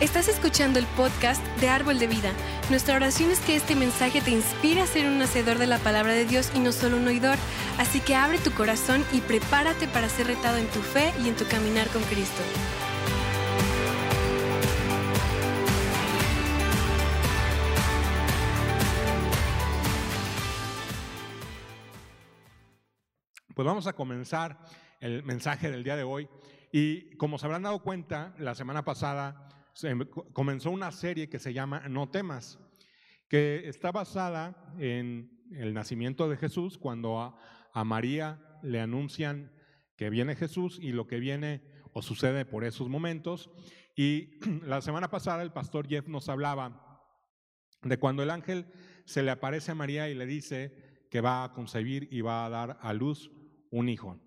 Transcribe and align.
Estás 0.00 0.28
escuchando 0.28 0.78
el 0.78 0.86
podcast 0.86 1.44
de 1.60 1.68
Árbol 1.68 1.98
de 1.98 2.06
Vida. 2.06 2.32
Nuestra 2.70 2.94
oración 2.94 3.32
es 3.32 3.40
que 3.40 3.56
este 3.56 3.74
mensaje 3.74 4.20
te 4.20 4.30
inspire 4.30 4.80
a 4.80 4.86
ser 4.86 5.08
un 5.08 5.20
hacedor 5.20 5.58
de 5.58 5.66
la 5.66 5.78
palabra 5.78 6.12
de 6.12 6.24
Dios 6.24 6.52
y 6.54 6.60
no 6.60 6.70
solo 6.70 6.98
un 6.98 7.08
oidor. 7.08 7.36
Así 7.78 7.98
que 7.98 8.14
abre 8.14 8.38
tu 8.38 8.52
corazón 8.52 9.04
y 9.12 9.20
prepárate 9.20 9.88
para 9.88 10.08
ser 10.08 10.28
retado 10.28 10.56
en 10.56 10.68
tu 10.68 10.78
fe 10.82 11.12
y 11.20 11.28
en 11.28 11.34
tu 11.34 11.44
caminar 11.46 11.88
con 11.88 12.00
Cristo. 12.04 12.40
Pues 23.52 23.66
vamos 23.66 23.88
a 23.88 23.94
comenzar 23.94 24.60
el 25.00 25.24
mensaje 25.24 25.72
del 25.72 25.82
día 25.82 25.96
de 25.96 26.04
hoy. 26.04 26.28
Y 26.70 27.16
como 27.16 27.36
se 27.36 27.46
habrán 27.46 27.64
dado 27.64 27.82
cuenta, 27.82 28.32
la 28.38 28.54
semana 28.54 28.84
pasada 28.84 29.47
comenzó 30.32 30.70
una 30.70 30.92
serie 30.92 31.28
que 31.28 31.38
se 31.38 31.52
llama 31.52 31.88
No 31.88 32.10
temas, 32.10 32.58
que 33.28 33.68
está 33.68 33.92
basada 33.92 34.74
en 34.78 35.30
el 35.52 35.74
nacimiento 35.74 36.28
de 36.28 36.36
Jesús, 36.36 36.78
cuando 36.78 37.20
a, 37.20 37.84
María 37.84 38.58
le 38.62 38.80
anuncian 38.80 39.52
que 39.96 40.10
viene 40.10 40.34
Jesús 40.34 40.80
y 40.82 40.90
lo 40.90 41.06
que 41.06 41.20
viene 41.20 41.62
o 41.92 42.02
sucede 42.02 42.44
por 42.44 42.64
esos 42.64 42.88
momentos. 42.88 43.50
Y 43.94 44.40
la 44.66 44.80
semana 44.80 45.10
pasada 45.10 45.42
el 45.42 45.52
pastor 45.52 45.86
Jeff 45.86 46.08
nos 46.08 46.28
hablaba 46.28 47.04
de 47.82 47.98
cuando 47.98 48.24
el 48.24 48.30
ángel 48.30 48.66
se 49.04 49.22
le 49.22 49.30
aparece 49.30 49.70
a 49.70 49.76
María 49.76 50.08
y 50.08 50.14
le 50.14 50.26
dice 50.26 51.06
que 51.08 51.20
va 51.20 51.44
a 51.44 51.52
concebir 51.52 52.08
y 52.10 52.20
va 52.20 52.44
a 52.44 52.50
dar 52.50 52.78
a 52.80 52.92
luz 52.92 53.30
un 53.70 53.88
hijo. 53.88 54.18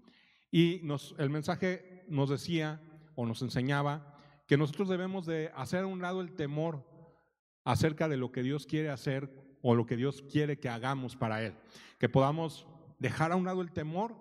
Y 0.49 0.82
el 1.18 1.30
mensaje 1.30 2.05
nos 2.08 2.30
decía 2.30 2.82
o 3.16 3.26
nos 3.26 3.41
enseñaba 3.41 4.10
que 4.52 4.57
nosotros 4.57 4.90
debemos 4.90 5.26
de 5.26 5.49
hacer 5.55 5.85
a 5.85 5.88
un 5.88 6.02
lado 6.02 6.20
el 6.20 6.34
temor 6.34 6.85
acerca 7.63 8.10
de 8.10 8.18
lo 8.18 8.34
que 8.34 8.44
Dios 8.44 8.66
quiere 8.66 8.90
hacer 8.90 9.34
o 9.62 9.76
lo 9.76 9.85
que 9.85 9.96
Dios 9.96 10.26
quiere 10.30 10.60
que 10.60 10.68
hagamos 10.68 11.16
para 11.16 11.41
Él. 11.41 11.54
Que 11.99 12.10
podamos 12.10 12.68
dejar 12.99 13.32
a 13.32 13.38
un 13.38 13.46
lado 13.46 13.62
el 13.62 13.71
temor 13.71 14.13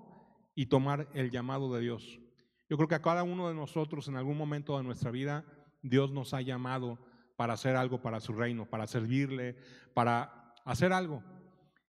y 0.55 0.67
tomar 0.67 1.09
el 1.15 1.33
llamado 1.33 1.75
de 1.75 1.81
Dios. 1.81 2.21
Yo 2.69 2.77
creo 2.77 2.87
que 2.87 2.95
a 2.95 3.03
cada 3.03 3.25
uno 3.25 3.49
de 3.49 3.57
nosotros 3.57 4.07
en 4.07 4.15
algún 4.15 4.39
momento 4.39 4.79
de 4.79 4.85
nuestra 4.85 5.11
vida 5.11 5.45
Dios 5.83 6.13
nos 6.13 6.33
ha 6.33 6.43
llamado 6.43 7.01
para 7.35 7.55
hacer 7.55 7.75
algo 7.75 8.01
para 8.01 8.21
su 8.21 8.33
reino, 8.33 8.71
para 8.71 8.87
servirle, 8.87 9.57
para 9.95 10.55
hacer 10.65 10.93
algo. 10.93 11.25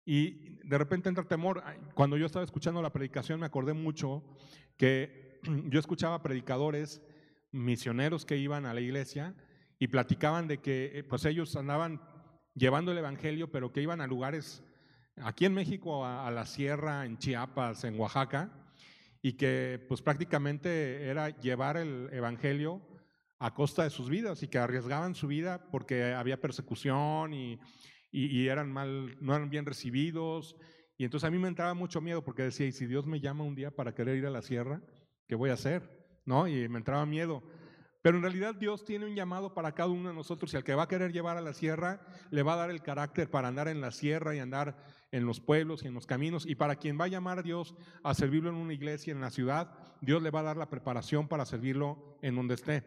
Y 0.04 0.56
de 0.66 0.76
repente 0.76 1.08
entra 1.08 1.22
temor. 1.22 1.62
Cuando 1.94 2.16
yo 2.16 2.26
estaba 2.26 2.44
escuchando 2.44 2.82
la 2.82 2.92
predicación 2.92 3.38
me 3.38 3.46
acordé 3.46 3.74
mucho 3.74 4.24
que 4.76 5.38
yo 5.70 5.78
escuchaba 5.78 6.20
predicadores 6.20 7.00
misioneros 7.54 8.26
que 8.26 8.36
iban 8.36 8.66
a 8.66 8.74
la 8.74 8.80
iglesia 8.80 9.34
y 9.78 9.88
platicaban 9.88 10.48
de 10.48 10.58
que 10.58 10.90
eh, 10.92 11.04
pues 11.04 11.24
ellos 11.24 11.54
andaban 11.56 12.00
llevando 12.54 12.92
el 12.92 12.98
evangelio, 12.98 13.50
pero 13.50 13.72
que 13.72 13.80
iban 13.80 14.00
a 14.00 14.06
lugares 14.06 14.62
aquí 15.22 15.44
en 15.44 15.54
México, 15.54 16.04
a, 16.04 16.30
la 16.30 16.46
sierra, 16.46 17.06
en 17.06 17.18
Chiapas, 17.18 17.84
en 17.84 17.98
Oaxaca, 17.98 18.50
y 19.22 19.34
que 19.34 19.84
pues 19.88 20.02
prácticamente 20.02 21.04
era 21.06 21.30
llevar 21.40 21.76
el 21.76 22.08
evangelio 22.12 22.82
a 23.38 23.54
costa 23.54 23.84
de 23.84 23.90
sus 23.90 24.08
vidas 24.08 24.42
y 24.42 24.48
que 24.48 24.58
arriesgaban 24.58 25.14
su 25.14 25.28
vida 25.28 25.68
porque 25.70 26.12
había 26.12 26.40
persecución 26.40 27.32
y, 27.32 27.58
y, 28.10 28.48
eran 28.48 28.70
mal, 28.70 29.16
no 29.20 29.34
eran 29.34 29.50
bien 29.50 29.66
recibidos. 29.66 30.56
Y 30.96 31.04
entonces 31.04 31.26
a 31.26 31.30
mí 31.30 31.38
me 31.38 31.48
entraba 31.48 31.74
mucho 31.74 32.00
miedo 32.00 32.22
porque 32.22 32.42
decía, 32.42 32.66
¿y 32.66 32.72
si 32.72 32.86
Dios 32.86 33.06
me 33.06 33.20
llama 33.20 33.44
un 33.44 33.54
día 33.54 33.70
para 33.70 33.94
querer 33.94 34.16
ir 34.16 34.26
a 34.26 34.30
la 34.30 34.42
sierra, 34.42 34.82
qué 35.26 35.34
voy 35.34 35.50
a 35.50 35.54
hacer? 35.54 36.03
¿No? 36.24 36.46
Y 36.46 36.68
me 36.68 36.78
entraba 36.78 37.06
miedo. 37.06 37.42
Pero 38.04 38.18
en 38.18 38.22
realidad 38.22 38.54
Dios 38.54 38.84
tiene 38.84 39.06
un 39.06 39.14
llamado 39.14 39.54
para 39.54 39.72
cada 39.72 39.88
uno 39.88 40.10
de 40.10 40.14
nosotros 40.14 40.52
y 40.52 40.58
al 40.58 40.62
que 40.62 40.74
va 40.74 40.82
a 40.82 40.88
querer 40.88 41.10
llevar 41.10 41.38
a 41.38 41.40
la 41.40 41.54
sierra, 41.54 42.02
le 42.30 42.42
va 42.42 42.52
a 42.52 42.56
dar 42.56 42.70
el 42.70 42.82
carácter 42.82 43.30
para 43.30 43.48
andar 43.48 43.66
en 43.66 43.80
la 43.80 43.92
sierra 43.92 44.36
y 44.36 44.40
andar 44.40 44.76
en 45.10 45.24
los 45.24 45.40
pueblos 45.40 45.82
y 45.82 45.86
en 45.86 45.94
los 45.94 46.04
caminos. 46.06 46.44
Y 46.44 46.54
para 46.54 46.76
quien 46.76 47.00
va 47.00 47.06
a 47.06 47.08
llamar 47.08 47.38
a 47.38 47.42
Dios 47.42 47.74
a 48.02 48.12
servirlo 48.12 48.50
en 48.50 48.56
una 48.56 48.74
iglesia, 48.74 49.12
en 49.12 49.22
la 49.22 49.30
ciudad, 49.30 49.72
Dios 50.02 50.22
le 50.22 50.30
va 50.30 50.40
a 50.40 50.42
dar 50.42 50.58
la 50.58 50.68
preparación 50.68 51.28
para 51.28 51.46
servirlo 51.46 52.18
en 52.20 52.36
donde 52.36 52.56
esté. 52.56 52.84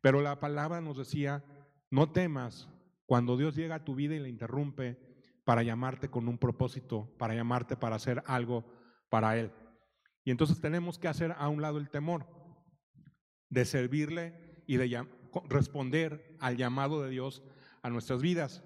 Pero 0.00 0.22
la 0.22 0.38
palabra 0.38 0.80
nos 0.80 0.96
decía, 0.96 1.42
no 1.90 2.12
temas 2.12 2.68
cuando 3.04 3.36
Dios 3.36 3.56
llega 3.56 3.74
a 3.74 3.84
tu 3.84 3.96
vida 3.96 4.14
y 4.14 4.20
la 4.20 4.28
interrumpe 4.28 4.96
para 5.44 5.64
llamarte 5.64 6.08
con 6.08 6.28
un 6.28 6.38
propósito, 6.38 7.12
para 7.18 7.34
llamarte 7.34 7.76
para 7.76 7.96
hacer 7.96 8.22
algo 8.26 8.64
para 9.10 9.36
Él. 9.36 9.50
Y 10.22 10.30
entonces 10.30 10.60
tenemos 10.60 11.00
que 11.00 11.08
hacer 11.08 11.34
a 11.36 11.48
un 11.48 11.62
lado 11.62 11.78
el 11.78 11.90
temor 11.90 12.41
de 13.52 13.66
servirle 13.66 14.34
y 14.66 14.78
de 14.78 15.06
responder 15.50 16.36
al 16.40 16.56
llamado 16.56 17.02
de 17.02 17.10
Dios 17.10 17.42
a 17.82 17.90
nuestras 17.90 18.22
vidas. 18.22 18.64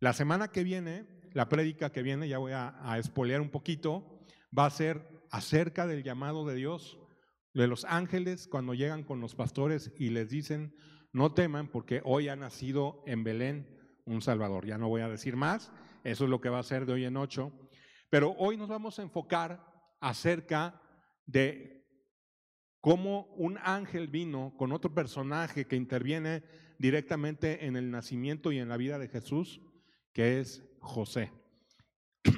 La 0.00 0.12
semana 0.12 0.48
que 0.48 0.64
viene, 0.64 1.06
la 1.32 1.48
prédica 1.48 1.92
que 1.92 2.02
viene, 2.02 2.28
ya 2.28 2.36
voy 2.36 2.52
a, 2.52 2.76
a 2.82 2.98
espolear 2.98 3.40
un 3.40 3.48
poquito, 3.48 4.22
va 4.56 4.66
a 4.66 4.70
ser 4.70 5.24
acerca 5.30 5.86
del 5.86 6.02
llamado 6.02 6.46
de 6.46 6.56
Dios, 6.56 6.98
de 7.54 7.66
los 7.66 7.86
ángeles 7.86 8.48
cuando 8.48 8.74
llegan 8.74 9.02
con 9.02 9.20
los 9.20 9.34
pastores 9.34 9.90
y 9.96 10.10
les 10.10 10.28
dicen, 10.28 10.76
no 11.12 11.32
teman 11.32 11.68
porque 11.68 12.02
hoy 12.04 12.28
ha 12.28 12.36
nacido 12.36 13.02
en 13.06 13.24
Belén 13.24 13.66
un 14.04 14.20
Salvador. 14.20 14.66
Ya 14.66 14.76
no 14.76 14.88
voy 14.88 15.00
a 15.00 15.08
decir 15.08 15.36
más, 15.36 15.72
eso 16.04 16.24
es 16.24 16.30
lo 16.30 16.42
que 16.42 16.50
va 16.50 16.58
a 16.58 16.64
ser 16.64 16.84
de 16.84 16.92
hoy 16.92 17.06
en 17.06 17.16
ocho. 17.16 17.50
Pero 18.10 18.34
hoy 18.36 18.58
nos 18.58 18.68
vamos 18.68 18.98
a 18.98 19.02
enfocar 19.02 19.64
acerca 20.00 20.82
de 21.24 21.81
cómo 22.82 23.28
un 23.36 23.58
ángel 23.62 24.08
vino 24.08 24.52
con 24.58 24.72
otro 24.72 24.92
personaje 24.92 25.66
que 25.66 25.76
interviene 25.76 26.42
directamente 26.78 27.64
en 27.64 27.76
el 27.76 27.92
nacimiento 27.92 28.50
y 28.50 28.58
en 28.58 28.68
la 28.68 28.76
vida 28.76 28.98
de 28.98 29.08
Jesús, 29.08 29.62
que 30.12 30.40
es 30.40 30.62
José. 30.80 31.32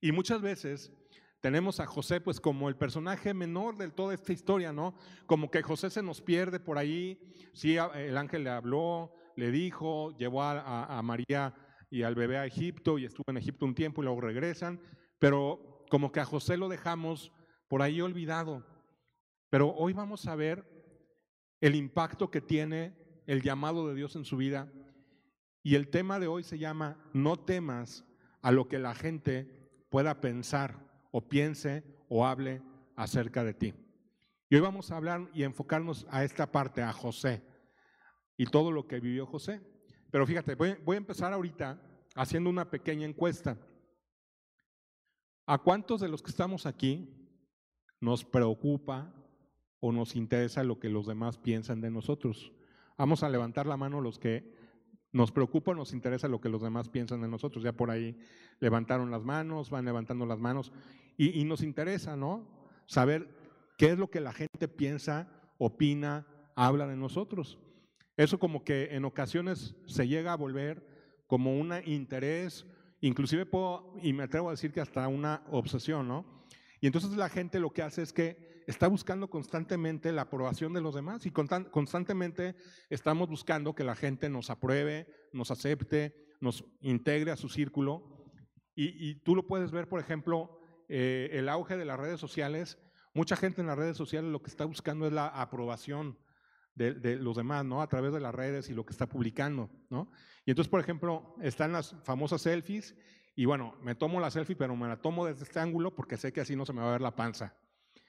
Y 0.00 0.12
muchas 0.12 0.42
veces 0.42 0.92
tenemos 1.40 1.80
a 1.80 1.86
José 1.86 2.20
pues 2.20 2.38
como 2.38 2.68
el 2.68 2.76
personaje 2.76 3.32
menor 3.32 3.78
de 3.78 3.88
toda 3.88 4.12
esta 4.12 4.34
historia, 4.34 4.70
¿no? 4.70 4.94
Como 5.24 5.50
que 5.50 5.62
José 5.62 5.88
se 5.88 6.02
nos 6.02 6.20
pierde 6.20 6.60
por 6.60 6.76
ahí, 6.76 7.18
sí, 7.54 7.78
el 7.78 8.18
ángel 8.18 8.44
le 8.44 8.50
habló, 8.50 9.14
le 9.34 9.50
dijo, 9.50 10.14
llevó 10.18 10.42
a, 10.42 10.84
a 10.84 11.00
María 11.00 11.54
y 11.88 12.02
al 12.02 12.14
bebé 12.14 12.36
a 12.36 12.44
Egipto 12.44 12.98
y 12.98 13.06
estuvo 13.06 13.24
en 13.28 13.38
Egipto 13.38 13.64
un 13.64 13.74
tiempo 13.74 14.02
y 14.02 14.04
luego 14.04 14.20
regresan, 14.20 14.78
pero 15.18 15.86
como 15.88 16.12
que 16.12 16.20
a 16.20 16.26
José 16.26 16.58
lo 16.58 16.68
dejamos 16.68 17.32
por 17.66 17.80
ahí 17.80 18.02
olvidado. 18.02 18.73
Pero 19.54 19.68
hoy 19.68 19.92
vamos 19.92 20.26
a 20.26 20.34
ver 20.34 20.66
el 21.60 21.76
impacto 21.76 22.28
que 22.28 22.40
tiene 22.40 22.92
el 23.24 23.40
llamado 23.40 23.86
de 23.86 23.94
Dios 23.94 24.16
en 24.16 24.24
su 24.24 24.36
vida. 24.36 24.68
Y 25.62 25.76
el 25.76 25.90
tema 25.90 26.18
de 26.18 26.26
hoy 26.26 26.42
se 26.42 26.58
llama 26.58 26.96
No 27.12 27.36
temas 27.36 28.04
a 28.42 28.50
lo 28.50 28.66
que 28.66 28.80
la 28.80 28.96
gente 28.96 29.70
pueda 29.90 30.20
pensar 30.20 30.84
o 31.12 31.28
piense 31.28 31.84
o 32.08 32.26
hable 32.26 32.62
acerca 32.96 33.44
de 33.44 33.54
ti. 33.54 33.74
Y 34.50 34.56
hoy 34.56 34.60
vamos 34.60 34.90
a 34.90 34.96
hablar 34.96 35.30
y 35.32 35.44
enfocarnos 35.44 36.04
a 36.10 36.24
esta 36.24 36.50
parte, 36.50 36.82
a 36.82 36.92
José 36.92 37.40
y 38.36 38.46
todo 38.46 38.72
lo 38.72 38.88
que 38.88 38.98
vivió 38.98 39.24
José. 39.24 39.60
Pero 40.10 40.26
fíjate, 40.26 40.56
voy, 40.56 40.70
a 40.70 40.96
empezar 40.96 41.32
ahorita 41.32 41.80
haciendo 42.16 42.50
una 42.50 42.68
pequeña 42.68 43.06
encuesta. 43.06 43.56
¿A 45.46 45.58
cuántos 45.58 46.00
de 46.00 46.08
los 46.08 46.24
que 46.24 46.32
estamos 46.32 46.66
aquí 46.66 47.08
nos 48.00 48.24
preocupa 48.24 49.14
o 49.86 49.92
nos 49.92 50.16
interesa 50.16 50.64
lo 50.64 50.78
que 50.78 50.88
los 50.88 51.06
demás 51.06 51.36
piensan 51.36 51.82
de 51.82 51.90
nosotros. 51.90 52.52
Vamos 52.96 53.22
a 53.22 53.28
levantar 53.28 53.66
la 53.66 53.76
mano 53.76 54.00
los 54.00 54.18
que 54.18 54.50
nos 55.12 55.30
preocupa 55.30 55.72
o 55.72 55.74
nos 55.74 55.92
interesa 55.92 56.26
lo 56.26 56.40
que 56.40 56.48
los 56.48 56.62
demás 56.62 56.88
piensan 56.88 57.20
de 57.20 57.28
nosotros. 57.28 57.62
Ya 57.62 57.74
por 57.74 57.90
ahí 57.90 58.16
levantaron 58.60 59.10
las 59.10 59.24
manos, 59.24 59.68
van 59.68 59.84
levantando 59.84 60.24
las 60.24 60.40
manos 60.40 60.72
y, 61.18 61.38
y 61.38 61.44
nos 61.44 61.62
interesa, 61.62 62.16
¿no? 62.16 62.48
Saber 62.86 63.28
qué 63.76 63.90
es 63.90 63.98
lo 63.98 64.08
que 64.08 64.20
la 64.20 64.32
gente 64.32 64.68
piensa, 64.68 65.28
opina, 65.58 66.26
habla 66.56 66.86
de 66.86 66.96
nosotros. 66.96 67.58
Eso 68.16 68.38
como 68.38 68.64
que 68.64 68.94
en 68.96 69.04
ocasiones 69.04 69.74
se 69.84 70.08
llega 70.08 70.32
a 70.32 70.36
volver 70.38 70.82
como 71.26 71.60
un 71.60 71.74
interés, 71.84 72.64
inclusive 73.02 73.44
puedo, 73.44 73.92
y 74.02 74.14
me 74.14 74.22
atrevo 74.22 74.48
a 74.48 74.52
decir 74.52 74.72
que 74.72 74.80
hasta 74.80 75.06
una 75.08 75.42
obsesión, 75.50 76.08
¿no? 76.08 76.24
Y 76.80 76.86
entonces 76.86 77.10
la 77.10 77.28
gente 77.28 77.60
lo 77.60 77.68
que 77.68 77.82
hace 77.82 78.00
es 78.00 78.14
que 78.14 78.53
está 78.66 78.88
buscando 78.88 79.28
constantemente 79.28 80.12
la 80.12 80.22
aprobación 80.22 80.72
de 80.72 80.80
los 80.80 80.94
demás 80.94 81.26
y 81.26 81.30
constantemente 81.30 82.56
estamos 82.90 83.28
buscando 83.28 83.74
que 83.74 83.84
la 83.84 83.94
gente 83.94 84.28
nos 84.28 84.50
apruebe, 84.50 85.08
nos 85.32 85.50
acepte, 85.50 86.14
nos 86.40 86.64
integre 86.80 87.30
a 87.30 87.36
su 87.36 87.48
círculo. 87.48 88.24
Y, 88.76 89.16
tú 89.20 89.36
lo 89.36 89.46
puedes 89.46 89.70
ver, 89.70 89.88
por 89.88 90.00
ejemplo, 90.00 90.58
eh, 90.88 91.30
el 91.32 91.48
auge 91.48 91.76
de 91.76 91.84
las 91.84 91.98
redes 91.98 92.18
sociales. 92.18 92.78
Mucha 93.12 93.36
gente 93.36 93.60
en 93.60 93.68
las 93.68 93.78
redes 93.78 93.96
sociales 93.96 94.30
lo 94.30 94.42
que 94.42 94.50
está 94.50 94.64
buscando 94.64 95.06
es 95.06 95.12
la 95.12 95.28
aprobación 95.28 96.18
de, 96.74 97.16
los 97.16 97.36
demás, 97.36 97.64
¿no? 97.64 97.82
A 97.82 97.88
través 97.88 98.12
de 98.12 98.20
las 98.20 98.34
redes 98.34 98.68
y 98.68 98.74
lo 98.74 98.84
que 98.84 98.92
está 98.92 99.06
publicando, 99.06 99.70
¿no? 99.90 100.10
Y 100.44 100.50
entonces, 100.50 100.68
por 100.68 100.80
ejemplo, 100.80 101.36
están 101.40 101.72
las 101.72 101.94
famosas 102.02 102.42
selfies 102.42 102.96
y 103.36 103.44
bueno, 103.44 103.76
me 103.80 103.94
tomo 103.94 104.20
la 104.20 104.30
selfie, 104.30 104.56
pero 104.56 104.74
me 104.74 104.88
la 104.88 105.00
tomo 105.00 105.24
desde 105.24 105.44
este 105.44 105.60
ángulo 105.60 105.94
porque 105.94 106.16
sé 106.16 106.32
que 106.32 106.40
así 106.40 106.56
no 106.56 106.66
se 106.66 106.72
me 106.72 106.80
va 106.80 106.88
a 106.88 106.92
ver 106.92 107.00
la 107.00 107.14
panza. 107.14 107.56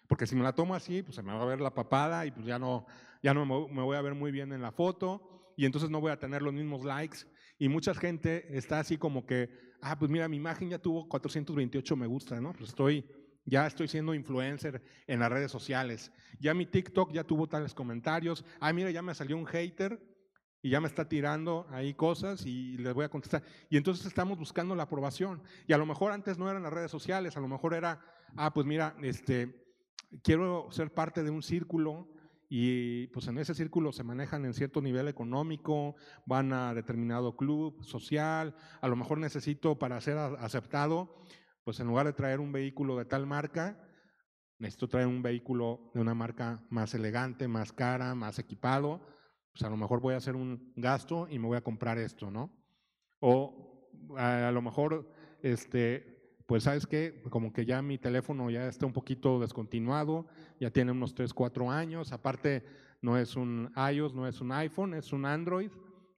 Porque 0.08 0.28
si 0.28 0.36
me 0.36 0.44
la 0.44 0.54
tomo 0.54 0.76
así, 0.76 1.02
pues 1.02 1.16
se 1.16 1.24
me 1.24 1.34
va 1.34 1.42
a 1.42 1.46
ver 1.46 1.62
la 1.62 1.74
papada 1.74 2.26
y 2.26 2.32
pues 2.32 2.46
ya 2.46 2.60
no, 2.60 2.86
ya 3.24 3.34
no 3.34 3.46
me 3.46 3.82
voy 3.82 3.98
a 3.98 4.02
ver 4.02 4.14
muy 4.14 4.32
bien 4.32 4.52
en 4.54 4.62
la 4.62 4.72
foto 4.72 5.54
y 5.58 5.66
entonces 5.66 5.90
no 5.90 6.02
voy 6.02 6.12
a 6.12 6.20
tener 6.20 6.42
los 6.42 6.54
mismos 6.54 6.84
likes. 6.84 7.20
Y 7.58 7.70
mucha 7.70 7.94
gente 7.94 8.58
está 8.58 8.80
así 8.80 8.98
como 8.98 9.26
que, 9.26 9.50
ah, 9.82 9.98
pues 9.98 10.12
mira, 10.12 10.28
mi 10.28 10.38
imagen 10.38 10.70
ya 10.70 10.80
tuvo 10.80 11.08
428 11.08 11.96
me 11.96 12.08
gusta, 12.08 12.40
¿no? 12.42 12.54
Pues 12.54 12.70
estoy, 12.70 13.06
ya 13.46 13.66
estoy 13.66 13.88
siendo 13.88 14.14
influencer 14.14 14.84
en 15.08 15.20
las 15.20 15.32
redes 15.32 15.52
sociales. 15.52 16.12
Ya 16.40 16.54
mi 16.54 16.66
TikTok 16.66 17.14
ya 17.14 17.24
tuvo 17.24 17.48
tales 17.48 17.74
comentarios. 17.74 18.44
Ah, 18.60 18.74
mira, 18.74 18.92
ya 18.92 19.02
me 19.02 19.16
salió 19.16 19.38
un 19.38 19.46
hater 19.46 20.00
y 20.62 20.72
ya 20.72 20.82
me 20.82 20.88
está 20.88 21.08
tirando 21.08 21.66
ahí 21.70 21.94
cosas 21.94 22.46
y 22.46 22.78
les 22.78 22.94
voy 22.94 23.06
a 23.06 23.10
contestar. 23.10 23.44
Y 23.70 23.78
entonces 23.78 24.06
estamos 24.06 24.38
buscando 24.38 24.76
la 24.76 24.84
aprobación. 24.84 25.42
Y 25.68 25.74
a 25.74 25.78
lo 25.78 25.86
mejor 25.86 26.12
antes 26.12 26.38
no 26.38 26.50
eran 26.50 26.64
las 26.64 26.74
redes 26.74 26.92
sociales, 26.92 27.38
a 27.38 27.40
lo 27.40 27.48
mejor 27.48 27.74
era, 27.74 28.02
ah, 28.36 28.54
pues 28.54 28.66
mira, 28.66 28.98
este, 29.02 29.65
quiero 30.24 30.68
ser 30.72 30.94
parte 30.94 31.24
de 31.24 31.30
un 31.30 31.44
círculo 31.44 32.10
y 32.50 33.08
pues 33.08 33.28
en 33.28 33.38
ese 33.38 33.56
círculo 33.56 33.92
se 33.92 34.04
manejan 34.04 34.46
en 34.46 34.54
cierto 34.54 34.82
nivel 34.82 35.08
económico, 35.08 35.96
van 36.26 36.54
a 36.54 36.74
determinado 36.74 37.36
club 37.36 37.84
social, 37.84 38.56
a 38.82 38.88
lo 38.88 38.96
mejor 38.96 39.18
necesito 39.18 39.80
para 39.80 40.00
ser 40.02 40.18
aceptado, 40.18 41.16
pues 41.64 41.80
en 41.80 41.88
lugar 41.88 42.06
de 42.06 42.14
traer 42.14 42.40
un 42.40 42.52
vehículo 42.52 42.98
de 42.98 43.06
tal 43.06 43.26
marca, 43.26 43.80
necesito 44.60 44.88
traer 44.88 45.08
un 45.08 45.22
vehículo 45.22 45.92
de 45.94 46.02
una 46.02 46.14
marca 46.14 46.64
más 46.70 46.94
elegante, 46.94 47.48
más 47.48 47.74
cara, 47.74 48.14
más 48.16 48.40
equipado, 48.40 49.02
pues 49.52 49.64
a 49.64 49.70
lo 49.70 49.78
mejor 49.78 50.02
voy 50.02 50.14
a 50.14 50.18
hacer 50.18 50.36
un 50.36 50.74
gasto 50.76 51.28
y 51.30 51.40
me 51.40 51.48
voy 51.48 51.58
a 51.58 51.64
comprar 51.64 51.98
esto, 51.98 52.30
¿no? 52.30 52.52
O 53.20 53.90
a, 54.18 54.52
lo 54.52 54.62
mejor 54.62 55.12
este 55.42 56.15
pues 56.46 56.64
sabes 56.64 56.86
que 56.86 57.22
como 57.30 57.52
que 57.52 57.66
ya 57.66 57.82
mi 57.82 57.98
teléfono 57.98 58.50
ya 58.50 58.68
está 58.68 58.86
un 58.86 58.94
poquito 58.94 59.40
descontinuado, 59.40 60.28
ya 60.60 60.70
tiene 60.70 60.92
unos 60.92 61.16
3, 61.16 61.34
4 61.34 61.72
años, 61.72 62.12
aparte 62.12 62.64
no 63.02 63.18
es 63.18 63.36
un 63.36 63.72
iOS, 63.76 64.14
no 64.14 64.28
es 64.28 64.42
un 64.42 64.52
iPhone, 64.52 64.94
es 64.94 65.12
un 65.12 65.26
Android, 65.26 65.72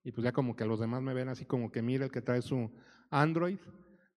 y 0.04 0.12
pues 0.12 0.24
ya 0.24 0.32
como 0.32 0.56
que 0.56 0.66
los 0.66 0.80
demás 0.80 1.02
me 1.02 1.14
ven 1.14 1.30
así 1.30 1.46
como 1.46 1.72
que 1.72 1.82
mire 1.82 2.06
el 2.06 2.12
que 2.12 2.22
trae 2.22 2.42
su 2.42 2.72
Android, 3.10 3.60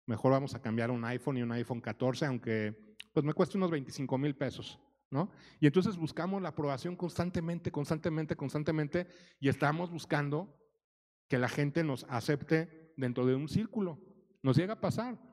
mejor 0.06 0.32
vamos 0.32 0.54
a 0.54 0.62
cambiar 0.62 0.90
un 0.90 1.04
iPhone 1.04 1.36
y 1.36 1.42
un 1.42 1.52
iPhone 1.52 1.80
14, 1.80 2.26
aunque 2.26 2.96
pues 3.12 3.24
me 3.24 3.32
cueste 3.32 3.56
unos 3.56 3.70
25 3.70 4.18
mil 4.18 4.34
pesos, 4.34 4.80
¿no? 5.10 5.30
Y 5.60 5.66
entonces 5.66 5.96
buscamos 5.96 6.42
la 6.42 6.50
aprobación 6.50 6.96
constantemente, 6.96 7.70
constantemente, 7.70 8.36
constantemente, 8.36 9.06
y 9.38 9.48
estamos 9.48 9.90
buscando 9.90 10.56
que 11.28 11.38
la 11.38 11.48
gente 11.48 11.84
nos 11.84 12.04
acepte 12.08 12.92
dentro 12.96 13.24
de 13.26 13.36
un 13.36 13.48
círculo. 13.48 14.00
Nos 14.42 14.56
llega 14.56 14.74
a 14.74 14.80
pasar 14.80 15.29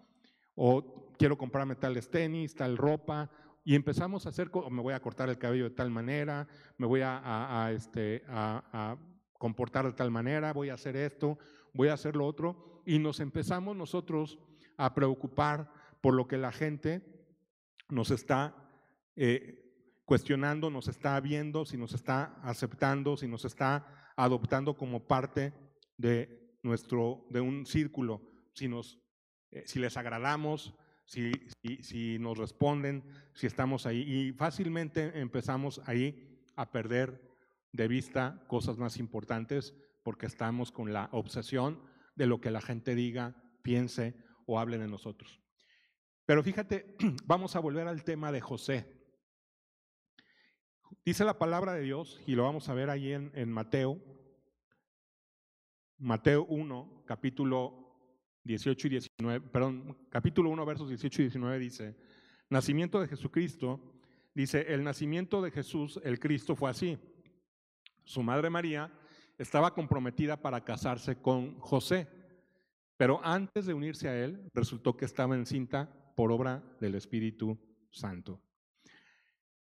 o 0.58 1.14
quiero 1.18 1.38
comprarme 1.38 1.76
tales 1.76 2.10
tenis, 2.10 2.56
tal 2.56 2.78
ropa, 2.78 3.30
y 3.64 3.76
empezamos 3.76 4.26
a 4.26 4.30
hacer, 4.30 4.50
o 4.52 4.70
me 4.70 4.82
voy 4.82 4.94
a 4.94 5.00
cortar 5.00 5.30
el 5.30 5.38
cabello 5.38 5.66
de 5.66 5.76
tal 5.76 5.92
manera, 5.92 6.48
me 6.78 6.88
voy 6.88 7.02
a, 7.04 7.70
este, 7.74 8.24
a, 8.28 8.98
comportar 9.38 9.86
de 9.86 9.94
tal 9.94 10.10
manera, 10.10 10.52
voy 10.52 10.70
a 10.70 10.74
hacer 10.74 10.96
esto, 10.96 11.38
voy 11.74 11.90
a 11.90 11.94
hacer 11.94 12.16
lo 12.16 12.26
otro, 12.26 12.82
y 12.86 12.98
nos 12.98 13.20
empezamos 13.20 13.76
nosotros 13.76 14.40
a 14.78 14.96
preocupar 14.96 15.72
por 16.02 16.16
lo 16.16 16.28
que 16.28 16.38
la 16.38 16.52
gente 16.52 17.04
nos 17.90 18.10
está 18.10 18.56
eh, 19.16 20.02
cuestionando, 20.06 20.72
nos 20.72 20.88
está 20.88 21.20
viendo, 21.20 21.66
si 21.66 21.78
nos 21.78 21.94
está 21.94 22.40
aceptando, 22.42 23.16
si 23.16 23.28
nos 23.28 23.46
está 23.46 24.14
adoptando 24.16 24.76
como 24.76 25.06
parte 25.06 25.54
de 25.98 26.58
nuestro, 26.64 27.26
de 27.30 27.42
un 27.42 27.66
círculo, 27.66 28.22
si 28.54 28.68
nos 28.68 29.00
eh, 29.52 29.64
si 29.66 29.80
les 29.80 29.98
agradamos, 29.98 30.74
si, 31.06 31.32
si, 31.82 32.20
nos 32.20 32.38
responden, 32.38 33.04
si 33.34 33.48
estamos 33.48 33.86
ahí. 33.86 34.02
Y 34.02 34.34
fácilmente 34.34 35.20
empezamos 35.20 35.82
ahí 35.86 36.44
a 36.56 36.72
perder 36.72 37.22
de 37.72 37.88
vista 37.88 38.44
cosas 38.48 38.78
más 38.78 38.98
importantes 38.98 39.74
porque 40.04 40.26
estamos 40.26 40.72
con 40.72 40.94
la 40.94 41.10
obsesión 41.12 41.82
de 42.16 42.28
lo 42.28 42.42
que 42.42 42.52
la 42.52 42.62
gente 42.62 42.96
diga, 42.96 43.36
piense 43.62 44.16
o 44.46 44.60
hable 44.60 44.78
de 44.78 44.88
nosotros. 44.88 45.42
Pero 46.26 46.44
fíjate, 46.44 46.98
vamos 47.26 47.56
a 47.56 47.60
volver 47.60 47.88
al 47.88 48.04
tema 48.04 48.32
de 48.32 48.42
José. 48.42 48.94
Dice 51.06 51.24
la 51.24 51.38
palabra 51.38 51.74
de 51.74 51.82
Dios, 51.82 52.20
y 52.26 52.36
lo 52.36 52.44
vamos 52.44 52.68
a 52.68 52.74
ver 52.74 52.90
ahí 52.90 53.14
en, 53.14 53.32
en 53.34 53.50
Mateo, 53.50 54.02
Mateo 55.98 56.46
1, 56.46 57.04
capítulo 57.06 57.87
18 58.48 58.88
y 58.88 58.90
19, 58.90 59.42
perdón, 59.50 59.98
capítulo 60.10 60.50
1, 60.50 60.66
versos 60.66 60.88
18 60.88 61.22
y 61.22 61.26
19 61.26 61.60
dice, 61.60 61.96
nacimiento 62.50 63.00
de 63.00 63.08
Jesucristo, 63.08 63.94
dice, 64.34 64.74
el 64.74 64.84
nacimiento 64.84 65.42
de 65.42 65.52
Jesús, 65.52 66.00
el 66.04 66.20
Cristo, 66.20 66.56
fue 66.56 66.70
así. 66.70 66.98
Su 68.06 68.24
madre 68.24 68.50
María 68.50 68.92
estaba 69.38 69.74
comprometida 69.74 70.42
para 70.42 70.64
casarse 70.64 71.18
con 71.22 71.60
José, 71.60 72.08
pero 72.96 73.20
antes 73.24 73.66
de 73.66 73.74
unirse 73.74 74.08
a 74.08 74.18
él, 74.18 74.50
resultó 74.54 74.96
que 74.96 75.06
estaba 75.06 75.36
encinta 75.36 75.90
por 76.16 76.32
obra 76.32 76.64
del 76.80 76.96
Espíritu 76.96 77.60
Santo. 77.92 78.42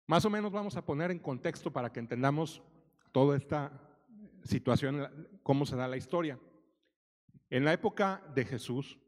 Más 0.05 0.23
o 0.25 0.29
menos 0.29 0.51
vamos 0.51 0.77
a 0.77 0.85
poner 0.85 1.11
en 1.11 1.19
contexto 1.19 1.73
para 1.73 1.91
que 1.91 1.99
entendamos 1.99 2.61
toda 3.11 3.35
esta 3.35 3.71
situación, 4.43 5.07
cómo 5.43 5.65
se 5.65 5.75
da 5.75 5.87
la 5.87 5.97
historia. 5.97 6.39
En 7.49 7.65
la 7.65 7.73
época 7.73 8.21
de 8.35 8.45
Jesús, 8.45 8.99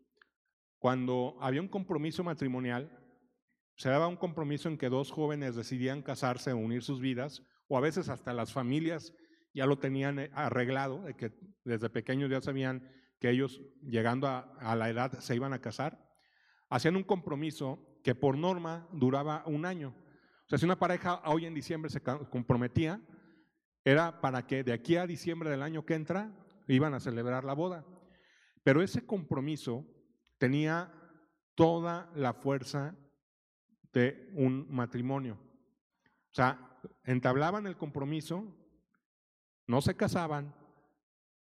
cuando 0.79 1.37
había 1.41 1.61
un 1.61 1.67
compromiso 1.67 2.23
matrimonial, 2.23 2.97
se 3.75 3.89
daba 3.89 4.07
un 4.07 4.17
compromiso 4.17 4.67
en 4.67 4.77
que 4.77 4.89
dos 4.89 5.11
jóvenes 5.11 5.55
decidían 5.55 6.01
casarse 6.01 6.51
o 6.51 6.57
unir 6.57 6.81
sus 6.81 6.99
vidas, 6.99 7.43
o 7.67 7.77
a 7.77 7.81
veces 7.81 8.09
hasta 8.09 8.33
las 8.33 8.51
familias 8.51 9.13
ya 9.53 9.65
lo 9.65 9.77
tenían 9.77 10.17
eh, 10.17 10.31
arreglado, 10.33 11.03
de 11.03 11.15
que 11.15 11.31
desde 11.63 11.89
pequeños 11.89 12.31
ya 12.31 12.41
sabían 12.41 12.89
que 13.19 13.29
ellos, 13.29 13.61
llegando 13.83 14.27
a, 14.27 14.75
la 14.75 14.89
edad, 14.89 15.11
se 15.19 15.35
iban 15.35 15.53
a 15.53 15.61
casar. 15.61 16.09
Hacían 16.69 16.95
un 16.95 17.03
compromiso 17.03 17.99
que 18.03 18.15
por 18.15 18.35
norma 18.35 18.87
duraba 18.91 19.43
un 19.45 19.65
año. 19.65 19.89
O 20.45 20.49
sea, 20.49 20.57
si 20.57 20.65
una 20.65 20.79
pareja 20.79 21.21
hoy 21.25 21.45
en 21.45 21.53
diciembre 21.53 21.91
se 21.91 22.01
comprometía, 22.01 22.99
era 23.85 24.19
para 24.19 24.47
que 24.47 24.63
de 24.63 24.73
aquí 24.73 24.95
a 24.95 25.05
diciembre 25.05 25.51
del 25.51 25.61
año 25.61 25.85
que 25.85 25.93
entra 25.93 26.33
iban 26.67 26.95
a 26.95 26.99
celebrar 26.99 27.43
la 27.43 27.53
boda. 27.53 27.85
Pero 28.63 28.81
ese 28.81 29.05
compromiso 29.05 29.85
tenía 30.37 30.91
toda 31.55 32.09
la 32.15 32.33
fuerza 32.33 32.95
de 33.93 34.31
un 34.33 34.67
matrimonio. 34.69 35.37
O 36.31 36.33
sea, 36.33 36.79
entablaban 37.03 37.67
el 37.67 37.77
compromiso, 37.77 38.45
no 39.67 39.81
se 39.81 39.95
casaban, 39.95 40.53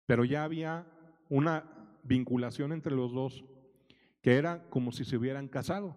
pero 0.07 0.25
ya 0.25 0.45
había 0.45 0.87
una 1.29 1.65
vinculación 2.03 2.73
entre 2.73 2.95
los 2.95 3.13
dos 3.13 3.45
que 4.23 4.37
era 4.37 4.69
como 4.71 4.93
si 4.93 5.05
se 5.05 5.17
hubieran 5.17 5.49
casado. 5.49 5.97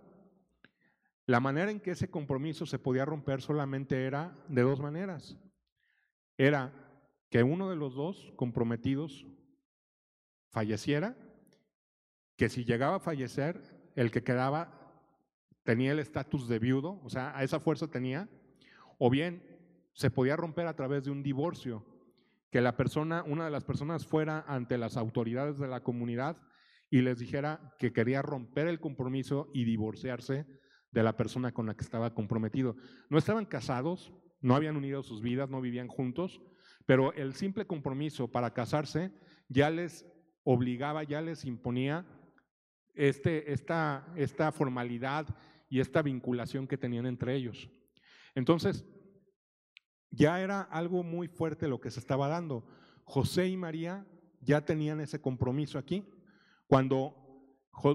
La 1.26 1.40
manera 1.40 1.72
en 1.72 1.80
que 1.80 1.92
ese 1.92 2.10
compromiso 2.10 2.66
se 2.66 2.80
podía 2.80 3.06
romper 3.06 3.42
solamente 3.42 4.06
era 4.06 4.36
de 4.48 4.62
dos 4.62 4.80
maneras. 4.80 5.38
Era 6.38 6.74
que 7.30 7.44
uno 7.44 7.70
de 7.70 7.76
los 7.76 7.96
dos 7.96 8.34
comprometidos 8.36 9.26
falleciera, 10.52 11.18
que 12.38 12.50
si 12.50 12.64
llegaba 12.64 12.98
a 12.98 13.00
fallecer, 13.00 13.92
el 13.96 14.12
que 14.12 14.24
quedaba 14.24 14.78
tenía 15.64 15.92
el 15.92 16.00
estatus 16.00 16.48
de 16.48 16.60
viudo, 16.60 17.02
o 17.04 17.10
sea, 17.10 17.36
a 17.38 17.44
esa 17.44 17.60
fuerza 17.60 17.88
tenía, 17.88 18.30
o 18.98 19.10
bien 19.10 19.44
se 19.94 20.12
podía 20.12 20.36
romper 20.36 20.68
a 20.68 20.76
través 20.76 21.04
de 21.04 21.12
un 21.12 21.24
divorcio, 21.24 21.86
que 22.52 22.62
la 22.62 22.76
persona, 22.76 23.24
una 23.24 23.46
de 23.46 23.52
las 23.52 23.64
personas 23.64 24.06
fuera 24.06 24.44
ante 24.48 24.78
las 24.78 24.98
autoridades 24.98 25.58
de 25.58 25.68
la 25.68 25.84
comunidad 25.84 26.38
y 26.90 27.02
les 27.02 27.20
dijera 27.20 27.74
que 27.80 27.94
quería 27.94 28.22
romper 28.22 28.68
el 28.68 28.82
compromiso 28.82 29.50
y 29.54 29.64
divorciarse 29.64 30.46
de 30.92 31.04
la 31.04 31.16
persona 31.16 31.54
con 31.54 31.68
la 31.68 31.76
que 31.76 31.86
estaba 31.86 32.14
comprometido. 32.14 32.76
No 33.10 33.18
estaban 33.18 33.46
casados, 33.46 34.12
no 34.42 34.56
habían 34.56 34.76
unido 34.76 35.02
sus 35.02 35.22
vidas, 35.22 35.50
no 35.50 35.62
vivían 35.62 35.88
juntos, 35.88 36.42
pero 36.86 37.14
el 37.14 37.34
simple 37.34 37.66
compromiso 37.66 38.30
para 38.30 38.54
casarse 38.54 39.14
ya 39.48 39.70
les 39.70 40.06
obligaba, 40.44 41.04
ya 41.04 41.22
les 41.22 41.46
imponía 41.46 42.06
este, 42.94 43.52
esta, 43.52 44.12
esta 44.16 44.52
formalidad 44.52 45.28
y 45.70 45.80
esta 45.80 46.02
vinculación 46.02 46.68
que 46.68 46.78
tenían 46.78 47.06
entre 47.06 47.36
ellos. 47.36 47.70
Entonces, 48.36 48.86
ya 50.10 50.42
era 50.42 50.62
algo 50.62 51.04
muy 51.04 51.28
fuerte 51.28 51.68
lo 51.68 51.80
que 51.80 51.92
se 51.92 52.00
estaba 52.00 52.28
dando. 52.28 52.66
José 53.04 53.48
y 53.48 53.58
María 53.58 54.06
ya 54.42 54.66
tenían 54.66 55.00
ese 55.00 55.22
compromiso 55.22 55.78
aquí. 55.78 56.06
Cuando 56.68 57.16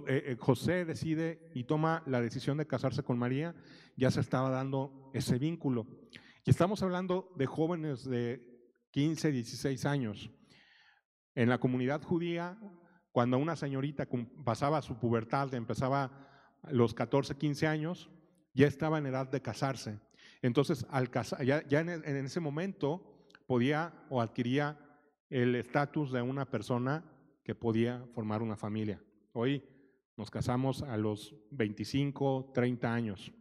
eh, 0.07 0.25
eh, 0.27 0.37
José 0.39 0.85
decide 0.85 1.51
y 1.55 1.65
toma 1.65 2.03
la 2.07 2.21
decisión 2.21 2.57
de 2.57 2.67
casarse 2.67 3.03
con 3.03 3.19
María, 3.19 3.55
ya 3.97 4.11
se 4.11 4.21
estaba 4.21 4.51
dando 4.51 5.11
ese 5.13 5.39
vínculo. 5.39 5.87
Y 6.45 6.51
estamos 6.51 6.83
hablando 6.83 7.33
de 7.37 7.47
jóvenes 7.47 8.05
de 8.05 8.57
15, 8.93 9.33
16 9.33 9.85
años. 9.85 10.31
En 11.37 11.49
la 11.49 11.59
comunidad 11.59 12.03
judía, 12.03 12.59
cuando 13.13 13.39
una 13.39 13.55
señorita 13.55 14.09
pasaba 14.45 14.83
su 14.83 14.99
pubertad, 14.99 15.55
empezaba 15.55 16.11
los 16.71 16.95
14, 16.95 17.37
15 17.37 17.67
años, 17.69 18.11
ya 18.55 18.67
estaba 18.67 18.99
en 18.99 19.07
edad 19.07 19.31
de 19.31 19.41
casarse. 19.41 20.01
Entonces, 20.43 20.87
al 20.91 21.11
ya, 21.45 21.63
en, 21.81 21.89
en 21.89 22.25
ese 22.25 22.41
momento 22.41 23.29
podía 23.47 23.93
o 24.09 24.21
adquiría 24.21 24.79
el 25.31 25.55
estatus 25.55 26.11
de 26.11 26.23
una 26.23 26.51
persona 26.51 27.05
que 27.45 27.55
podía 27.55 28.05
formar 28.15 28.43
una 28.43 28.57
familia. 28.57 29.01
Hoy 29.33 29.63
nos 30.17 30.31
casamos 30.31 30.83
a 30.83 30.97
los 30.97 31.35
25, 31.51 32.51
30 32.55 32.93
años. 32.93 33.33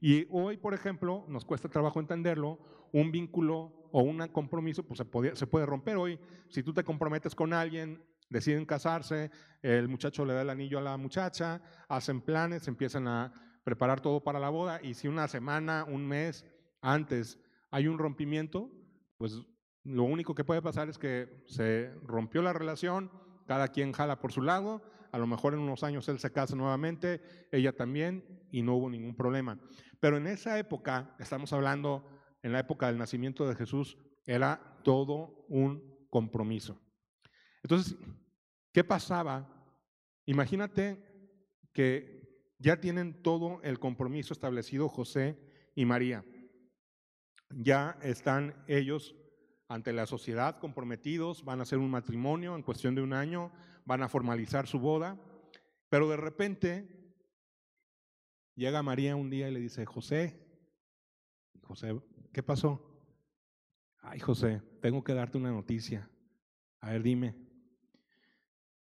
Y 0.00 0.26
hoy, 0.30 0.56
por 0.56 0.74
ejemplo, 0.74 1.24
nos 1.28 1.44
cuesta 1.44 1.68
trabajo 1.68 2.00
entenderlo, 2.00 2.58
un 2.92 3.10
vínculo 3.10 3.88
o 3.92 4.02
un 4.02 4.26
compromiso 4.28 4.84
pues 4.84 4.98
se, 4.98 5.36
se 5.36 5.46
puede 5.46 5.66
romper 5.66 5.96
hoy. 5.96 6.18
Si 6.48 6.62
tú 6.62 6.72
te 6.72 6.84
comprometes 6.84 7.34
con 7.34 7.52
alguien, 7.52 8.02
deciden 8.28 8.66
casarse, 8.66 9.30
el 9.62 9.88
muchacho 9.88 10.24
le 10.24 10.34
da 10.34 10.42
el 10.42 10.50
anillo 10.50 10.78
a 10.78 10.82
la 10.82 10.96
muchacha, 10.96 11.60
hacen 11.88 12.20
planes, 12.20 12.68
empiezan 12.68 13.08
a 13.08 13.32
preparar 13.64 14.00
todo 14.00 14.22
para 14.22 14.38
la 14.38 14.50
boda 14.50 14.80
y 14.82 14.94
si 14.94 15.08
una 15.08 15.28
semana, 15.28 15.84
un 15.88 16.06
mes 16.06 16.44
antes 16.80 17.38
hay 17.70 17.88
un 17.88 17.98
rompimiento, 17.98 18.70
pues 19.18 19.42
lo 19.84 20.04
único 20.04 20.34
que 20.34 20.44
puede 20.44 20.62
pasar 20.62 20.88
es 20.88 20.98
que 20.98 21.42
se 21.46 21.92
rompió 22.02 22.42
la 22.42 22.52
relación, 22.52 23.10
cada 23.46 23.68
quien 23.68 23.92
jala 23.92 24.20
por 24.20 24.32
su 24.32 24.42
lado, 24.42 24.82
a 25.12 25.18
lo 25.18 25.26
mejor 25.26 25.54
en 25.54 25.60
unos 25.60 25.82
años 25.84 26.08
él 26.08 26.18
se 26.18 26.32
casa 26.32 26.56
nuevamente, 26.56 27.22
ella 27.52 27.74
también, 27.74 28.46
y 28.50 28.62
no 28.62 28.74
hubo 28.74 28.90
ningún 28.90 29.16
problema. 29.16 29.58
Pero 30.00 30.16
en 30.16 30.26
esa 30.26 30.58
época, 30.58 31.14
estamos 31.18 31.52
hablando 31.52 32.04
en 32.42 32.52
la 32.52 32.60
época 32.60 32.86
del 32.86 32.98
nacimiento 32.98 33.46
de 33.46 33.54
Jesús, 33.54 33.96
era 34.24 34.80
todo 34.82 35.44
un 35.48 36.06
compromiso. 36.10 36.80
Entonces, 37.62 37.96
¿qué 38.72 38.84
pasaba? 38.84 39.52
Imagínate 40.26 41.02
que 41.72 42.16
ya 42.58 42.80
tienen 42.80 43.22
todo 43.22 43.60
el 43.62 43.78
compromiso 43.78 44.32
establecido 44.32 44.88
José 44.88 45.38
y 45.74 45.84
María. 45.84 46.24
Ya 47.50 47.98
están 48.02 48.64
ellos 48.66 49.14
ante 49.68 49.92
la 49.92 50.06
sociedad 50.06 50.58
comprometidos, 50.58 51.44
van 51.44 51.60
a 51.60 51.62
hacer 51.62 51.78
un 51.78 51.90
matrimonio 51.90 52.54
en 52.56 52.62
cuestión 52.62 52.94
de 52.94 53.02
un 53.02 53.12
año, 53.12 53.52
van 53.84 54.02
a 54.02 54.08
formalizar 54.08 54.66
su 54.66 54.78
boda, 54.78 55.20
pero 55.88 56.08
de 56.08 56.16
repente 56.16 56.88
llega 58.54 58.82
María 58.82 59.16
un 59.16 59.30
día 59.30 59.48
y 59.48 59.52
le 59.52 59.60
dice, 59.60 59.84
José, 59.84 60.40
José, 61.62 62.00
¿qué 62.36 62.42
pasó? 62.42 62.82
Ay, 64.02 64.20
José, 64.20 64.60
tengo 64.82 65.02
que 65.02 65.14
darte 65.14 65.38
una 65.38 65.50
noticia. 65.50 66.06
A 66.82 66.90
ver, 66.90 67.02
dime. 67.02 67.34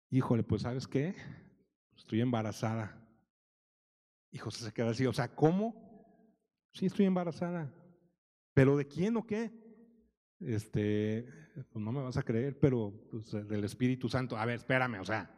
Híjole, 0.09 0.43
pues 0.43 0.63
¿sabes 0.63 0.85
qué? 0.85 1.15
Estoy 1.95 2.19
embarazada. 2.19 3.01
Y 4.31 4.37
José 4.37 4.65
se 4.65 4.73
queda 4.73 4.89
así, 4.89 5.05
o 5.05 5.13
sea, 5.13 5.33
¿cómo? 5.33 5.73
Sí, 6.73 6.87
estoy 6.87 7.05
embarazada. 7.05 7.73
¿Pero 8.53 8.75
de 8.75 8.85
quién 8.85 9.15
o 9.15 9.25
qué? 9.25 9.53
este, 10.41 11.25
pues 11.71 11.85
no 11.85 11.93
me 11.93 12.01
vas 12.01 12.17
a 12.17 12.23
creer, 12.23 12.59
pero 12.59 12.93
pues, 13.09 13.31
del 13.31 13.63
Espíritu 13.63 14.09
Santo. 14.09 14.35
A 14.35 14.43
ver, 14.43 14.57
espérame, 14.57 14.99
o 14.99 15.05
sea, 15.05 15.33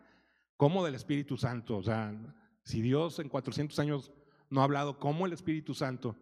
¿cómo 0.57 0.83
del 0.83 0.95
Espíritu 0.95 1.37
Santo? 1.37 1.77
O 1.77 1.83
sea, 1.83 2.11
si 2.63 2.81
Dios 2.81 3.19
en 3.19 3.29
400 3.29 3.77
años 3.77 4.11
no 4.49 4.61
ha 4.61 4.63
hablado, 4.63 4.97
¿cómo 4.97 5.27
el 5.27 5.33
Espíritu 5.33 5.75
Santo? 5.75 6.17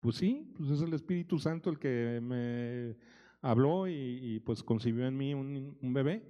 Pues 0.00 0.16
sí, 0.16 0.50
pues 0.56 0.70
es 0.70 0.80
el 0.80 0.94
Espíritu 0.94 1.38
Santo 1.38 1.68
el 1.68 1.78
que 1.78 2.20
me 2.22 2.96
habló 3.42 3.86
y, 3.86 4.40
pues 4.40 4.62
concibió 4.62 5.06
en 5.06 5.16
mí 5.16 5.34
un, 5.34 5.92
bebé. 5.92 6.22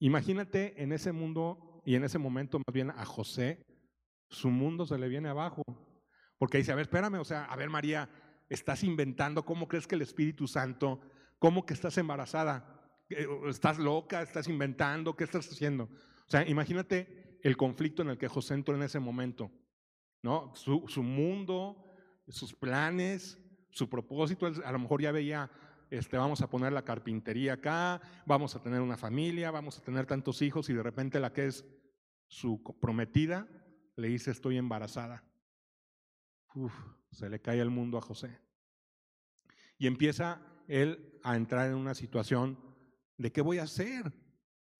Imagínate 0.00 0.82
en 0.82 0.92
ese 0.92 1.12
mundo 1.12 1.80
y 1.84 1.94
en 1.94 2.04
ese 2.04 2.18
momento 2.18 2.58
más 2.58 2.72
bien 2.72 2.90
a 2.90 3.04
José, 3.04 3.62
su 4.28 4.50
mundo 4.50 4.84
se 4.84 4.98
le 4.98 5.08
viene 5.08 5.28
abajo. 5.28 5.62
Porque 6.38 6.58
dice, 6.58 6.72
a 6.72 6.74
ver, 6.74 6.82
espérame, 6.82 7.20
o 7.20 7.24
sea, 7.24 7.44
a 7.44 7.56
ver 7.56 7.68
María, 7.68 8.08
estás 8.48 8.82
inventando? 8.82 9.44
¿Cómo 9.44 9.68
crees 9.68 9.86
que 9.86 9.94
el 9.94 10.02
Espíritu 10.02 10.48
Santo? 10.48 11.00
¿Cómo 11.38 11.64
que 11.64 11.74
estás 11.74 11.98
embarazada? 11.98 12.82
Eh, 13.10 13.26
¿Estás 13.48 13.78
loca? 13.78 14.22
¿Estás 14.22 14.48
inventando? 14.48 15.14
¿Qué 15.14 15.24
estás 15.24 15.48
haciendo? 15.48 15.84
O 15.84 16.30
sea, 16.30 16.48
imagínate 16.48 17.38
el 17.42 17.56
conflicto 17.56 18.02
en 18.02 18.10
el 18.10 18.18
que 18.18 18.28
José 18.28 18.54
entró 18.54 18.74
en 18.74 18.82
ese 18.82 18.98
momento, 18.98 19.50
¿no? 20.22 20.52
Su 20.54 21.02
mundo, 21.02 21.89
sus 22.30 22.54
planes, 22.54 23.38
su 23.70 23.88
propósito, 23.88 24.46
a 24.46 24.72
lo 24.72 24.78
mejor 24.78 25.02
ya 25.02 25.12
veía, 25.12 25.50
este, 25.90 26.16
vamos 26.16 26.40
a 26.40 26.50
poner 26.50 26.72
la 26.72 26.84
carpintería 26.84 27.54
acá, 27.54 28.00
vamos 28.26 28.54
a 28.56 28.62
tener 28.62 28.80
una 28.80 28.96
familia, 28.96 29.50
vamos 29.50 29.78
a 29.78 29.82
tener 29.82 30.06
tantos 30.06 30.42
hijos 30.42 30.68
y 30.70 30.74
de 30.74 30.82
repente 30.82 31.20
la 31.20 31.32
que 31.32 31.46
es 31.46 31.64
su 32.26 32.62
prometida 32.80 33.48
le 33.96 34.08
dice 34.08 34.30
estoy 34.30 34.56
embarazada. 34.56 35.24
Se 37.10 37.28
le 37.28 37.40
cae 37.40 37.60
el 37.60 37.70
mundo 37.70 37.98
a 37.98 38.02
José. 38.02 38.38
Y 39.78 39.86
empieza 39.86 40.40
él 40.68 41.18
a 41.22 41.36
entrar 41.36 41.68
en 41.68 41.76
una 41.76 41.94
situación 41.94 42.58
de 43.16 43.32
qué 43.32 43.40
voy 43.40 43.58
a 43.58 43.64
hacer, 43.64 44.12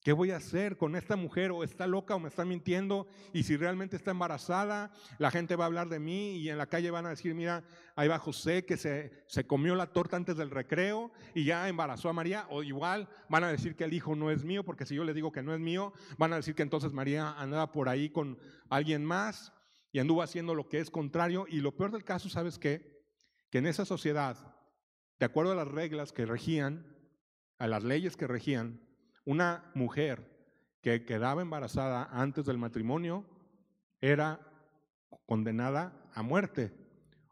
¿Qué 0.02 0.12
voy 0.12 0.30
a 0.30 0.38
hacer 0.38 0.78
con 0.78 0.96
esta 0.96 1.14
mujer? 1.14 1.50
¿O 1.50 1.62
está 1.62 1.86
loca 1.86 2.14
o 2.14 2.18
me 2.18 2.28
está 2.28 2.46
mintiendo? 2.46 3.06
Y 3.34 3.42
si 3.42 3.58
realmente 3.58 3.96
está 3.96 4.12
embarazada, 4.12 4.90
la 5.18 5.30
gente 5.30 5.56
va 5.56 5.64
a 5.64 5.66
hablar 5.66 5.90
de 5.90 5.98
mí 5.98 6.38
y 6.38 6.48
en 6.48 6.56
la 6.56 6.68
calle 6.68 6.90
van 6.90 7.04
a 7.04 7.10
decir, 7.10 7.34
mira, 7.34 7.64
ahí 7.96 8.08
va 8.08 8.18
José 8.18 8.64
que 8.64 8.78
se, 8.78 9.24
se 9.26 9.46
comió 9.46 9.74
la 9.74 9.92
torta 9.92 10.16
antes 10.16 10.38
del 10.38 10.50
recreo 10.50 11.12
y 11.34 11.44
ya 11.44 11.68
embarazó 11.68 12.08
a 12.08 12.14
María. 12.14 12.46
O 12.48 12.62
igual 12.62 13.10
van 13.28 13.44
a 13.44 13.52
decir 13.52 13.76
que 13.76 13.84
el 13.84 13.92
hijo 13.92 14.16
no 14.16 14.30
es 14.30 14.42
mío, 14.42 14.64
porque 14.64 14.86
si 14.86 14.94
yo 14.94 15.04
les 15.04 15.14
digo 15.14 15.32
que 15.32 15.42
no 15.42 15.52
es 15.52 15.60
mío, 15.60 15.92
van 16.16 16.32
a 16.32 16.36
decir 16.36 16.54
que 16.54 16.62
entonces 16.62 16.94
María 16.94 17.32
andaba 17.32 17.70
por 17.70 17.90
ahí 17.90 18.08
con 18.08 18.38
alguien 18.70 19.04
más 19.04 19.52
y 19.92 19.98
anduvo 19.98 20.22
haciendo 20.22 20.54
lo 20.54 20.66
que 20.66 20.78
es 20.80 20.90
contrario. 20.90 21.44
Y 21.46 21.60
lo 21.60 21.76
peor 21.76 21.92
del 21.92 22.04
caso, 22.04 22.30
¿sabes 22.30 22.58
qué? 22.58 23.04
Que 23.50 23.58
en 23.58 23.66
esa 23.66 23.84
sociedad, 23.84 24.56
de 25.18 25.26
acuerdo 25.26 25.52
a 25.52 25.56
las 25.56 25.68
reglas 25.68 26.12
que 26.12 26.24
regían, 26.24 26.96
a 27.58 27.66
las 27.66 27.84
leyes 27.84 28.16
que 28.16 28.26
regían, 28.26 28.80
una 29.24 29.70
mujer 29.74 30.30
que 30.80 31.04
quedaba 31.04 31.42
embarazada 31.42 32.08
antes 32.10 32.44
del 32.46 32.58
matrimonio 32.58 33.24
era 34.00 34.40
condenada 35.26 35.92
a 36.14 36.22
muerte. 36.22 36.72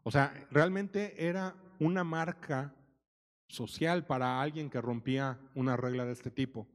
O 0.03 0.11
sea, 0.11 0.33
realmente 0.51 1.27
era 1.27 1.55
una 1.79 2.03
marca 2.03 2.73
social 3.47 4.05
para 4.05 4.41
alguien 4.41 4.69
que 4.69 4.81
rompía 4.81 5.39
una 5.55 5.75
regla 5.75 6.05
de 6.05 6.13
este 6.13 6.31
tipo. 6.31 6.67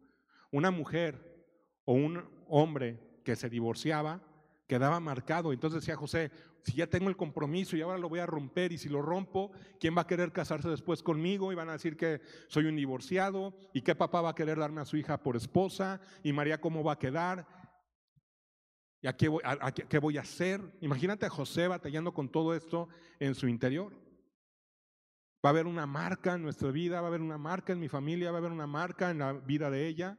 Una 0.51 0.71
mujer 0.71 1.47
o 1.85 1.93
un 1.95 2.25
hombre 2.49 3.21
que 3.25 3.37
se 3.37 3.49
divorciaba 3.49 4.21
quedaba 4.67 5.01
marcado. 5.01 5.53
Entonces 5.53 5.83
decía 5.83 5.97
José, 5.97 6.31
si 6.65 6.73
ya 6.73 6.87
tengo 6.87 7.11
el 7.11 7.17
compromiso 7.17 7.77
y 7.77 7.83
ahora 7.83 7.99
lo 7.99 8.09
voy 8.09 8.21
a 8.21 8.27
romper 8.27 8.73
y 8.73 8.79
si 8.79 8.89
lo 8.89 9.03
rompo, 9.03 9.53
¿quién 9.79 9.95
va 9.95 10.03
a 10.03 10.07
querer 10.07 10.33
casarse 10.33 10.69
después 10.69 11.03
conmigo? 11.03 11.53
Y 11.53 11.55
van 11.55 11.69
a 11.69 11.73
decir 11.73 11.95
que 11.95 12.23
soy 12.49 12.65
un 12.65 12.77
divorciado 12.77 13.55
y 13.75 13.83
qué 13.83 13.95
papá 13.95 14.23
va 14.23 14.31
a 14.31 14.35
querer 14.35 14.59
darme 14.59 14.81
a 14.81 14.87
su 14.87 14.97
hija 14.97 15.23
por 15.23 15.37
esposa 15.37 16.01
y 16.23 16.33
María 16.33 16.63
cómo 16.63 16.83
va 16.83 16.93
a 16.93 16.99
quedar. 16.99 17.47
¿Y 19.03 19.07
a 19.07 19.15
qué, 19.15 19.29
voy, 19.29 19.43
a 19.45 20.01
voy 20.01 20.17
a 20.17 20.23
hacer? 20.23 20.63
Imagínate 20.81 21.27
a 21.27 21.31
José 21.31 21.69
batallando 21.69 22.15
con 22.15 22.31
todo 22.31 22.55
esto 22.55 22.89
en 23.21 23.35
su 23.35 23.47
interior. 23.47 23.93
Va 25.45 25.51
a 25.51 25.53
haber 25.53 25.67
una 25.67 25.85
marca 25.85 26.33
en 26.33 26.43
nuestra 26.43 26.71
vida, 26.71 27.03
va 27.03 27.09
a 27.09 27.11
haber 27.11 27.21
una 27.21 27.37
marca 27.37 27.75
en 27.75 27.81
mi 27.81 27.91
familia, 27.91 28.31
va 28.31 28.39
a 28.39 28.41
haber 28.41 28.53
una 28.53 28.67
marca 28.67 29.11
en 29.11 29.19
la 29.19 29.35
vida 29.35 29.69
de 29.69 29.87
ella. 29.87 30.19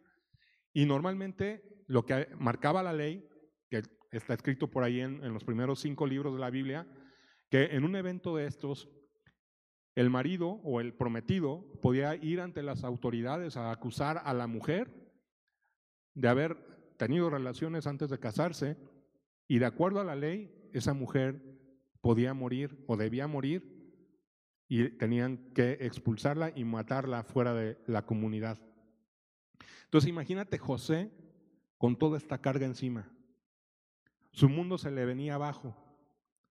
Y 0.71 0.85
normalmente 0.85 1.83
lo 1.87 2.05
que 2.05 2.27
marcaba 2.37 2.83
la 2.83 2.93
ley 2.93 3.27
está 4.17 4.33
escrito 4.33 4.69
por 4.69 4.83
ahí 4.83 5.01
en, 5.01 5.33
los 5.33 5.43
primeros 5.43 5.79
cinco 5.79 6.07
libros 6.07 6.33
de 6.33 6.39
la 6.39 6.49
Biblia, 6.49 6.87
que 7.49 7.65
en 7.75 7.83
un 7.83 7.95
evento 7.95 8.35
de 8.35 8.47
estos, 8.47 8.89
el 9.95 10.09
marido 10.09 10.59
o 10.63 10.81
el 10.81 10.93
prometido 10.93 11.65
podía 11.81 12.15
ir 12.15 12.41
ante 12.41 12.63
las 12.63 12.83
autoridades 12.83 13.57
a 13.57 13.71
acusar 13.71 14.21
a 14.23 14.33
la 14.33 14.47
mujer 14.47 14.89
de 16.13 16.27
haber 16.27 16.57
tenido 16.97 17.29
relaciones 17.29 17.87
antes 17.87 18.09
de 18.09 18.19
casarse 18.19 18.77
y 19.47 19.59
de 19.59 19.65
acuerdo 19.65 19.99
a 19.99 20.05
la 20.05 20.15
ley, 20.15 20.69
esa 20.73 20.93
mujer 20.93 21.41
podía 22.01 22.33
morir 22.33 22.83
o 22.87 22.97
debía 22.97 23.27
morir 23.27 23.75
y 24.67 24.89
tenían 24.89 25.53
que 25.53 25.77
expulsarla 25.81 26.51
y 26.55 26.63
matarla 26.63 27.23
fuera 27.23 27.53
de 27.53 27.77
la 27.85 28.05
comunidad. 28.05 28.59
Entonces 29.83 30.09
imagínate 30.09 30.57
José 30.57 31.11
con 31.77 31.97
toda 31.97 32.17
esta 32.17 32.39
carga 32.41 32.65
encima. 32.65 33.14
Su 34.35 34.49
mundo 34.49 34.77
se 34.77 34.91
le 34.91 35.05
venía 35.05 35.35
abajo. 35.35 35.77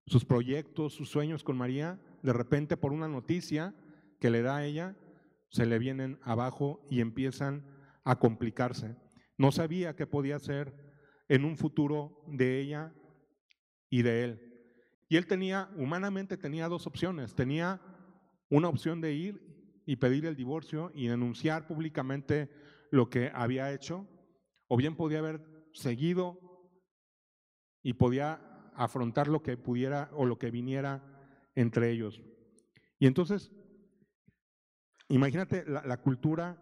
Sus 0.07 0.25
proyectos, 0.25 0.95
sus 0.95 1.11
sueños 1.11 1.45
con 1.45 1.59
María, 1.59 2.01
de 2.23 2.33
repente 2.33 2.79
por 2.79 2.95
una 2.95 3.09
noticia 3.09 3.75
que 4.21 4.31
le 4.31 4.41
da 4.41 4.57
a 4.57 4.65
ella, 4.65 4.97
se 5.51 5.67
le 5.67 5.79
vienen 5.79 6.19
abajo 6.23 6.81
y 6.91 7.03
empiezan 7.03 7.63
a 8.03 8.19
complicarse. 8.19 8.97
No 9.37 9.53
sabía 9.53 9.95
qué 9.97 10.07
podía 10.07 10.37
hacer 10.37 10.75
en 11.29 11.45
un 11.45 11.59
futuro 11.59 12.25
de 12.27 12.59
ella 12.59 12.95
y 13.91 14.01
de 14.01 14.25
él. 14.25 14.75
Y 15.11 15.19
él 15.19 15.27
tenía, 15.27 15.69
humanamente 15.77 16.39
tenía 16.39 16.69
dos 16.69 16.87
opciones. 16.87 17.35
Tenía 17.35 17.83
una 18.49 18.69
opción 18.69 19.03
de 19.03 19.13
ir 19.13 19.83
y 19.85 19.97
pedir 19.97 20.25
el 20.25 20.37
divorcio 20.37 20.91
y 20.95 21.09
denunciar 21.09 21.67
públicamente 21.67 22.51
lo 22.91 23.11
que 23.11 23.31
había 23.35 23.75
hecho, 23.75 24.09
o 24.69 24.79
bien 24.79 24.97
podía 24.97 25.19
haber 25.19 25.43
seguido 25.75 26.44
y 27.85 27.93
podía 27.93 28.41
afrontar 28.75 29.29
lo 29.29 29.43
que 29.43 29.57
pudiera 29.57 30.11
o 30.15 30.25
lo 30.25 30.39
que 30.39 30.51
viniera 30.51 31.05
entre 31.55 31.91
ellos. 31.91 32.21
Y 32.99 33.07
entonces, 33.07 33.53
imagínate 35.09 35.65
la, 35.67 35.97
cultura 35.99 36.59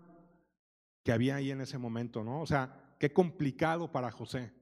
que 1.05 1.13
había 1.13 1.37
ahí 1.37 1.51
en 1.51 1.61
ese 1.61 1.79
momento, 1.79 2.25
¿no? 2.25 2.43
O 2.43 2.47
sea, 2.47 2.97
qué 2.99 3.13
complicado 3.13 3.91
para 3.91 4.11
José, 4.11 4.53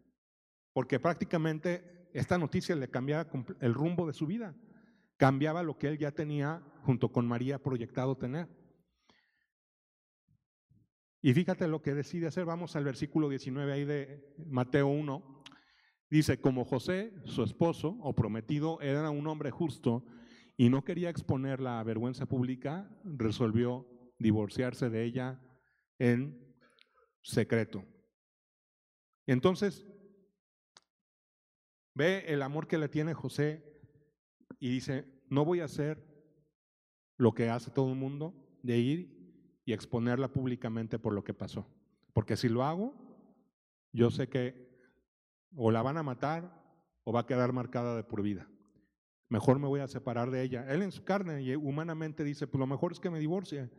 porque 0.73 1.01
prácticamente 1.01 2.09
esta 2.13 2.39
noticia 2.39 2.77
le 2.77 2.91
cambiaba 2.91 3.29
el 3.61 3.75
rumbo 3.75 4.07
de 4.07 4.13
su 4.13 4.27
vida, 4.27 4.55
cambiaba 5.17 5.63
lo 5.63 5.79
que 5.79 5.89
él 5.89 5.99
ya 5.99 6.13
tenía 6.13 6.63
junto 6.83 7.11
con 7.11 7.27
María 7.27 7.63
proyectado 7.63 8.17
tener. 8.17 8.49
Y 11.23 11.33
fíjate 11.33 11.69
lo 11.69 11.83
que 11.83 11.95
decide 11.95 12.27
hacer, 12.27 12.45
vamos 12.45 12.77
al 12.77 12.85
versículo 12.85 13.29
19 13.31 13.73
ahí 13.73 13.85
de 13.85 14.35
Mateo 14.47 14.89
1, 14.89 15.41
dice, 16.11 16.41
como 16.41 16.65
José, 16.65 17.13
su 17.25 17.43
esposo 17.43 17.97
o 18.01 18.15
prometido, 18.15 18.81
era 18.81 19.11
un 19.11 19.27
hombre 19.27 19.51
justo 19.51 20.05
y 20.57 20.69
no 20.69 20.85
quería 20.85 21.09
exponer 21.09 21.61
la 21.61 21.83
vergüenza 21.85 22.27
pública, 22.27 22.91
resolvió 23.05 23.87
divorciarse 24.19 24.91
de 24.91 25.05
ella 25.05 25.41
en 25.99 26.55
secreto. 27.23 27.85
Entonces, 29.27 29.87
ve 31.95 32.25
el 32.27 32.43
amor 32.43 32.67
que 32.67 32.79
le 32.79 32.89
tiene 32.89 33.15
José 33.15 33.65
y 34.59 34.69
dice, 34.71 35.07
no 35.29 35.45
voy 35.45 35.61
a 35.61 35.65
hacer 35.67 36.05
lo 37.17 37.33
que 37.33 37.49
hace 37.49 37.71
todo 37.71 37.91
el 37.91 37.97
mundo, 37.97 38.35
de 38.63 38.79
ir 38.79 39.61
y 39.65 39.73
exponerla 39.73 40.33
públicamente 40.33 40.99
por 40.99 41.15
lo 41.15 41.23
que 41.23 41.35
pasó. 41.35 41.67
Porque 42.13 42.37
si 42.37 42.49
lo 42.49 42.65
hago, 42.65 42.95
yo 43.93 44.11
sé 44.11 44.29
que 44.29 44.70
o 45.57 45.71
la 45.71 45.83
van 45.83 45.97
a 45.97 46.03
matar 46.03 46.53
o 47.05 47.13
va 47.13 47.21
a 47.21 47.27
quedar 47.27 47.53
marcada 47.53 47.97
de 47.97 48.05
por 48.05 48.23
vida. 48.23 48.49
Mejor 49.29 49.59
me 49.59 49.69
voy 49.69 49.81
a 49.81 49.87
separar 49.87 50.31
de 50.31 50.43
ella. 50.43 50.67
Él 50.69 50.83
en 50.83 50.93
su 50.93 51.05
carne 51.05 51.43
y 51.43 51.55
humanamente 51.55 52.25
dice, 52.25 52.47
pues 52.47 52.59
lo 52.59 52.67
mejor 52.67 52.93
es 52.93 53.01
que 53.01 53.11
me 53.11 53.21
divorcie. 53.21 53.71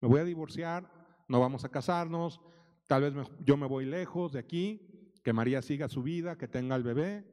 Me 0.00 0.08
voy 0.08 0.20
a 0.20 0.24
divorciar, 0.24 0.90
no 1.28 1.40
vamos 1.40 1.64
a 1.64 1.68
casarnos, 1.68 2.40
tal 2.86 3.02
vez 3.02 3.14
yo 3.44 3.56
me 3.56 3.66
voy 3.66 3.86
lejos 3.86 4.32
de 4.32 4.40
aquí, 4.40 5.12
que 5.22 5.32
María 5.32 5.62
siga 5.62 5.88
su 5.88 6.02
vida, 6.02 6.36
que 6.36 6.48
tenga 6.48 6.76
el 6.76 6.82
bebé, 6.82 7.24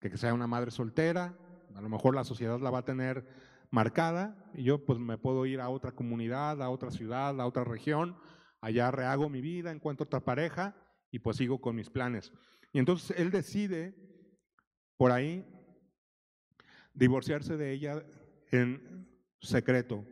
que 0.00 0.16
sea 0.16 0.34
una 0.34 0.46
madre 0.46 0.70
soltera, 0.70 1.36
a 1.74 1.80
lo 1.80 1.88
mejor 1.88 2.14
la 2.14 2.24
sociedad 2.24 2.60
la 2.60 2.70
va 2.70 2.78
a 2.78 2.84
tener 2.84 3.26
marcada 3.70 4.36
y 4.54 4.62
yo 4.62 4.84
pues 4.84 4.98
me 4.98 5.18
puedo 5.18 5.46
ir 5.46 5.60
a 5.60 5.68
otra 5.68 5.92
comunidad, 5.92 6.62
a 6.62 6.70
otra 6.70 6.90
ciudad, 6.90 7.40
a 7.40 7.46
otra 7.46 7.64
región, 7.64 8.16
allá 8.60 8.90
rehago 8.90 9.28
mi 9.28 9.40
vida, 9.40 9.72
encuentro 9.72 10.04
otra 10.04 10.20
pareja 10.20 10.76
y 11.10 11.18
pues 11.18 11.38
sigo 11.38 11.60
con 11.60 11.74
mis 11.74 11.90
planes. 11.90 12.32
Y 12.74 12.80
entonces 12.80 13.16
él 13.16 13.30
decide 13.30 13.94
por 14.96 15.12
ahí 15.12 15.46
divorciarse 16.92 17.56
de 17.56 17.72
ella 17.72 18.04
en 18.50 19.08
secreto. 19.40 20.04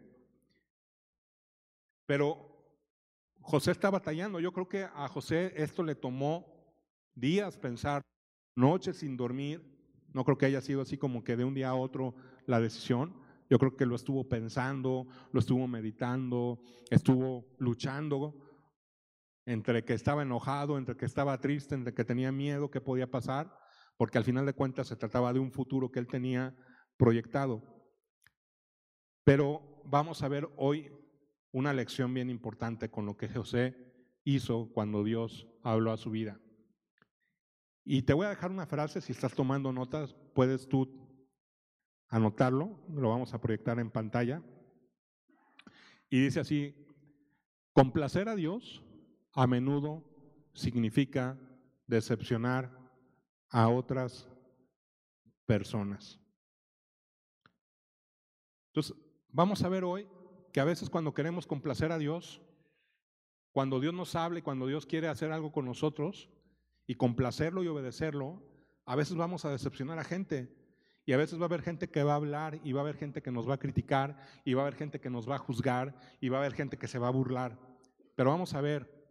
Pero 2.06 2.38
José 3.40 3.72
está 3.72 3.90
batallando. 3.90 4.38
Yo 4.38 4.52
creo 4.52 4.68
que 4.68 4.84
a 4.84 5.08
José 5.08 5.52
esto 5.56 5.82
le 5.82 5.96
tomó 5.96 6.46
días 7.16 7.58
pensar, 7.58 8.00
noches 8.54 8.98
sin 8.98 9.16
dormir. 9.16 9.60
No 10.12 10.24
creo 10.24 10.38
que 10.38 10.46
haya 10.46 10.60
sido 10.60 10.82
así 10.82 10.96
como 10.96 11.24
que 11.24 11.36
de 11.36 11.44
un 11.44 11.54
día 11.54 11.70
a 11.70 11.74
otro 11.74 12.14
la 12.46 12.60
decisión. 12.60 13.12
Yo 13.50 13.58
creo 13.58 13.76
que 13.76 13.86
lo 13.86 13.96
estuvo 13.96 14.28
pensando, 14.28 15.08
lo 15.32 15.40
estuvo 15.40 15.66
meditando, 15.66 16.60
estuvo 16.90 17.44
luchando 17.58 18.51
entre 19.46 19.84
que 19.84 19.94
estaba 19.94 20.22
enojado, 20.22 20.78
entre 20.78 20.96
que 20.96 21.04
estaba 21.04 21.40
triste, 21.40 21.74
entre 21.74 21.94
que 21.94 22.04
tenía 22.04 22.32
miedo 22.32 22.70
que 22.70 22.80
podía 22.80 23.10
pasar, 23.10 23.56
porque 23.96 24.18
al 24.18 24.24
final 24.24 24.46
de 24.46 24.54
cuentas 24.54 24.88
se 24.88 24.96
trataba 24.96 25.32
de 25.32 25.40
un 25.40 25.52
futuro 25.52 25.90
que 25.90 25.98
él 25.98 26.06
tenía 26.06 26.56
proyectado. 26.96 27.62
Pero 29.24 29.82
vamos 29.84 30.22
a 30.22 30.28
ver 30.28 30.48
hoy 30.56 30.92
una 31.52 31.72
lección 31.72 32.12
bien 32.14 32.30
importante 32.30 32.90
con 32.90 33.06
lo 33.06 33.16
que 33.16 33.28
José 33.28 33.76
hizo 34.24 34.70
cuando 34.72 35.04
Dios 35.04 35.48
habló 35.62 35.92
a 35.92 35.96
su 35.96 36.10
vida. 36.10 36.40
Y 37.84 38.02
te 38.02 38.14
voy 38.14 38.26
a 38.26 38.30
dejar 38.30 38.50
una 38.50 38.66
frase, 38.66 39.00
si 39.00 39.12
estás 39.12 39.34
tomando 39.34 39.72
notas, 39.72 40.14
puedes 40.34 40.68
tú 40.68 41.02
anotarlo, 42.08 42.84
lo 42.88 43.08
vamos 43.08 43.34
a 43.34 43.40
proyectar 43.40 43.78
en 43.80 43.90
pantalla. 43.90 44.42
Y 46.08 46.20
dice 46.20 46.40
así, 46.40 46.86
complacer 47.72 48.28
a 48.28 48.36
Dios 48.36 48.84
a 49.32 49.46
menudo 49.46 50.04
significa 50.52 51.38
decepcionar 51.86 52.70
a 53.48 53.68
otras 53.68 54.28
personas. 55.46 56.18
Entonces, 58.68 58.96
vamos 59.28 59.62
a 59.62 59.68
ver 59.68 59.84
hoy 59.84 60.08
que 60.52 60.60
a 60.60 60.64
veces 60.64 60.88
cuando 60.88 61.14
queremos 61.14 61.46
complacer 61.46 61.92
a 61.92 61.98
Dios, 61.98 62.40
cuando 63.52 63.80
Dios 63.80 63.92
nos 63.92 64.14
habla 64.14 64.42
cuando 64.42 64.66
Dios 64.66 64.86
quiere 64.86 65.08
hacer 65.08 65.30
algo 65.30 65.52
con 65.52 65.66
nosotros 65.66 66.30
y 66.86 66.94
complacerlo 66.94 67.62
y 67.62 67.68
obedecerlo, 67.68 68.42
a 68.86 68.96
veces 68.96 69.16
vamos 69.16 69.44
a 69.44 69.50
decepcionar 69.50 69.98
a 69.98 70.04
gente. 70.04 70.56
Y 71.04 71.12
a 71.12 71.16
veces 71.16 71.38
va 71.38 71.42
a 71.42 71.46
haber 71.46 71.62
gente 71.62 71.90
que 71.90 72.04
va 72.04 72.12
a 72.12 72.16
hablar 72.16 72.60
y 72.62 72.72
va 72.72 72.80
a 72.80 72.84
haber 72.84 72.96
gente 72.96 73.22
que 73.22 73.32
nos 73.32 73.48
va 73.48 73.54
a 73.54 73.58
criticar 73.58 74.18
y 74.44 74.54
va 74.54 74.62
a 74.62 74.66
haber 74.66 74.78
gente 74.78 75.00
que 75.00 75.10
nos 75.10 75.28
va 75.28 75.34
a 75.34 75.38
juzgar 75.38 75.96
y 76.20 76.28
va 76.28 76.38
a 76.38 76.40
haber 76.40 76.54
gente 76.54 76.78
que 76.78 76.86
se 76.86 76.98
va 76.98 77.08
a 77.08 77.10
burlar. 77.10 77.58
Pero 78.14 78.30
vamos 78.30 78.54
a 78.54 78.60
ver 78.60 79.01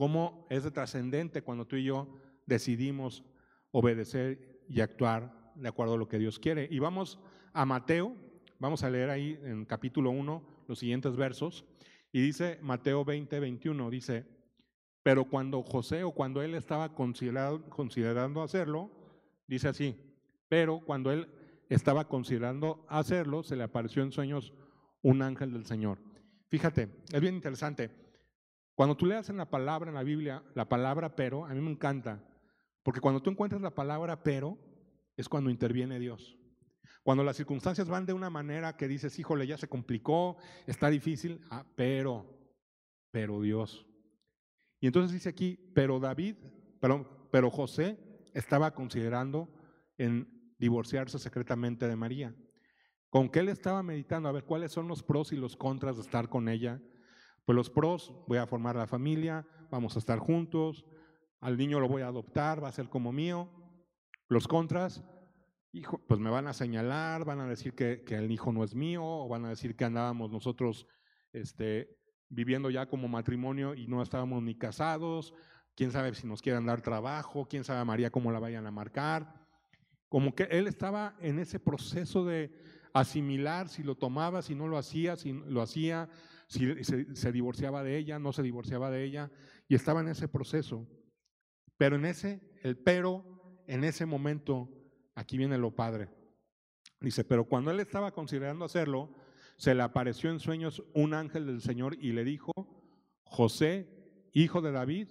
cómo 0.00 0.46
es 0.48 0.64
de 0.64 0.70
trascendente 0.70 1.42
cuando 1.42 1.66
tú 1.66 1.76
y 1.76 1.84
yo 1.84 2.08
decidimos 2.46 3.22
obedecer 3.70 4.64
y 4.66 4.80
actuar 4.80 5.52
de 5.54 5.68
acuerdo 5.68 5.92
a 5.92 5.98
lo 5.98 6.08
que 6.08 6.18
Dios 6.18 6.38
quiere. 6.38 6.66
Y 6.70 6.78
vamos 6.78 7.18
a 7.52 7.66
Mateo 7.66 8.16
Vamos 8.60 8.84
a 8.84 8.90
leer 8.90 9.08
ahí 9.08 9.40
en 9.42 9.64
capítulo 9.64 10.10
1 10.10 10.42
los 10.68 10.78
siguientes 10.78 11.16
versos. 11.16 11.64
Y 12.12 12.20
dice 12.20 12.58
Mateo 12.60 13.06
20, 13.06 13.40
21, 13.40 13.88
dice, 13.88 14.26
pero 15.02 15.24
cuando 15.24 15.62
José 15.62 16.04
o 16.04 16.12
cuando 16.12 16.42
él 16.42 16.54
estaba 16.54 16.92
considerando 16.92 18.42
hacerlo, 18.42 18.90
dice 19.46 19.68
así, 19.68 19.96
pero 20.46 20.80
cuando 20.80 21.10
él 21.10 21.26
estaba 21.70 22.06
considerando 22.06 22.84
hacerlo, 22.90 23.42
se 23.42 23.56
le 23.56 23.62
apareció 23.62 24.02
en 24.02 24.12
sueños 24.12 24.52
un 25.00 25.22
ángel 25.22 25.54
del 25.54 25.64
Señor. 25.64 25.96
Fíjate, 26.50 26.90
es 27.10 27.20
bien 27.22 27.36
interesante. 27.36 27.90
Cuando 28.74 28.96
tú 28.96 29.06
leas 29.06 29.28
en 29.28 29.36
la 29.36 29.50
palabra, 29.50 29.90
en 29.90 29.94
la 29.94 30.02
Biblia, 30.02 30.42
la 30.54 30.68
palabra 30.68 31.14
pero, 31.14 31.44
a 31.44 31.50
mí 31.50 31.60
me 31.60 31.70
encanta, 31.70 32.22
porque 32.82 33.00
cuando 33.00 33.22
tú 33.22 33.30
encuentras 33.30 33.60
la 33.60 33.74
palabra 33.74 34.22
pero, 34.22 34.58
es 35.16 35.28
cuando 35.28 35.50
interviene 35.50 35.98
Dios. 35.98 36.36
Cuando 37.02 37.24
las 37.24 37.36
circunstancias 37.36 37.88
van 37.88 38.06
de 38.06 38.12
una 38.12 38.30
manera 38.30 38.76
que 38.76 38.88
dices, 38.88 39.18
híjole, 39.18 39.46
ya 39.46 39.56
se 39.56 39.68
complicó, 39.68 40.36
está 40.66 40.90
difícil, 40.90 41.40
ah, 41.50 41.64
pero, 41.74 42.26
pero 43.10 43.40
Dios. 43.40 43.86
Y 44.80 44.86
entonces 44.86 45.12
dice 45.12 45.28
aquí, 45.28 45.72
pero 45.74 45.98
David, 45.98 46.36
pero, 46.80 47.28
pero 47.30 47.50
José 47.50 47.98
estaba 48.34 48.74
considerando 48.74 49.48
en 49.98 50.54
divorciarse 50.58 51.18
secretamente 51.18 51.88
de 51.88 51.96
María. 51.96 52.34
¿Con 53.08 53.28
qué 53.28 53.40
él 53.40 53.48
estaba 53.48 53.82
meditando? 53.82 54.28
A 54.28 54.32
ver, 54.32 54.44
¿cuáles 54.44 54.72
son 54.72 54.86
los 54.86 55.02
pros 55.02 55.32
y 55.32 55.36
los 55.36 55.56
contras 55.56 55.96
de 55.96 56.02
estar 56.02 56.28
con 56.28 56.48
ella? 56.48 56.80
Pues 57.50 57.56
los 57.56 57.70
pros, 57.70 58.14
voy 58.28 58.38
a 58.38 58.46
formar 58.46 58.76
la 58.76 58.86
familia, 58.86 59.44
vamos 59.72 59.96
a 59.96 59.98
estar 59.98 60.20
juntos, 60.20 60.84
al 61.40 61.56
niño 61.56 61.80
lo 61.80 61.88
voy 61.88 62.02
a 62.02 62.06
adoptar, 62.06 62.62
va 62.62 62.68
a 62.68 62.72
ser 62.72 62.88
como 62.88 63.10
mío. 63.10 63.48
Los 64.28 64.46
contras, 64.46 65.02
hijo, 65.72 66.00
pues 66.06 66.20
me 66.20 66.30
van 66.30 66.46
a 66.46 66.52
señalar, 66.52 67.24
van 67.24 67.40
a 67.40 67.48
decir 67.48 67.74
que, 67.74 68.04
el 68.06 68.30
hijo 68.30 68.52
no 68.52 68.62
es 68.62 68.76
mío, 68.76 69.02
o 69.04 69.26
van 69.26 69.44
a 69.46 69.48
decir 69.48 69.74
que 69.74 69.84
andábamos 69.84 70.30
nosotros 70.30 70.86
este, 71.32 71.98
viviendo 72.28 72.70
ya 72.70 72.86
como 72.86 73.08
matrimonio 73.08 73.74
y 73.74 73.88
no 73.88 74.00
estábamos 74.00 74.44
ni 74.44 74.54
casados, 74.54 75.34
quién 75.74 75.90
sabe 75.90 76.14
si 76.14 76.28
nos 76.28 76.42
quieren 76.42 76.66
dar 76.66 76.82
trabajo, 76.82 77.48
quién 77.48 77.64
sabe 77.64 77.80
a 77.80 77.84
María 77.84 78.12
cómo 78.12 78.30
la 78.30 78.38
vayan 78.38 78.68
a 78.68 78.70
marcar. 78.70 79.34
Como 80.08 80.36
que 80.36 80.44
él 80.44 80.68
estaba 80.68 81.16
en 81.20 81.40
ese 81.40 81.58
proceso 81.58 82.24
de 82.24 82.54
asimilar 82.92 83.68
si 83.68 83.82
lo 83.82 83.96
tomaba, 83.96 84.40
si 84.40 84.54
no 84.54 84.68
lo 84.68 84.78
hacía, 84.78 85.16
si 85.16 85.32
lo 85.32 85.62
hacía, 85.62 86.08
si 86.50 86.84
se, 86.84 87.32
divorciaba 87.32 87.82
de 87.82 87.96
ella, 87.96 88.18
no 88.18 88.34
se 88.34 88.42
divorciaba 88.42 88.90
de 88.90 89.04
ella, 89.04 89.30
y 89.68 89.74
estaba 89.74 90.02
en 90.02 90.08
ese 90.08 90.28
proceso. 90.28 90.86
Pero 91.78 91.96
en 91.96 92.04
ese, 92.04 92.42
el 92.62 92.76
pero, 92.76 93.24
en 93.66 93.84
ese 93.84 94.04
momento, 94.04 94.68
Aquí 95.20 95.36
viene 95.36 95.58
lo 95.58 95.74
padre. 95.74 96.08
Dice, 96.98 97.24
pero 97.24 97.44
cuando 97.44 97.70
él 97.70 97.78
estaba 97.80 98.12
considerando 98.12 98.64
hacerlo, 98.64 99.10
se 99.56 99.74
le 99.74 99.82
apareció 99.82 100.30
en 100.30 100.40
sueños 100.40 100.82
un 100.94 101.12
ángel 101.12 101.44
del 101.44 101.60
Señor 101.60 101.96
y 102.00 102.12
le 102.12 102.24
dijo, 102.24 102.52
José, 103.24 103.86
hijo 104.32 104.62
de 104.62 104.72
David, 104.72 105.08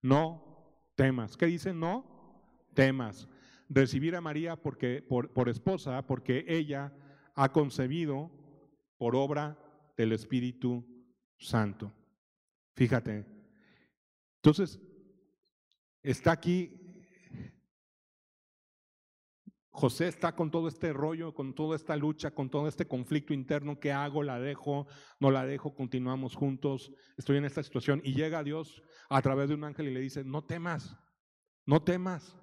no 0.00 0.88
temas. 0.94 1.36
¿Qué 1.36 1.44
dice? 1.44 1.74
No 1.74 2.70
temas. 2.72 3.28
Recibir 3.68 4.16
a 4.16 4.22
María 4.22 4.56
porque, 4.56 5.02
por, 5.02 5.30
por 5.34 5.50
esposa 5.50 6.06
porque 6.06 6.46
ella 6.48 6.96
ha 7.34 7.52
concebido 7.52 8.30
por 8.96 9.16
obra 9.16 9.58
del 9.96 10.12
Espíritu 10.12 10.84
Santo. 11.38 11.92
Fíjate. 12.74 13.24
Entonces, 14.36 14.80
está 16.02 16.32
aquí 16.32 16.84
José 19.76 20.06
está 20.06 20.36
con 20.36 20.52
todo 20.52 20.68
este 20.68 20.92
rollo, 20.92 21.34
con 21.34 21.52
toda 21.52 21.74
esta 21.74 21.96
lucha, 21.96 22.30
con 22.30 22.48
todo 22.48 22.68
este 22.68 22.86
conflicto 22.86 23.34
interno. 23.34 23.80
¿Qué 23.80 23.90
hago? 23.90 24.22
¿La 24.22 24.38
dejo? 24.38 24.86
¿No 25.18 25.32
la 25.32 25.44
dejo? 25.44 25.74
¿Continuamos 25.74 26.36
juntos? 26.36 26.92
Estoy 27.16 27.38
en 27.38 27.44
esta 27.44 27.60
situación. 27.60 28.00
Y 28.04 28.14
llega 28.14 28.44
Dios 28.44 28.84
a 29.08 29.20
través 29.20 29.48
de 29.48 29.56
un 29.56 29.64
ángel 29.64 29.88
y 29.88 29.92
le 29.92 29.98
dice, 29.98 30.22
no 30.22 30.44
temas, 30.44 30.96
no 31.66 31.82
temas, 31.82 32.36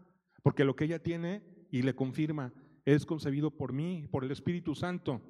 porque 0.44 0.66
lo 0.66 0.76
que 0.76 0.84
ella 0.84 1.02
tiene 1.02 1.42
y 1.72 1.84
le 1.84 1.96
confirma 1.96 2.54
es 2.84 3.06
concebido 3.06 3.50
por 3.50 3.72
mí, 3.72 4.10
por 4.12 4.26
el 4.26 4.32
Espíritu 4.32 4.76
Santo. 4.76 5.22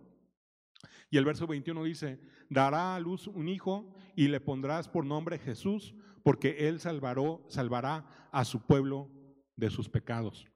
Y 1.10 1.17
el 1.17 1.26
verso 1.26 1.48
21 1.48 1.84
dice, 1.84 2.20
dará 2.50 2.96
a 2.96 3.00
luz 3.00 3.28
un 3.28 3.48
hijo 3.50 3.94
y 4.15 4.28
le 4.28 4.39
pondrás 4.39 4.88
por 4.88 5.06
nombre 5.06 5.39
Jesús, 5.39 5.94
porque 6.24 6.67
él 6.67 6.80
salvará, 6.80 7.22
salvará 7.48 8.30
a 8.32 8.46
su 8.46 8.65
pueblo 8.65 9.10
de 9.56 9.70
sus 9.70 9.89
pecados. 9.89 10.48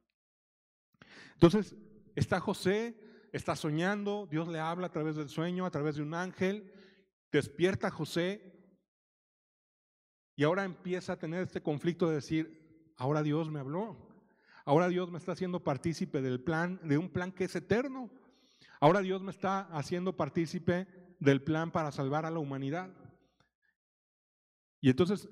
Entonces, 1.33 1.75
está 2.15 2.39
José, 2.39 2.97
está 3.33 3.55
soñando, 3.55 4.27
Dios 4.29 4.47
le 4.47 4.59
habla 4.59 4.87
a 4.87 4.91
través 4.91 5.15
del 5.15 5.29
sueño, 5.29 5.65
a 5.65 5.71
través 5.71 5.95
de 5.95 6.01
un 6.01 6.13
ángel, 6.13 6.71
despierta 7.31 7.91
José 7.91 8.53
y 10.35 10.43
ahora 10.43 10.63
empieza 10.63 11.13
a 11.13 11.19
tener 11.19 11.43
este 11.43 11.61
conflicto 11.61 12.07
de 12.07 12.15
decir, 12.15 12.93
ahora 12.97 13.23
Dios 13.23 13.49
me 13.49 13.59
habló, 13.59 13.97
ahora 14.65 14.89
Dios 14.89 15.11
me 15.11 15.17
está 15.17 15.31
haciendo 15.31 15.63
partícipe 15.63 16.21
del 16.21 16.41
plan, 16.41 16.79
de 16.83 16.97
un 16.97 17.09
plan 17.09 17.31
que 17.31 17.45
es 17.45 17.55
eterno, 17.55 18.09
ahora 18.79 19.01
Dios 19.01 19.21
me 19.21 19.31
está 19.31 19.61
haciendo 19.71 20.15
partícipe 20.15 20.87
del 21.19 21.43
plan 21.43 21.71
para 21.71 21.91
salvar 21.91 22.25
a 22.25 22.31
la 22.31 22.39
humanidad. 22.39 22.89
Y 24.81 24.89
entonces 24.89 25.29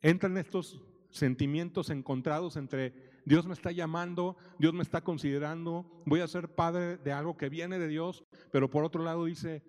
entran 0.00 0.36
estos 0.38 0.82
sentimientos 1.10 1.90
encontrados 1.90 2.56
entre 2.56 3.12
Dios 3.24 3.46
me 3.46 3.52
está 3.52 3.70
llamando, 3.70 4.36
Dios 4.58 4.72
me 4.74 4.82
está 4.82 5.02
considerando, 5.02 6.02
voy 6.06 6.20
a 6.20 6.28
ser 6.28 6.54
padre 6.54 6.96
de 6.96 7.12
algo 7.12 7.36
que 7.36 7.48
viene 7.48 7.78
de 7.78 7.88
Dios, 7.88 8.24
pero 8.50 8.68
por 8.70 8.84
otro 8.84 9.04
lado 9.04 9.26
dice, 9.26 9.62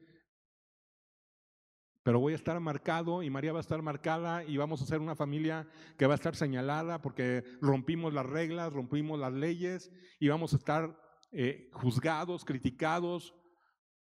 pero 2.04 2.20
voy 2.20 2.34
a 2.34 2.36
estar 2.36 2.60
marcado 2.60 3.24
y 3.24 3.30
María 3.30 3.54
va 3.54 3.60
a 3.60 3.62
estar 3.62 3.82
marcada 3.82 4.44
y 4.44 4.58
vamos 4.58 4.82
a 4.82 4.86
ser 4.86 5.00
una 5.00 5.16
familia 5.16 5.68
que 5.98 6.06
va 6.08 6.14
a 6.14 6.16
estar 6.16 6.36
señalada 6.36 7.02
porque 7.02 7.44
rompimos 7.62 8.14
las 8.14 8.26
reglas, 8.26 8.74
rompimos 8.74 9.20
las 9.20 9.34
leyes 9.34 9.92
y 10.20 10.28
vamos 10.28 10.54
a 10.54 10.58
estar 10.58 11.00
eh, 11.34 11.70
juzgados, 11.74 12.46
criticados, 12.46 13.36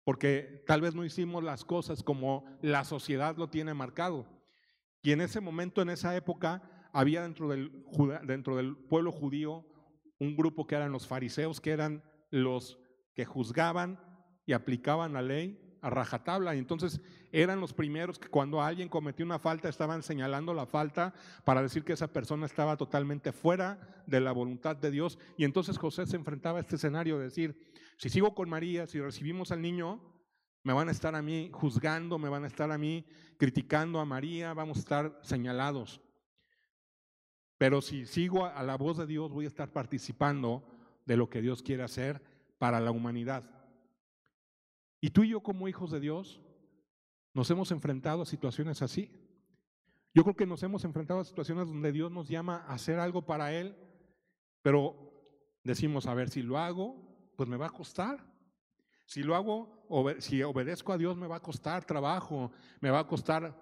porque 0.04 0.64
tal 0.66 0.82
vez 0.82 0.96
no 0.96 1.04
hicimos 1.04 1.44
las 1.44 1.66
cosas 1.66 2.04
como 2.04 2.46
la 2.62 2.86
sociedad 2.86 3.36
lo 3.36 3.50
tiene 3.50 3.74
marcado. 3.74 4.26
Y 5.02 5.12
en 5.12 5.22
ese 5.22 5.42
momento, 5.42 5.82
en 5.82 5.90
esa 5.90 6.16
época, 6.16 6.90
había 6.94 7.24
dentro 7.24 7.50
del, 7.50 7.84
dentro 8.26 8.56
del 8.56 8.78
pueblo 8.78 9.12
judío 9.12 9.66
un 10.20 10.36
grupo 10.36 10.66
que 10.66 10.76
eran 10.76 10.92
los 10.92 11.08
fariseos, 11.08 11.60
que 11.60 11.72
eran 11.72 12.04
los 12.30 12.80
que 13.14 13.26
juzgaban 13.26 14.00
y 14.46 14.54
aplicaban 14.54 15.14
la 15.14 15.22
ley 15.22 15.67
a 15.82 15.90
rajatabla. 15.90 16.56
Y 16.56 16.60
entonces 16.60 17.02
eran 17.32 17.60
los 17.60 17.74
primeros 17.74 18.20
que 18.20 18.30
cuando 18.30 18.62
alguien 18.62 18.90
cometió 18.90 19.26
una 19.26 19.40
falta 19.40 19.70
estaban 19.70 20.04
señalando 20.04 20.54
la 20.54 20.66
falta 20.66 21.14
para 21.44 21.62
decir 21.62 21.84
que 21.84 21.94
esa 21.94 22.08
persona 22.08 22.46
estaba 22.46 22.78
totalmente 22.78 23.32
fuera 23.32 24.04
de 24.06 24.20
la 24.20 24.32
voluntad 24.32 24.76
de 24.76 24.92
Dios. 24.92 25.18
Y 25.38 25.44
entonces 25.44 25.78
José 25.78 26.06
se 26.06 26.16
enfrentaba 26.16 26.58
a 26.58 26.62
este 26.62 26.76
escenario 26.76 27.18
de 27.18 27.26
decir, 27.26 27.72
si 27.98 28.10
sigo 28.10 28.34
con 28.36 28.50
María, 28.50 28.88
si 28.88 29.00
recibimos 29.00 29.52
al 29.52 29.62
niño, 29.62 30.00
me 30.64 30.74
van 30.74 30.90
a 30.90 30.92
estar 30.92 31.16
a 31.16 31.22
mí 31.22 31.50
juzgando, 31.54 32.18
me 32.18 32.30
van 32.30 32.44
a 32.44 32.48
estar 32.48 32.72
a 32.72 32.78
mí 32.78 33.06
criticando 33.38 34.00
a 34.00 34.06
María, 34.06 34.54
vamos 34.54 34.78
a 34.78 34.82
estar 34.82 35.20
señalados. 35.22 36.02
Pero 37.58 37.82
si 37.82 38.06
sigo 38.06 38.46
a 38.46 38.62
la 38.64 38.78
voz 38.78 38.98
de 38.98 39.08
Dios, 39.08 39.32
voy 39.32 39.46
a 39.46 39.48
estar 39.48 39.72
participando 39.72 40.64
de 41.06 41.18
lo 41.18 41.30
que 41.30 41.42
Dios 41.42 41.64
quiere 41.64 41.84
hacer 41.84 42.22
para 42.58 42.80
la 42.80 42.92
humanidad. 42.92 43.57
Y 45.00 45.12
tú 45.12 45.24
y 45.24 45.30
yo 45.30 45.42
como 45.42 45.68
hijos 45.68 45.92
de 45.92 46.00
Dios 46.00 46.42
nos 47.34 47.50
hemos 47.52 47.72
enfrentado 47.72 48.24
a 48.24 48.26
situaciones 48.26 48.82
así. 48.82 49.12
Yo 50.14 50.24
creo 50.24 50.36
que 50.36 50.48
nos 50.48 50.64
hemos 50.64 50.84
enfrentado 50.86 51.20
a 51.20 51.26
situaciones 51.26 51.68
donde 51.68 51.92
Dios 51.92 52.12
nos 52.12 52.28
llama 52.28 52.66
a 52.68 52.74
hacer 52.74 53.00
algo 53.00 53.26
para 53.26 53.54
Él, 53.54 53.76
pero 54.64 55.14
decimos, 55.64 56.08
a 56.08 56.16
ver, 56.16 56.30
si 56.30 56.42
lo 56.42 56.58
hago, 56.58 56.96
pues 57.36 57.48
me 57.48 57.58
va 57.58 57.68
a 57.68 57.72
costar. 57.72 58.26
Si 59.06 59.22
lo 59.22 59.36
hago, 59.36 59.86
si 60.20 60.42
obedezco 60.42 60.92
a 60.92 60.98
Dios, 60.98 61.16
me 61.16 61.28
va 61.28 61.38
a 61.38 61.42
costar 61.42 61.86
trabajo, 61.86 62.52
me 62.82 62.90
va 62.90 63.00
a 63.00 63.08
costar 63.08 63.56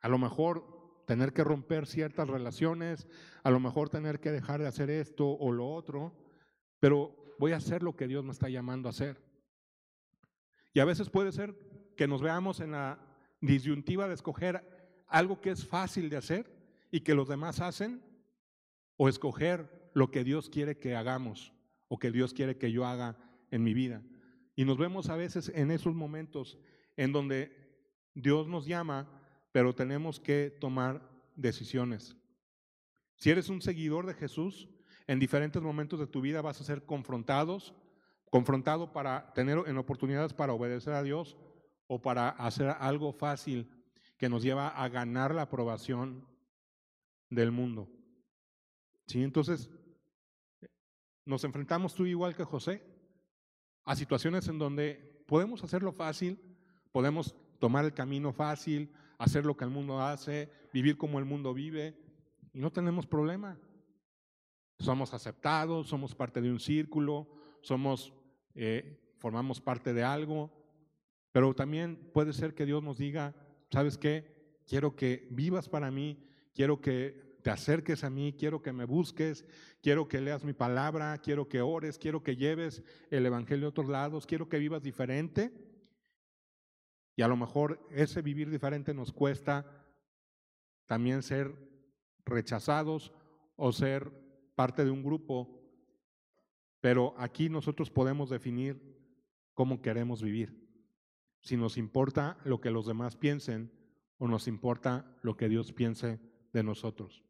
a 0.00 0.08
lo 0.08 0.18
mejor 0.18 1.04
tener 1.06 1.32
que 1.32 1.42
romper 1.42 1.86
ciertas 1.86 2.28
relaciones, 2.28 3.08
a 3.42 3.50
lo 3.50 3.58
mejor 3.58 3.90
tener 3.90 4.20
que 4.20 4.30
dejar 4.30 4.60
de 4.60 4.68
hacer 4.68 4.90
esto 4.90 5.28
o 5.28 5.50
lo 5.50 5.68
otro, 5.68 6.14
pero 6.78 7.34
voy 7.38 7.52
a 7.52 7.56
hacer 7.56 7.82
lo 7.82 7.96
que 7.96 8.06
Dios 8.06 8.24
me 8.24 8.30
está 8.30 8.48
llamando 8.48 8.88
a 8.88 8.90
hacer. 8.90 9.29
Y 10.72 10.80
a 10.80 10.84
veces 10.84 11.10
puede 11.10 11.32
ser 11.32 11.56
que 11.96 12.06
nos 12.06 12.22
veamos 12.22 12.60
en 12.60 12.72
la 12.72 12.98
disyuntiva 13.40 14.08
de 14.08 14.14
escoger 14.14 15.02
algo 15.06 15.40
que 15.40 15.50
es 15.50 15.66
fácil 15.66 16.08
de 16.08 16.16
hacer 16.16 16.50
y 16.90 17.00
que 17.00 17.14
los 17.14 17.28
demás 17.28 17.60
hacen, 17.60 18.02
o 18.96 19.08
escoger 19.08 19.90
lo 19.94 20.10
que 20.10 20.24
Dios 20.24 20.50
quiere 20.50 20.78
que 20.78 20.94
hagamos 20.94 21.52
o 21.88 21.98
que 21.98 22.10
Dios 22.10 22.34
quiere 22.34 22.58
que 22.58 22.70
yo 22.70 22.86
haga 22.86 23.16
en 23.50 23.64
mi 23.64 23.74
vida. 23.74 24.02
Y 24.54 24.64
nos 24.64 24.78
vemos 24.78 25.08
a 25.08 25.16
veces 25.16 25.50
en 25.54 25.70
esos 25.70 25.94
momentos 25.94 26.58
en 26.96 27.12
donde 27.12 27.56
Dios 28.14 28.46
nos 28.46 28.66
llama 28.66 29.08
pero 29.52 29.74
tenemos 29.74 30.20
que 30.20 30.56
tomar 30.60 31.08
decisiones. 31.36 32.16
Si 33.16 33.30
eres 33.30 33.48
un 33.48 33.60
seguidor 33.60 34.06
de 34.06 34.14
Jesús, 34.14 34.68
en 35.06 35.18
diferentes 35.18 35.60
momentos 35.62 35.98
de 35.98 36.06
tu 36.06 36.20
vida 36.20 36.40
vas 36.40 36.60
a 36.60 36.64
ser 36.64 36.84
confrontados, 36.84 37.74
confrontado 38.30 38.92
para 38.92 39.32
tener 39.34 39.58
en 39.66 39.76
oportunidades 39.76 40.32
para 40.32 40.52
obedecer 40.52 40.94
a 40.94 41.02
Dios 41.02 41.36
o 41.86 42.00
para 42.00 42.30
hacer 42.30 42.68
algo 42.78 43.12
fácil 43.12 43.68
que 44.16 44.28
nos 44.28 44.42
lleva 44.42 44.68
a 44.68 44.88
ganar 44.88 45.34
la 45.34 45.42
aprobación 45.42 46.26
del 47.28 47.50
mundo. 47.50 47.88
¿Sí? 49.06 49.22
Entonces, 49.22 49.68
nos 51.24 51.44
enfrentamos 51.44 51.94
tú 51.94 52.06
igual 52.06 52.34
que 52.34 52.44
José 52.44 52.82
a 53.84 53.96
situaciones 53.96 54.46
en 54.48 54.58
donde 54.58 55.24
podemos 55.26 55.64
hacerlo 55.64 55.92
fácil, 55.92 56.38
podemos 56.92 57.34
tomar 57.58 57.84
el 57.84 57.94
camino 57.94 58.32
fácil, 58.32 58.92
hacer 59.18 59.44
lo 59.44 59.56
que 59.56 59.64
el 59.64 59.70
mundo 59.70 60.00
hace, 60.00 60.50
vivir 60.72 60.96
como 60.96 61.18
el 61.18 61.24
mundo 61.24 61.52
vive, 61.52 61.96
y 62.52 62.60
no 62.60 62.72
tenemos 62.72 63.06
problema. 63.06 63.58
Somos 64.78 65.12
aceptados, 65.12 65.88
somos 65.88 66.14
parte 66.14 66.40
de 66.40 66.50
un 66.50 66.58
círculo, 66.58 67.28
somos, 67.60 68.12
eh, 68.54 69.14
formamos 69.18 69.60
parte 69.60 69.92
de 69.92 70.02
algo, 70.02 70.50
pero 71.32 71.54
también 71.54 72.10
puede 72.12 72.32
ser 72.32 72.54
que 72.54 72.66
Dios 72.66 72.82
nos 72.82 72.98
diga, 72.98 73.34
¿sabes 73.70 73.96
qué? 73.98 74.60
Quiero 74.66 74.96
que 74.96 75.28
vivas 75.30 75.68
para 75.68 75.90
mí, 75.90 76.22
quiero 76.54 76.80
que 76.80 77.38
te 77.42 77.50
acerques 77.50 78.04
a 78.04 78.10
mí, 78.10 78.34
quiero 78.38 78.62
que 78.62 78.72
me 78.72 78.84
busques, 78.84 79.44
quiero 79.80 80.08
que 80.08 80.20
leas 80.20 80.44
mi 80.44 80.52
palabra, 80.52 81.18
quiero 81.18 81.48
que 81.48 81.60
ores, 81.60 81.98
quiero 81.98 82.22
que 82.22 82.36
lleves 82.36 82.82
el 83.10 83.24
Evangelio 83.24 83.66
a 83.66 83.70
otros 83.70 83.88
lados, 83.88 84.26
quiero 84.26 84.48
que 84.48 84.58
vivas 84.58 84.82
diferente 84.82 85.52
y 87.20 87.22
a 87.22 87.28
lo 87.28 87.36
mejor 87.36 87.86
ese 87.90 88.22
vivir 88.22 88.50
diferente 88.50 88.94
nos 88.94 89.12
cuesta 89.12 89.66
también 90.86 91.22
ser 91.22 91.54
rechazados 92.24 93.12
o 93.56 93.72
ser 93.72 94.10
parte 94.54 94.86
de 94.86 94.90
un 94.90 95.02
grupo, 95.02 95.59
pero 96.80 97.14
aquí 97.18 97.48
nosotros 97.48 97.90
podemos 97.90 98.30
definir 98.30 98.98
cómo 99.54 99.82
queremos 99.82 100.22
vivir. 100.22 100.68
Si 101.40 101.56
nos 101.56 101.76
importa 101.76 102.38
lo 102.44 102.60
que 102.60 102.70
los 102.70 102.86
demás 102.86 103.16
piensen 103.16 103.72
o 104.18 104.28
nos 104.28 104.48
importa 104.48 105.16
lo 105.22 105.36
que 105.36 105.48
Dios 105.48 105.72
piense 105.72 106.20
de 106.52 106.62
nosotros. 106.62 107.24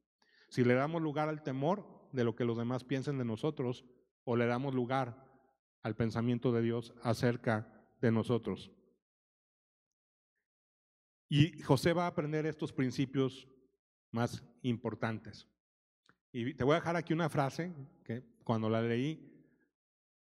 Si 0.49 0.65
le 0.65 0.75
damos 0.75 1.03
lugar 1.03 1.29
al 1.29 1.43
temor 1.43 2.09
de 2.13 2.25
lo 2.25 2.35
que 2.35 2.45
los 2.45 2.59
demás 2.59 2.85
piensen 2.85 3.19
de 3.19 3.25
nosotros 3.25 3.85
o 4.25 4.37
le 4.37 4.47
damos 4.47 4.75
lugar 4.75 5.27
al 5.83 5.97
pensamiento 5.97 6.53
de 6.53 6.63
Dios 6.63 6.93
acerca 7.03 7.73
de 8.01 8.11
nosotros. 8.11 8.71
Y 11.29 11.63
José 11.63 11.93
va 11.93 12.05
a 12.05 12.09
aprender 12.09 12.47
estos 12.47 12.73
principios 12.73 13.49
más 14.11 14.43
importantes. 14.63 15.47
Y 16.33 16.55
te 16.55 16.65
voy 16.65 16.75
a 16.75 16.81
dejar 16.81 16.97
aquí 16.97 17.13
una 17.13 17.29
frase 17.29 17.73
que 18.05 18.25
cuando 18.43 18.69
la 18.69 18.83
leí 18.83 19.30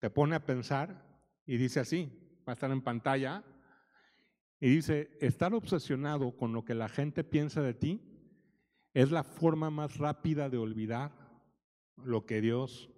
te 0.01 0.11
pone 0.11 0.35
a 0.35 0.45
pensar 0.45 1.07
y 1.47 1.57
dice 1.57 1.81
así, 1.81 2.11
va 2.47 2.53
a 2.53 2.55
estar 2.55 2.71
en 2.71 2.83
pantalla, 2.83 3.45
y 4.59 4.69
dice, 4.69 5.17
estar 5.21 5.55
obsesionado 5.55 6.37
con 6.37 6.53
lo 6.53 6.65
que 6.65 6.75
la 6.75 6.89
gente 6.89 7.25
piensa 7.25 7.63
de 7.63 7.73
ti 7.73 8.03
es 8.93 9.11
la 9.11 9.23
forma 9.23 9.71
más 9.71 9.97
rápida 9.97 10.51
de 10.51 10.59
olvidar 10.59 11.13
lo 11.97 12.27
que 12.27 12.43
Dios 12.43 12.91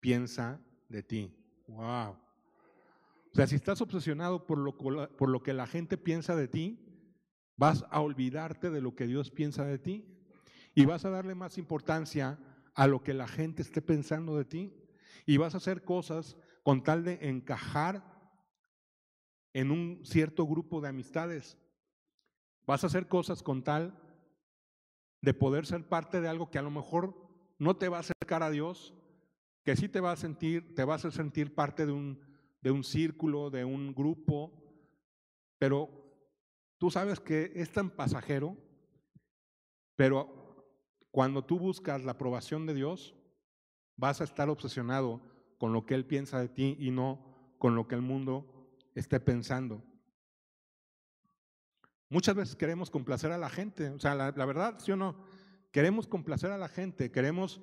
piensa 0.00 0.60
de 0.90 1.02
ti. 1.02 1.34
Wow. 1.68 2.10
O 2.10 3.34
sea, 3.34 3.46
si 3.46 3.54
estás 3.54 3.80
obsesionado 3.80 4.44
por 4.44 4.58
lo, 4.58 4.76
por 4.76 5.28
lo 5.30 5.42
que 5.42 5.54
la 5.54 5.66
gente 5.66 5.96
piensa 5.96 6.36
de 6.36 6.48
ti, 6.48 6.92
Vas 7.56 7.84
a 7.90 8.00
olvidarte 8.00 8.70
de 8.70 8.80
lo 8.80 8.94
que 8.94 9.06
Dios 9.06 9.30
piensa 9.30 9.64
de 9.64 9.78
ti 9.78 10.04
y 10.74 10.84
vas 10.84 11.04
a 11.04 11.10
darle 11.10 11.34
más 11.34 11.58
importancia 11.58 12.38
a 12.74 12.86
lo 12.86 13.02
que 13.02 13.14
la 13.14 13.28
gente 13.28 13.62
esté 13.62 13.82
pensando 13.82 14.36
de 14.36 14.44
ti. 14.44 14.72
Y 15.26 15.36
vas 15.36 15.54
a 15.54 15.58
hacer 15.58 15.84
cosas 15.84 16.36
con 16.62 16.82
tal 16.82 17.04
de 17.04 17.18
encajar 17.28 18.04
en 19.52 19.70
un 19.70 20.00
cierto 20.04 20.46
grupo 20.46 20.80
de 20.80 20.88
amistades. 20.88 21.58
Vas 22.66 22.84
a 22.84 22.86
hacer 22.86 23.08
cosas 23.08 23.42
con 23.42 23.62
tal 23.62 23.98
de 25.20 25.34
poder 25.34 25.66
ser 25.66 25.88
parte 25.88 26.20
de 26.20 26.28
algo 26.28 26.50
que 26.50 26.58
a 26.58 26.62
lo 26.62 26.70
mejor 26.70 27.16
no 27.58 27.76
te 27.76 27.88
va 27.88 27.98
a 27.98 28.00
acercar 28.00 28.42
a 28.42 28.50
Dios, 28.50 28.94
que 29.64 29.76
sí 29.76 29.88
te 29.88 30.00
va 30.00 30.12
a 30.12 30.16
sentir, 30.16 30.74
te 30.74 30.84
vas 30.84 31.04
a 31.04 31.10
sentir 31.10 31.54
parte 31.54 31.86
de 31.86 31.92
un, 31.92 32.20
de 32.60 32.70
un 32.70 32.82
círculo, 32.82 33.50
de 33.50 33.64
un 33.64 33.94
grupo, 33.94 34.52
pero 35.58 35.90
tú 36.78 36.90
sabes 36.90 37.20
que 37.20 37.52
es 37.54 37.70
tan 37.70 37.90
pasajero, 37.90 38.56
pero 39.94 40.66
cuando 41.12 41.44
tú 41.44 41.58
buscas 41.58 42.04
la 42.04 42.12
aprobación 42.12 42.66
de 42.66 42.74
Dios, 42.74 43.14
vas 43.96 44.20
a 44.20 44.24
estar 44.24 44.48
obsesionado 44.48 45.20
con 45.58 45.72
lo 45.72 45.86
que 45.86 45.94
Él 45.94 46.06
piensa 46.06 46.40
de 46.40 46.48
ti 46.48 46.76
y 46.78 46.90
no 46.90 47.54
con 47.58 47.74
lo 47.74 47.86
que 47.86 47.94
el 47.94 48.02
mundo 48.02 48.70
esté 48.94 49.20
pensando. 49.20 49.82
Muchas 52.08 52.34
veces 52.34 52.56
queremos 52.56 52.90
complacer 52.90 53.32
a 53.32 53.38
la 53.38 53.48
gente, 53.48 53.88
o 53.88 53.98
sea, 53.98 54.14
la, 54.14 54.30
verdad, 54.44 54.78
sí 54.78 54.92
o 54.92 54.96
no, 54.96 55.16
queremos 55.70 56.06
complacer 56.06 56.50
a 56.50 56.58
la 56.58 56.68
gente, 56.68 57.10
queremos, 57.10 57.62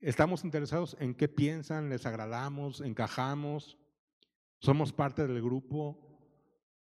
estamos 0.00 0.44
interesados 0.44 0.96
en 1.00 1.14
qué 1.14 1.28
piensan, 1.28 1.88
les 1.88 2.04
agradamos, 2.04 2.82
encajamos, 2.82 3.78
somos 4.58 4.92
parte 4.92 5.26
del 5.26 5.40
grupo, 5.40 5.98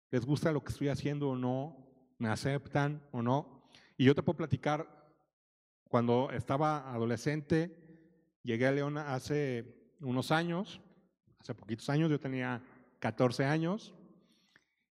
les 0.10 0.26
gusta 0.26 0.52
lo 0.52 0.64
que 0.64 0.72
estoy 0.72 0.88
haciendo 0.88 1.30
o 1.30 1.36
no, 1.36 1.78
me 2.18 2.30
aceptan 2.30 3.08
o 3.12 3.22
no. 3.22 3.68
Y 3.98 4.06
yo 4.06 4.16
te 4.16 4.24
puedo 4.24 4.38
platicar, 4.38 5.12
cuando 5.90 6.32
estaba 6.32 6.92
adolescente, 6.92 7.89
llegué 8.44 8.68
a 8.68 8.72
León 8.72 8.98
hace 8.98 9.96
unos 10.00 10.32
años, 10.32 10.82
hace 11.40 11.54
poquitos 11.54 11.90
años, 11.90 12.10
yo 12.10 12.20
tenía 12.20 12.62
14 13.00 13.46
años, 13.46 13.94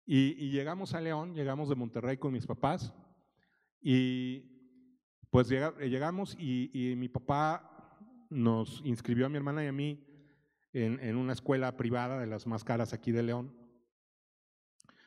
y, 0.07 0.51
llegamos 0.51 0.95
a 0.95 1.01
León, 1.01 1.35
llegamos 1.35 1.69
de 1.69 1.75
Monterrey 1.75 2.17
con 2.17 2.33
mis 2.33 2.47
papás, 2.47 2.95
y 3.81 4.41
pues 5.31 5.49
llegamos 5.49 6.35
y, 6.39 6.95
mi 6.97 7.09
papá 7.09 7.97
nos 8.31 8.81
inscribió 8.85 9.27
a 9.27 9.29
mi 9.29 9.37
hermana 9.37 9.65
y 9.65 9.67
a 9.69 9.73
mí 9.73 10.05
en, 10.73 10.99
en 11.01 11.17
una 11.17 11.35
escuela 11.35 11.77
privada 11.77 12.19
de 12.19 12.27
las 12.27 12.47
más 12.47 12.65
caras 12.65 12.93
aquí 12.93 13.13
de 13.13 13.23
León. 13.23 13.55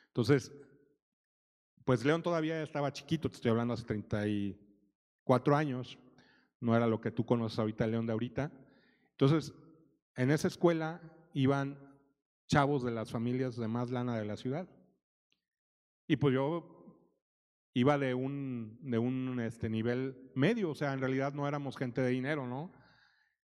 Entonces, 0.08 0.52
pues 1.86 2.06
León 2.06 2.22
todavía 2.22 2.62
estaba 2.62 2.94
chiquito, 2.94 3.30
te 3.30 3.36
estoy 3.36 3.52
hablando 3.52 3.74
hace 3.74 3.86
34 3.86 5.56
años, 5.56 5.98
no 6.62 6.76
era 6.76 6.88
lo 6.88 7.02
que 7.02 7.12
tú 7.12 7.26
conoces 7.26 7.60
ahorita, 7.60 7.86
León 7.88 8.06
de 8.06 8.14
ahorita. 8.14 8.52
Entonces, 9.12 9.54
en 10.16 10.32
esa 10.32 10.48
escuela 10.48 11.02
iban 11.34 11.78
chavos 12.48 12.84
de 12.84 12.92
las 12.92 13.12
familias 13.12 13.58
de 13.58 13.68
más 13.68 13.92
lana 13.92 14.18
de 14.18 14.26
la 14.26 14.38
ciudad. 14.38 14.70
Y 16.08 16.18
pues 16.18 16.34
yo 16.34 16.82
iba 17.74 17.98
de 17.98 18.14
un, 18.14 18.78
de 18.82 18.98
un 18.98 19.40
este, 19.40 19.70
nivel 19.70 20.32
medio, 20.36 20.72
o 20.72 20.76
sea, 20.76 20.94
en 20.94 21.00
realidad 21.00 21.34
no 21.34 21.48
éramos 21.48 21.78
gente 21.78 22.02
de 22.02 22.10
dinero, 22.10 22.48
¿no? 22.48 22.72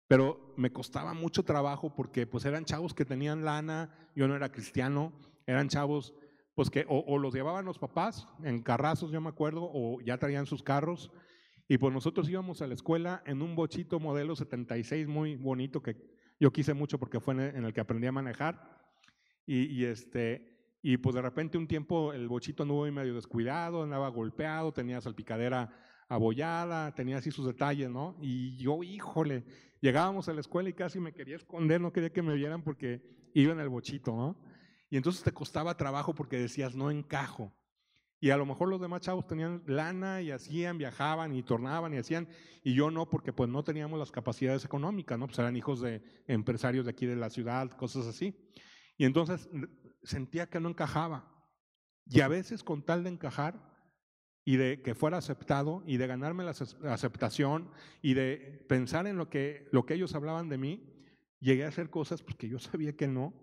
Pero 0.07 0.53
me 0.57 0.71
costaba 0.71 1.13
mucho 1.13 1.43
trabajo 1.43 1.93
porque 1.95 2.27
pues 2.27 2.45
eran 2.45 2.65
chavos 2.65 2.93
que 2.93 3.05
tenían 3.05 3.45
lana, 3.45 3.89
yo 4.15 4.27
no 4.27 4.35
era 4.35 4.51
cristiano, 4.51 5.13
eran 5.45 5.69
chavos 5.69 6.13
pues 6.55 6.69
que 6.69 6.85
o, 6.87 7.17
los 7.19 7.33
llevaban 7.33 7.65
los 7.65 7.77
papás 7.77 8.27
en 8.43 8.61
carrazos, 8.61 9.11
yo 9.11 9.19
me 9.19 9.29
acuerdo, 9.29 9.69
o 9.71 9.99
ya 10.01 10.17
traían 10.17 10.45
sus 10.45 10.63
carros. 10.63 11.11
Y 11.67 11.77
pues 11.77 11.93
nosotros 11.93 12.29
íbamos 12.29 12.61
a 12.61 12.67
la 12.67 12.75
escuela 12.75 13.23
en 13.25 13.41
un 13.41 13.55
bochito 13.55 13.99
modelo 13.99 14.35
76 14.35 15.07
muy 15.07 15.35
bonito 15.35 15.81
que 15.81 15.97
yo 16.39 16.51
quise 16.51 16.73
mucho 16.73 16.99
porque 16.99 17.19
fue 17.19 17.33
en 17.33 17.65
el 17.65 17.73
que 17.73 17.81
aprendí 17.81 18.07
a 18.07 18.11
manejar. 18.11 18.85
Y, 19.47 19.85
este, 19.85 20.77
y 20.81 20.97
pues 20.97 21.15
de 21.15 21.21
repente 21.21 21.57
un 21.57 21.67
tiempo 21.67 22.13
el 22.13 22.27
bochito 22.27 22.63
anduvo 22.63 22.89
medio 22.91 23.13
descuidado, 23.13 23.83
andaba 23.83 24.09
golpeado, 24.09 24.73
tenía 24.73 25.01
salpicadera 25.01 25.71
abollada, 26.09 26.93
tenía 26.93 27.17
así 27.17 27.31
sus 27.31 27.45
detalles, 27.45 27.89
¿no? 27.89 28.17
Y 28.21 28.57
yo, 28.57 28.83
híjole, 28.83 29.43
llegábamos 29.81 30.29
a 30.29 30.33
la 30.33 30.41
escuela 30.41 30.69
y 30.69 30.73
casi 30.73 30.99
me 30.99 31.13
quería 31.13 31.35
esconder, 31.35 31.79
no 31.79 31.93
quería 31.93 32.11
que 32.11 32.21
me 32.21 32.35
vieran 32.35 32.63
porque 32.63 33.01
iba 33.33 33.53
en 33.53 33.59
el 33.59 33.69
bochito, 33.69 34.15
¿no? 34.15 34.39
Y 34.89 34.97
entonces 34.97 35.23
te 35.23 35.31
costaba 35.31 35.77
trabajo 35.77 36.13
porque 36.13 36.37
decías, 36.37 36.75
no 36.75 36.91
encajo. 36.91 37.53
Y 38.19 38.29
a 38.29 38.37
lo 38.37 38.45
mejor 38.45 38.69
los 38.69 38.81
demás 38.81 39.01
chavos 39.01 39.27
tenían 39.27 39.61
lana 39.67 40.21
y 40.21 40.31
hacían, 40.31 40.77
viajaban 40.77 41.35
y 41.35 41.43
tornaban 41.43 41.93
y 41.93 41.97
hacían, 41.97 42.27
y 42.63 42.73
yo 42.73 42.89
no, 42.89 43.09
porque 43.09 43.33
pues 43.33 43.49
no 43.49 43.63
teníamos 43.63 43.99
las 43.99 44.11
capacidades 44.11 44.65
económicas, 44.65 45.19
¿no? 45.19 45.27
Pues 45.27 45.37
eran 45.39 45.55
hijos 45.55 45.81
de 45.81 46.01
empresarios 46.27 46.85
de 46.85 46.91
aquí 46.91 47.05
de 47.05 47.15
la 47.15 47.29
ciudad, 47.29 47.69
cosas 47.71 48.07
así. 48.07 48.35
Y 48.97 49.05
entonces 49.05 49.49
sentía 50.03 50.49
que 50.49 50.59
no 50.59 50.69
encajaba. 50.69 51.31
Y 52.07 52.21
a 52.21 52.27
veces 52.27 52.63
con 52.63 52.83
tal 52.83 53.03
de 53.03 53.09
encajar 53.09 53.75
y 54.45 54.57
de 54.57 54.81
que 54.81 54.95
fuera 54.95 55.17
aceptado 55.17 55.83
y 55.85 55.97
de 55.97 56.07
ganarme 56.07 56.43
la 56.43 56.53
aceptación 56.93 57.71
y 58.01 58.13
de 58.13 58.63
pensar 58.69 59.07
en 59.07 59.17
lo 59.17 59.29
que, 59.29 59.67
lo 59.71 59.85
que 59.85 59.95
ellos 59.95 60.13
hablaban 60.13 60.49
de 60.49 60.59
mí, 60.59 60.95
llegué 61.39 61.65
a 61.65 61.69
hacer 61.69 61.89
cosas 61.89 62.21
porque 62.21 62.47
yo 62.47 62.59
sabía 62.59 62.95
que 62.95 63.07
no, 63.07 63.33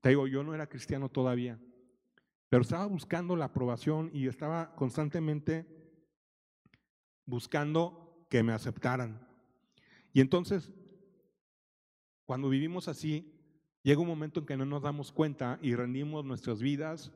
te 0.00 0.08
digo, 0.08 0.26
yo 0.26 0.42
no 0.42 0.54
era 0.54 0.68
cristiano 0.68 1.10
todavía, 1.10 1.60
pero 2.54 2.62
estaba 2.62 2.86
buscando 2.86 3.34
la 3.34 3.46
aprobación 3.46 4.12
y 4.14 4.28
estaba 4.28 4.76
constantemente 4.76 5.66
buscando 7.26 8.28
que 8.30 8.44
me 8.44 8.52
aceptaran. 8.52 9.26
Y 10.12 10.20
entonces, 10.20 10.72
cuando 12.24 12.48
vivimos 12.48 12.86
así, 12.86 13.34
llega 13.82 14.00
un 14.00 14.06
momento 14.06 14.38
en 14.38 14.46
que 14.46 14.56
no 14.56 14.66
nos 14.66 14.82
damos 14.82 15.10
cuenta 15.10 15.58
y 15.62 15.74
rendimos 15.74 16.24
nuestras 16.24 16.62
vidas 16.62 17.10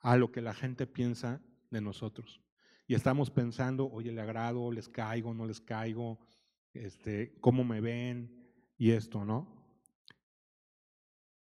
a 0.00 0.18
lo 0.18 0.30
que 0.30 0.42
la 0.42 0.52
gente 0.52 0.86
piensa 0.86 1.40
de 1.70 1.80
nosotros. 1.80 2.42
Y 2.86 2.92
estamos 2.94 3.30
pensando, 3.30 3.90
oye, 3.90 4.12
le 4.12 4.20
agrado, 4.20 4.70
les 4.70 4.90
caigo, 4.90 5.32
no 5.32 5.46
les 5.46 5.62
caigo, 5.62 6.18
este, 6.74 7.34
cómo 7.40 7.64
me 7.64 7.80
ven 7.80 8.52
y 8.76 8.90
esto, 8.90 9.24
¿no? 9.24 9.64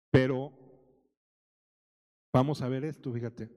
Pero 0.10 0.65
vamos 2.36 2.62
a 2.62 2.68
ver 2.68 2.84
esto, 2.84 3.14
fíjate. 3.14 3.50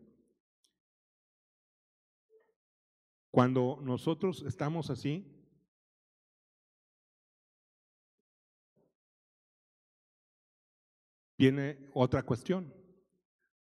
Cuando 3.32 3.80
nosotros 3.82 4.44
estamos 4.46 4.88
así, 4.88 5.26
viene 11.36 11.90
otra 11.92 12.22
cuestión. 12.22 12.72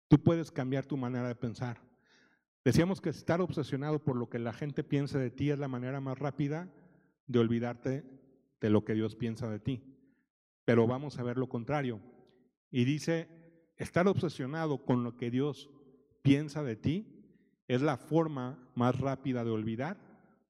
Tú 0.09 0.21
puedes 0.21 0.51
cambiar 0.51 0.85
tu 0.85 0.97
manera 0.97 1.29
de 1.29 1.35
pensar. 1.35 1.79
Decíamos 2.65 2.99
que 2.99 3.11
estar 3.11 3.39
obsesionado 3.39 4.03
por 4.03 4.17
lo 4.17 4.29
que 4.29 4.37
la 4.37 4.51
gente 4.51 4.83
piensa 4.83 5.17
de 5.17 5.31
ti 5.31 5.49
es 5.49 5.57
la 5.57 5.69
manera 5.69 6.01
más 6.01 6.19
rápida 6.19 6.69
de 7.25 7.39
olvidarte 7.39 8.03
de 8.59 8.69
lo 8.69 8.83
que 8.83 8.95
Dios 8.95 9.15
piensa 9.15 9.49
de 9.49 9.61
ti. 9.61 9.81
Pero 10.65 10.87
vamos 10.87 11.17
a 11.19 11.23
ver 11.23 11.37
lo 11.37 11.47
contrario. 11.47 12.01
Y 12.69 12.83
dice, 12.83 13.44
estar 13.77 14.07
obsesionado 14.07 14.85
con 14.85 15.03
lo 15.03 15.17
que 15.17 15.31
Dios 15.31 15.69
piensa 16.21 16.63
de 16.63 16.75
ti 16.75 17.15
es 17.67 17.81
la 17.81 17.97
forma 17.97 18.59
más 18.75 18.99
rápida 18.99 19.43
de 19.43 19.51
olvidar 19.51 19.97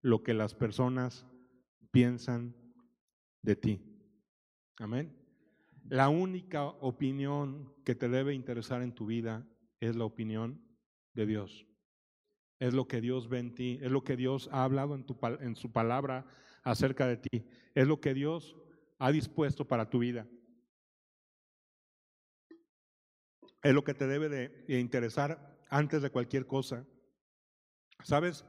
lo 0.02 0.24
que 0.24 0.34
las 0.34 0.54
personas 0.54 1.26
piensan 1.92 2.56
de 3.42 3.56
ti. 3.56 3.82
Amén. 4.78 5.16
La 5.88 6.10
única 6.10 6.66
opinión 6.66 7.74
que 7.84 7.96
te 7.96 8.10
debe 8.10 8.34
interesar 8.34 8.82
en 8.82 8.94
tu 8.94 9.06
vida 9.06 9.48
es 9.80 9.96
la 9.96 10.06
opinión 10.06 10.62
de 11.14 11.26
Dios. 11.26 11.66
Es 12.60 12.74
lo 12.74 12.88
que 12.88 13.02
Dios 13.02 13.30
ve 13.30 13.40
en 13.40 13.54
ti, 13.54 13.80
es 13.82 13.92
lo 13.92 14.04
que 14.04 14.16
Dios 14.16 14.50
ha 14.52 14.64
hablado 14.64 14.96
en, 14.96 15.06
tu, 15.06 15.18
en 15.40 15.56
su 15.56 15.72
palabra 15.72 16.26
acerca 16.64 17.08
de 17.08 17.18
ti, 17.18 17.46
es 17.76 17.88
lo 17.88 18.00
que 18.00 18.14
Dios 18.14 18.56
ha 18.98 19.12
dispuesto 19.12 19.68
para 19.68 19.90
tu 19.90 20.00
vida. 20.00 20.28
Es 23.66 23.74
lo 23.74 23.84
que 23.84 23.96
te 23.96 24.06
debe 24.06 24.30
de 24.30 24.80
interesar 24.80 25.58
antes 25.72 26.04
de 26.04 26.12
cualquier 26.12 26.46
cosa. 26.46 26.86
¿Sabes? 28.04 28.46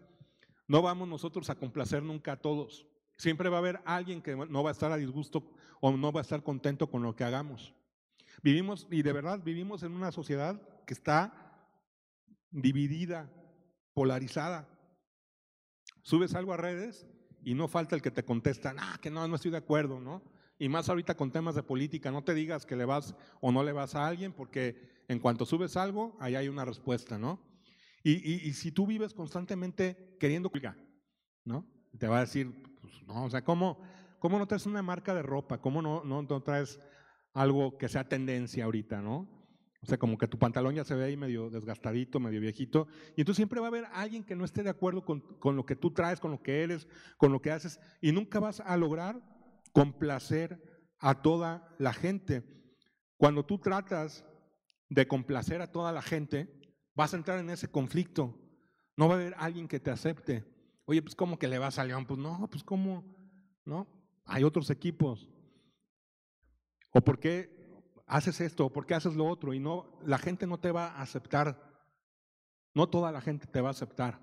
No 0.68 0.82
vamos 0.82 1.08
nosotros 1.08 1.48
a 1.48 1.54
complacer 1.54 2.02
nunca 2.02 2.32
a 2.32 2.36
todos. 2.36 2.86
Siempre 3.16 3.48
va 3.48 3.56
a 3.56 3.60
haber 3.60 3.80
alguien 3.86 4.20
que 4.20 4.36
no 4.36 4.62
va 4.62 4.68
a 4.68 4.72
estar 4.72 4.92
a 4.92 4.98
disgusto 4.98 5.54
o 5.80 5.90
no 5.90 6.12
va 6.12 6.20
a 6.20 6.22
estar 6.22 6.42
contento 6.42 6.90
con 6.90 7.02
lo 7.02 7.16
que 7.16 7.24
hagamos. 7.24 7.74
Vivimos, 8.42 8.86
y 8.90 9.00
de 9.00 9.14
verdad 9.14 9.40
vivimos 9.42 9.82
en 9.84 9.92
una 9.92 10.12
sociedad 10.12 10.60
que 10.86 10.92
está 10.92 11.70
dividida, 12.50 13.32
polarizada. 13.94 14.68
Subes 16.02 16.34
algo 16.34 16.52
a 16.52 16.58
redes 16.58 17.06
y 17.42 17.54
no 17.54 17.68
falta 17.68 17.96
el 17.96 18.02
que 18.02 18.10
te 18.10 18.22
contesta, 18.22 18.74
ah, 18.78 18.98
que 19.00 19.10
no, 19.10 19.26
no 19.26 19.36
estoy 19.36 19.50
de 19.50 19.56
acuerdo, 19.56 19.98
¿no? 19.98 20.22
Y 20.58 20.68
más 20.68 20.90
ahorita 20.90 21.16
con 21.16 21.32
temas 21.32 21.54
de 21.54 21.62
política, 21.62 22.10
no 22.10 22.22
te 22.22 22.34
digas 22.34 22.66
que 22.66 22.76
le 22.76 22.84
vas 22.84 23.14
o 23.40 23.50
no 23.50 23.62
le 23.62 23.72
vas 23.72 23.94
a 23.94 24.06
alguien 24.06 24.34
porque 24.34 24.95
en 25.08 25.18
cuanto 25.18 25.46
subes 25.46 25.76
algo, 25.76 26.16
ahí 26.20 26.34
hay 26.34 26.48
una 26.48 26.64
respuesta, 26.64 27.18
¿no? 27.18 27.40
Y, 28.02 28.52
si 28.52 28.70
tú 28.70 28.86
vives 28.86 29.14
constantemente 29.14 30.16
queriendo 30.20 30.52
¿no? 31.44 31.66
Te 31.98 32.06
va 32.06 32.18
a 32.18 32.20
decir, 32.20 32.62
pues, 32.80 33.02
no, 33.02 33.24
o 33.24 33.30
sea, 33.30 33.42
¿cómo, 33.42 33.82
cómo 34.20 34.38
no 34.38 34.46
traes 34.46 34.64
una 34.66 34.80
marca 34.80 35.12
de 35.12 35.22
ropa? 35.22 35.60
¿Cómo 35.60 35.82
no, 35.82 36.04
no, 36.04 36.22
no 36.22 36.42
traes 36.42 36.78
algo 37.34 37.76
que 37.78 37.88
sea 37.88 38.08
tendencia 38.08 38.64
ahorita, 38.64 39.02
no? 39.02 39.28
O 39.82 39.86
sea, 39.86 39.98
como 39.98 40.18
que 40.18 40.28
tu 40.28 40.38
pantalón 40.38 40.74
ya 40.76 40.84
se 40.84 40.94
ve 40.94 41.04
ahí 41.04 41.16
medio 41.16 41.50
desgastadito, 41.50 42.20
medio 42.20 42.40
viejito. 42.40 42.86
Y 43.16 43.22
entonces 43.22 43.36
siempre 43.36 43.60
va 43.60 43.66
a 43.66 43.70
haber 43.70 43.86
alguien 43.92 44.24
que 44.24 44.36
no 44.36 44.44
esté 44.44 44.62
de 44.62 44.70
acuerdo 44.70 45.04
con, 45.04 45.20
con, 45.38 45.56
lo 45.56 45.66
que 45.66 45.76
tú 45.76 45.92
traes, 45.92 46.20
con 46.20 46.30
lo 46.30 46.42
que 46.42 46.62
eres, 46.62 46.86
con 47.16 47.32
lo 47.32 47.42
que 47.42 47.50
haces. 47.50 47.80
Y 48.00 48.12
nunca 48.12 48.38
vas 48.38 48.60
a 48.60 48.76
lograr 48.76 49.20
complacer 49.72 50.60
a 50.98 51.22
toda 51.22 51.74
la 51.78 51.92
gente. 51.92 52.44
Cuando 53.16 53.44
tú 53.44 53.58
tratas 53.58 54.24
de 54.88 55.08
complacer 55.08 55.60
a 55.60 55.70
toda 55.70 55.92
la 55.92 56.02
gente, 56.02 56.48
vas 56.94 57.12
a 57.12 57.16
entrar 57.16 57.38
en 57.38 57.50
ese 57.50 57.68
conflicto. 57.68 58.38
No 58.96 59.08
va 59.08 59.14
a 59.14 59.18
haber 59.18 59.34
alguien 59.38 59.68
que 59.68 59.80
te 59.80 59.90
acepte. 59.90 60.44
Oye, 60.84 61.02
pues 61.02 61.14
¿cómo 61.14 61.38
que 61.38 61.48
le 61.48 61.58
vas 61.58 61.78
a 61.78 61.84
León? 61.84 62.06
Pues 62.06 62.18
no, 62.18 62.48
pues 62.50 62.62
¿cómo? 62.62 63.04
¿No? 63.64 63.86
Hay 64.24 64.44
otros 64.44 64.70
equipos. 64.70 65.28
¿O 66.92 67.00
por 67.02 67.18
qué 67.18 67.54
haces 68.06 68.40
esto? 68.40 68.66
¿O 68.66 68.72
por 68.72 68.86
qué 68.86 68.94
haces 68.94 69.14
lo 69.14 69.26
otro? 69.26 69.52
Y 69.52 69.58
no, 69.58 69.98
la 70.04 70.18
gente 70.18 70.46
no 70.46 70.58
te 70.58 70.70
va 70.70 70.88
a 70.88 71.02
aceptar. 71.02 71.60
No 72.74 72.88
toda 72.88 73.12
la 73.12 73.20
gente 73.20 73.46
te 73.46 73.60
va 73.60 73.68
a 73.68 73.72
aceptar. 73.72 74.20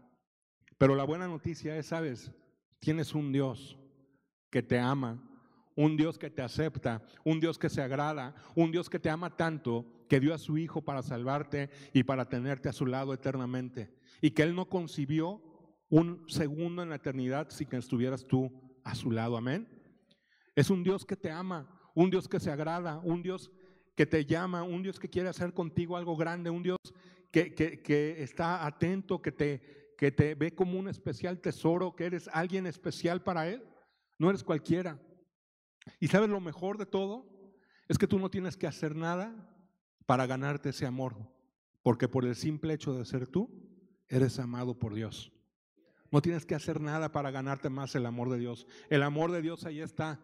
Pero 0.78 0.96
la 0.96 1.04
buena 1.04 1.28
noticia 1.28 1.78
es, 1.78 1.88
sabes, 1.88 2.32
tienes 2.80 3.14
un 3.14 3.32
Dios 3.32 3.78
que 4.50 4.64
te 4.64 4.80
ama, 4.80 5.22
un 5.76 5.98
Dios 5.98 6.18
que 6.18 6.30
te 6.30 6.42
acepta, 6.42 7.04
un 7.24 7.40
Dios 7.40 7.58
que 7.58 7.70
se 7.70 7.82
agrada, 7.82 8.36
un 8.56 8.72
Dios 8.72 8.90
que 8.90 9.00
te 9.00 9.10
ama 9.10 9.36
tanto 9.36 9.86
que 10.10 10.20
dio 10.20 10.34
a 10.34 10.38
su 10.38 10.58
Hijo 10.58 10.82
para 10.82 11.02
salvarte 11.02 11.70
y 11.94 12.04
para 12.04 12.30
tenerte 12.30 12.70
a 12.70 12.74
su 12.74 12.86
lado 12.86 13.14
eternamente. 13.14 13.94
Y 14.22 14.32
que 14.32 14.44
Él 14.44 14.56
no 14.56 14.70
concibió 14.70 15.42
un 15.90 16.24
segundo 16.28 16.84
en 16.84 16.90
la 16.90 16.96
eternidad 16.96 17.50
sin 17.50 17.68
que 17.68 17.78
estuvieras 17.78 18.26
tú 18.26 18.52
a 18.84 18.96
su 18.96 19.12
lado. 19.12 19.38
Amén. 19.38 19.68
Es 20.56 20.70
un 20.70 20.84
Dios 20.84 21.06
que 21.06 21.16
te 21.16 21.32
ama, 21.32 21.68
un 21.96 22.10
Dios 22.10 22.28
que 22.28 22.40
se 22.40 22.52
agrada, 22.52 23.00
un 23.04 23.24
Dios 23.24 23.52
que 23.96 24.06
te 24.06 24.26
llama, 24.26 24.64
un 24.64 24.84
Dios 24.84 25.00
que 25.00 25.10
quiere 25.10 25.30
hacer 25.30 25.54
contigo 25.54 25.98
algo 25.98 26.16
grande, 26.16 26.50
un 26.50 26.64
Dios 26.64 26.80
que, 27.32 27.54
que, 27.54 27.82
que 27.82 28.22
está 28.22 28.66
atento, 28.66 29.22
que 29.22 29.32
te, 29.32 29.94
que 29.98 30.12
te 30.12 30.36
ve 30.36 30.54
como 30.54 30.80
un 30.80 30.88
especial 30.88 31.40
tesoro, 31.40 31.96
que 31.96 32.06
eres 32.06 32.28
alguien 32.32 32.68
especial 32.68 33.24
para 33.24 33.48
Él. 33.48 33.64
No 34.20 34.30
eres 34.30 34.44
cualquiera. 34.44 35.00
Y 36.00 36.08
sabes 36.08 36.30
lo 36.30 36.40
mejor 36.40 36.78
de 36.78 36.86
todo 36.86 37.26
es 37.88 37.98
que 37.98 38.08
tú 38.08 38.20
no 38.20 38.30
tienes 38.30 38.58
que 38.58 38.68
hacer 38.68 38.96
nada 38.96 39.34
para 40.06 40.26
ganarte 40.26 40.70
ese 40.70 40.86
amor, 40.86 41.16
porque 41.82 42.08
por 42.08 42.26
el 42.26 42.36
simple 42.36 42.74
hecho 42.74 42.94
de 42.94 43.06
ser 43.06 43.28
tú, 43.28 43.50
eres 44.08 44.40
amado 44.40 44.78
por 44.78 44.94
Dios. 44.94 45.32
No 46.12 46.22
tienes 46.22 46.46
que 46.46 46.56
hacer 46.56 46.80
nada 46.80 47.12
para 47.12 47.32
ganarte 47.32 47.70
más 47.70 47.96
el 47.96 48.06
amor 48.06 48.30
de 48.30 48.38
Dios. 48.38 48.68
El 48.90 49.02
amor 49.02 49.32
de 49.32 49.42
Dios 49.42 49.66
ahí 49.66 49.82
está. 49.82 50.20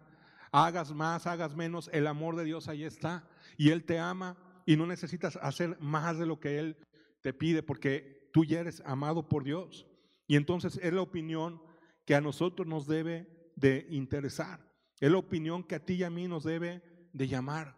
Hagas 0.52 0.93
más, 0.93 1.26
hagas 1.26 1.56
menos, 1.56 1.89
el 1.91 2.06
amor 2.06 2.36
de 2.36 2.43
Dios 2.43 2.67
ahí 2.67 2.84
está. 2.84 3.28
Y 3.58 3.72
Él 3.72 3.84
te 3.84 3.98
ama 3.98 4.38
y 4.65 4.78
no 4.78 4.86
necesitas 4.86 5.36
hacer 5.38 5.78
más 5.80 6.19
de 6.19 6.28
lo 6.28 6.39
que 6.39 6.60
Él 6.60 6.78
te 7.22 7.34
pide, 7.34 7.63
porque 7.63 8.30
tú 8.32 8.45
ya 8.45 8.60
eres 8.60 8.84
amado 8.86 9.28
por 9.28 9.43
Dios. 9.43 9.88
Y 10.28 10.36
entonces 10.36 10.80
es 10.82 10.93
la 10.93 11.02
opinión 11.02 11.62
que 12.06 12.13
a 12.13 12.22
nosotros 12.22 12.67
nos 12.67 12.86
debe 12.86 13.52
de 13.56 13.88
interesar. 13.89 14.68
Es 14.99 15.12
la 15.12 15.17
opinión 15.17 15.63
que 15.63 15.75
a 15.75 15.85
ti 15.85 15.93
y 15.93 16.03
a 16.03 16.09
mí 16.09 16.27
nos 16.27 16.43
debe 16.43 16.81
de 17.13 17.27
llamar. 17.27 17.77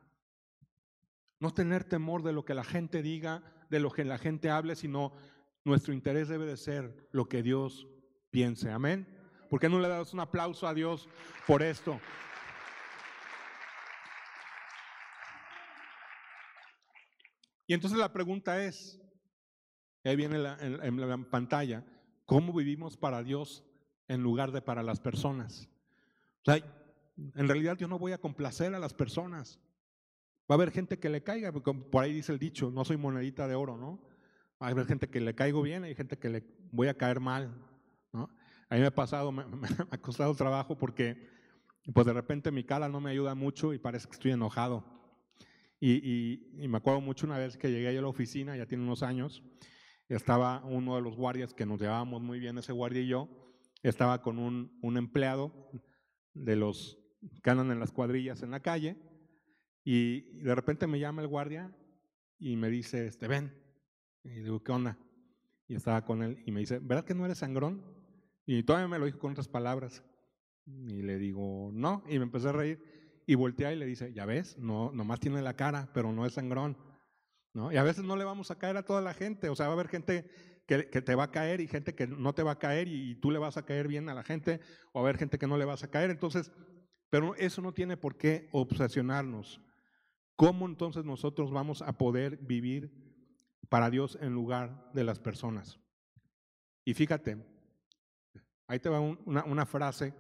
No 1.39 1.53
tener 1.53 1.83
temor 1.83 2.23
de 2.23 2.33
lo 2.33 2.45
que 2.45 2.53
la 2.53 2.63
gente 2.63 3.01
diga, 3.01 3.43
de 3.69 3.79
lo 3.79 3.91
que 3.91 4.03
la 4.03 4.17
gente 4.17 4.49
hable, 4.49 4.75
sino 4.75 5.13
nuestro 5.63 5.93
interés 5.93 6.27
debe 6.27 6.45
de 6.45 6.57
ser 6.57 7.07
lo 7.11 7.27
que 7.27 7.43
Dios 7.43 7.87
piense. 8.31 8.71
Amén. 8.71 9.07
¿Por 9.49 9.59
qué 9.59 9.69
no 9.69 9.79
le 9.79 9.87
das 9.87 10.13
un 10.13 10.19
aplauso 10.19 10.67
a 10.67 10.73
Dios 10.73 11.07
por 11.45 11.61
esto? 11.61 11.99
Y 17.67 17.73
entonces 17.73 17.97
la 17.97 18.11
pregunta 18.11 18.63
es, 18.63 18.99
ahí 20.03 20.15
viene 20.15 20.37
en 20.37 21.09
la 21.09 21.17
pantalla, 21.29 21.85
¿cómo 22.25 22.53
vivimos 22.53 22.97
para 22.97 23.23
Dios 23.23 23.63
en 24.07 24.21
lugar 24.21 24.51
de 24.51 24.61
para 24.61 24.83
las 24.83 24.99
personas? 24.99 25.69
O 26.41 26.51
sea, 26.51 26.80
en 27.35 27.47
realidad 27.47 27.77
yo 27.77 27.87
no 27.87 27.99
voy 27.99 28.11
a 28.11 28.17
complacer 28.17 28.73
a 28.73 28.79
las 28.79 28.93
personas. 28.93 29.59
Va 30.49 30.55
a 30.55 30.57
haber 30.57 30.71
gente 30.71 30.99
que 30.99 31.09
le 31.09 31.23
caiga, 31.23 31.51
por 31.51 32.03
ahí 32.03 32.13
dice 32.13 32.31
el 32.31 32.39
dicho, 32.39 32.71
no 32.71 32.83
soy 32.83 32.97
monedita 32.97 33.47
de 33.47 33.55
oro, 33.55 33.77
¿no? 33.77 34.01
Va 34.61 34.67
a 34.67 34.71
haber 34.71 34.85
gente 34.85 35.09
que 35.09 35.21
le 35.21 35.33
caigo 35.33 35.61
bien, 35.61 35.83
hay 35.83 35.95
gente 35.95 36.17
que 36.17 36.29
le 36.29 36.43
voy 36.71 36.87
a 36.87 36.97
caer 36.97 37.19
mal, 37.19 37.55
¿no? 38.11 38.29
A 38.69 38.75
mí 38.75 38.81
me 38.81 38.87
ha 38.87 38.95
pasado, 38.95 39.31
me, 39.31 39.43
ha 39.91 39.97
costado 39.97 40.35
trabajo 40.35 40.77
porque 40.77 41.27
pues 41.93 42.05
de 42.05 42.13
repente 42.13 42.51
mi 42.51 42.63
cara 42.63 42.89
no 42.89 43.01
me 43.01 43.11
ayuda 43.11 43.33
mucho 43.35 43.73
y 43.73 43.79
parece 43.79 44.07
que 44.07 44.13
estoy 44.13 44.31
enojado. 44.31 44.85
Y, 45.79 46.67
me 46.67 46.77
acuerdo 46.77 47.01
mucho 47.01 47.25
una 47.25 47.39
vez 47.39 47.57
que 47.57 47.71
llegué 47.71 47.97
a 47.97 48.01
la 48.01 48.07
oficina, 48.07 48.55
ya 48.55 48.67
tiene 48.67 48.83
unos 48.83 49.01
años, 49.01 49.43
estaba 50.09 50.63
uno 50.63 50.95
de 50.95 51.01
los 51.01 51.15
guardias 51.15 51.55
que 51.55 51.65
nos 51.65 51.81
llevábamos 51.81 52.21
muy 52.21 52.39
bien, 52.39 52.57
ese 52.59 52.71
guardia 52.71 53.01
y 53.01 53.07
yo, 53.07 53.27
estaba 53.81 54.21
con 54.21 54.37
un 54.37 54.97
empleado 54.97 55.71
de 56.33 56.55
los 56.55 57.00
que 57.43 57.49
andan 57.49 57.71
en 57.71 57.79
las 57.79 57.91
cuadrillas 57.91 58.43
en 58.43 58.51
la 58.51 58.59
calle, 58.59 58.97
y 59.83 60.21
de 60.41 60.55
repente 60.55 60.87
me 60.87 60.99
llama 60.99 61.21
el 61.21 61.27
guardia 61.27 61.75
y 62.39 62.55
me 62.55 62.69
dice, 62.69 63.07
este, 63.07 63.27
ven. 63.27 63.53
Y 64.23 64.29
digo, 64.29 64.63
¿qué 64.63 64.71
onda? 64.71 64.97
Y 65.67 65.75
estaba 65.75 66.05
con 66.05 66.21
él 66.21 66.41
y 66.45 66.51
me 66.51 66.59
dice, 66.59 66.79
¿verdad 66.79 67.05
que 67.05 67.15
no 67.15 67.25
eres 67.25 67.39
sangrón? 67.39 67.83
Y 68.45 68.63
todavía 68.63 68.87
me 68.87 68.99
lo 68.99 69.05
dijo 69.05 69.19
con 69.19 69.31
otras 69.31 69.47
palabras. 69.47 70.03
Y 70.65 71.01
le 71.01 71.17
digo, 71.17 71.71
no. 71.73 72.03
Y 72.07 72.17
me 72.19 72.25
empecé 72.25 72.49
a 72.49 72.51
reír. 72.51 73.23
Y 73.25 73.35
voltea 73.35 73.71
y 73.71 73.77
le 73.77 73.85
dice, 73.85 74.13
ya 74.13 74.25
ves, 74.25 74.57
no, 74.57 74.91
nomás 74.91 75.19
tiene 75.19 75.41
la 75.41 75.55
cara, 75.55 75.89
pero 75.93 76.11
no 76.11 76.25
es 76.25 76.33
sangrón. 76.33 76.77
¿No? 77.53 77.71
Y 77.71 77.77
a 77.77 77.83
veces 77.83 78.03
no 78.03 78.15
le 78.15 78.23
vamos 78.23 78.51
a 78.51 78.57
caer 78.57 78.77
a 78.77 78.83
toda 78.83 79.01
la 79.01 79.13
gente. 79.13 79.49
O 79.49 79.55
sea, 79.55 79.67
va 79.67 79.73
a 79.73 79.75
haber 79.75 79.87
gente 79.87 80.29
que, 80.67 80.89
que, 80.89 81.01
te 81.01 81.15
va 81.15 81.25
a 81.25 81.31
caer 81.31 81.59
y 81.61 81.67
gente 81.67 81.95
que 81.95 82.07
no 82.07 82.33
te 82.33 82.43
va 82.43 82.51
a 82.51 82.59
caer 82.59 82.87
y, 82.87 83.11
y 83.11 83.15
tú 83.15 83.31
le 83.31 83.39
vas 83.39 83.57
a 83.57 83.65
caer 83.65 83.87
bien 83.87 84.09
a 84.09 84.13
la 84.13 84.23
gente. 84.23 84.59
O 84.93 84.99
a 84.99 85.03
haber 85.03 85.17
gente 85.17 85.37
que 85.37 85.47
no 85.47 85.57
le 85.57 85.65
vas 85.65 85.83
a 85.83 85.89
caer. 85.89 86.09
Entonces, 86.11 86.51
pero 87.11 87.35
eso 87.35 87.61
no 87.61 87.73
tiene 87.73 87.97
por 87.97 88.15
qué 88.15 88.47
obsesionarnos. 88.53 89.61
¿Cómo 90.37 90.65
entonces 90.65 91.03
nosotros 91.03 91.51
vamos 91.51 91.81
a 91.81 91.97
poder 91.97 92.37
vivir 92.37 92.89
para 93.67 93.89
Dios 93.89 94.17
en 94.21 94.33
lugar 94.33 94.89
de 94.93 95.03
las 95.03 95.19
personas? 95.19 95.77
Y 96.85 96.93
fíjate, 96.93 97.37
ahí 98.65 98.79
te 98.79 98.87
va 98.87 99.01
un, 99.01 99.19
una, 99.25 99.43
una, 99.43 99.65
frase, 99.65 100.13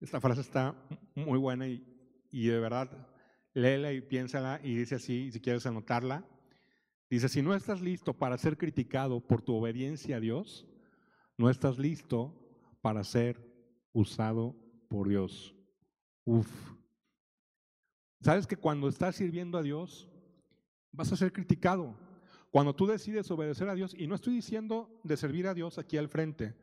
esta 0.00 0.18
frase 0.18 0.40
está 0.40 0.74
muy 1.14 1.38
buena 1.38 1.68
y, 1.68 1.86
y 2.30 2.46
de 2.46 2.58
verdad, 2.58 3.06
léela 3.52 3.92
y 3.92 4.00
piénsala 4.00 4.60
y 4.64 4.76
dice 4.76 4.94
así, 4.94 5.30
si 5.30 5.40
quieres 5.40 5.66
anotarla, 5.66 6.24
dice, 7.10 7.28
si 7.28 7.42
no 7.42 7.54
estás 7.54 7.82
listo 7.82 8.14
para 8.14 8.38
ser 8.38 8.56
criticado 8.56 9.20
por 9.20 9.42
tu 9.42 9.54
obediencia 9.54 10.16
a 10.16 10.20
Dios, 10.20 10.66
no 11.36 11.50
estás 11.50 11.78
listo 11.78 12.34
para 12.80 13.04
ser 13.04 13.46
usado 13.92 14.56
por 14.88 15.06
Dios. 15.06 15.57
Uf, 16.28 16.46
Sabes 18.20 18.46
que 18.46 18.58
cuando 18.58 18.86
estás 18.86 19.16
sirviendo 19.16 19.56
a 19.56 19.62
Dios, 19.62 20.10
vas 20.92 21.10
a 21.10 21.16
ser 21.16 21.32
criticado. 21.32 21.96
Cuando 22.50 22.76
tú 22.76 22.86
decides 22.86 23.30
obedecer 23.30 23.66
a 23.70 23.74
Dios, 23.74 23.94
y 23.96 24.06
no 24.06 24.14
estoy 24.14 24.34
diciendo 24.34 25.00
de 25.04 25.16
servir 25.16 25.46
a 25.46 25.54
Dios 25.54 25.78
aquí 25.78 25.96
al 25.96 26.10
frente, 26.10 26.54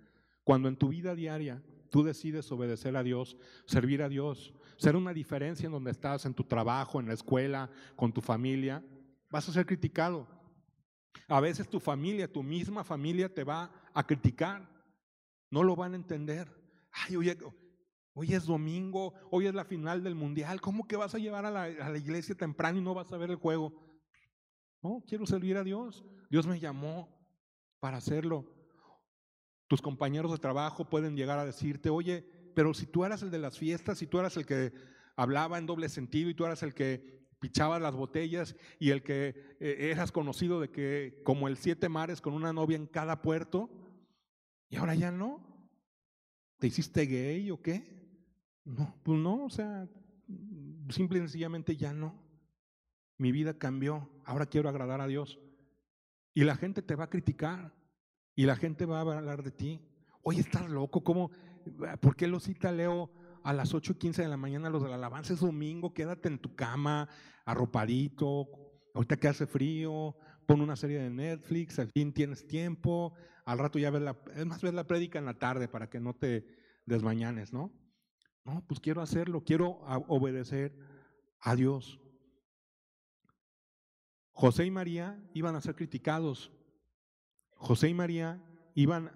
cuando 0.43 0.67
en 0.67 0.75
tu 0.75 0.89
vida 0.89 1.15
diaria 1.15 1.63
tú 1.89 2.03
decides 2.03 2.51
obedecer 2.51 2.95
a 2.95 3.01
Dios, 3.01 3.37
servir 3.65 4.03
a 4.03 4.09
Dios, 4.09 4.53
ser 4.77 4.95
una 4.95 5.13
diferencia 5.13 5.65
en 5.65 5.71
donde 5.71 5.89
estás, 5.89 6.27
en 6.27 6.35
tu 6.35 6.43
trabajo, 6.43 6.99
en 6.99 7.07
la 7.07 7.15
escuela, 7.15 7.71
con 7.95 8.13
tu 8.13 8.21
familia, 8.21 8.83
vas 9.31 9.49
a 9.49 9.53
ser 9.53 9.65
criticado. 9.65 10.27
A 11.27 11.39
veces 11.39 11.67
tu 11.67 11.79
familia, 11.79 12.31
tu 12.31 12.43
misma 12.43 12.83
familia 12.83 13.33
te 13.33 13.43
va 13.43 13.71
a 13.95 14.05
criticar. 14.05 14.69
No 15.49 15.63
lo 15.63 15.75
van 15.75 15.93
a 15.93 15.95
entender. 15.95 16.55
Ay, 16.91 17.15
oye, 17.15 17.35
Hoy 18.17 18.33
es 18.33 18.45
domingo, 18.45 19.13
hoy 19.29 19.45
es 19.45 19.53
la 19.53 19.65
final 19.65 20.01
del 20.01 20.15
mundial. 20.15 20.61
¿Cómo 20.61 20.87
que 20.87 20.95
vas 20.95 21.13
a 21.13 21.17
llevar 21.17 21.45
a 21.45 21.51
la, 21.51 21.97
iglesia 21.97 22.33
temprano 22.33 22.79
y 22.79 22.81
no 22.81 22.93
vas 22.93 23.11
a 23.11 23.17
ver 23.17 23.29
el 23.29 23.35
juego? 23.35 23.73
No, 24.81 25.03
quiero 25.05 25.25
servir 25.25 25.57
a 25.57 25.65
Dios. 25.65 26.05
Dios 26.29 26.47
me 26.47 26.57
llamó 26.57 27.09
para 27.81 27.97
hacerlo. 27.97 28.45
Tus 29.67 29.81
compañeros 29.81 30.31
de 30.31 30.37
trabajo 30.37 30.89
pueden 30.89 31.17
llegar 31.17 31.39
a 31.39 31.45
decirte, 31.45 31.89
oye, 31.89 32.25
pero 32.55 32.73
si 32.73 32.85
tú 32.85 33.03
eras 33.03 33.21
el 33.21 33.31
de 33.31 33.39
las 33.39 33.59
fiestas, 33.59 33.97
si 33.97 34.07
tú 34.07 34.17
eras 34.17 34.37
el 34.37 34.45
que 34.45 34.71
hablaba 35.17 35.57
en 35.57 35.65
doble 35.65 35.89
sentido 35.89 36.29
y 36.29 36.35
tú 36.35 36.45
eras 36.45 36.63
el 36.63 36.73
que 36.73 37.27
pichaba 37.41 37.79
las 37.79 37.95
botellas 37.95 38.55
y 38.79 38.91
el 38.91 39.03
que 39.03 39.57
eh, 39.59 39.89
eras 39.91 40.13
conocido 40.13 40.61
de 40.61 40.71
que 40.71 41.21
como 41.25 41.49
el 41.49 41.57
siete 41.57 41.89
mares 41.89 42.21
con 42.21 42.33
una 42.33 42.53
novia 42.53 42.77
en 42.77 42.87
cada 42.87 43.21
puerto, 43.21 43.69
y 44.69 44.77
ahora 44.77 44.95
ya 44.95 45.11
no. 45.11 45.53
¿Te 46.59 46.67
hiciste 46.67 47.05
gay 47.07 47.51
o 47.51 47.61
qué? 47.61 47.94
No, 48.65 48.95
pues 49.03 49.19
no, 49.19 49.45
o 49.45 49.49
sea, 49.49 49.87
simple 50.89 51.19
y 51.19 51.21
sencillamente 51.21 51.77
ya 51.77 51.93
no. 51.93 52.21
Mi 53.17 53.31
vida 53.31 53.57
cambió, 53.57 54.09
ahora 54.25 54.47
quiero 54.47 54.67
agradar 54.67 54.99
a 54.99 55.07
Dios. 55.07 55.39
Y 56.33 56.43
la 56.43 56.55
gente 56.55 56.81
te 56.81 56.95
va 56.95 57.05
a 57.05 57.09
criticar 57.09 57.73
y 58.35 58.45
la 58.45 58.55
gente 58.55 58.85
va 58.85 58.97
a 58.97 59.01
hablar 59.01 59.43
de 59.43 59.51
ti. 59.51 59.81
Oye, 60.21 60.41
estás 60.41 60.69
loco, 60.69 61.03
¿cómo? 61.03 61.31
¿Por 62.01 62.15
qué 62.15 62.27
lo 62.27 62.39
cita 62.39 62.71
Leo 62.71 63.11
a 63.43 63.53
las 63.53 63.73
8 63.73 63.93
y 63.93 63.95
15 63.95 64.23
de 64.23 64.27
la 64.27 64.37
mañana 64.37 64.69
los 64.69 64.83
de 64.83 64.89
la 64.89 64.95
alabanza 64.95 65.33
es 65.33 65.39
domingo, 65.39 65.93
quédate 65.93 66.27
en 66.27 66.39
tu 66.39 66.55
cama, 66.55 67.07
arropadito, 67.45 68.49
ahorita 68.95 69.17
que 69.17 69.27
hace 69.27 69.45
frío, 69.45 70.15
pon 70.47 70.61
una 70.61 70.75
serie 70.75 70.99
de 70.99 71.11
Netflix, 71.11 71.77
al 71.77 71.89
fin 71.89 72.11
tienes 72.11 72.47
tiempo, 72.47 73.13
al 73.45 73.59
rato 73.59 73.77
ya 73.77 73.91
ves 73.91 74.01
la, 74.01 74.17
es 74.35 74.45
más, 74.47 74.61
ves 74.61 74.73
la 74.73 74.87
prédica 74.87 75.19
en 75.19 75.25
la 75.25 75.37
tarde 75.37 75.67
para 75.67 75.89
que 75.89 75.99
no 75.99 76.15
te 76.15 76.45
desmañanes, 76.87 77.53
¿no? 77.53 77.71
No, 78.45 78.63
pues 78.67 78.79
quiero 78.79 79.01
hacerlo, 79.01 79.43
quiero 79.43 79.79
obedecer 80.07 80.77
a 81.39 81.55
Dios. 81.55 81.99
José 84.31 84.65
y 84.65 84.71
María 84.71 85.19
iban 85.33 85.55
a 85.55 85.61
ser 85.61 85.75
criticados. 85.75 86.51
José 87.55 87.89
y 87.89 87.93
María 87.95 88.43
iban 88.75 89.11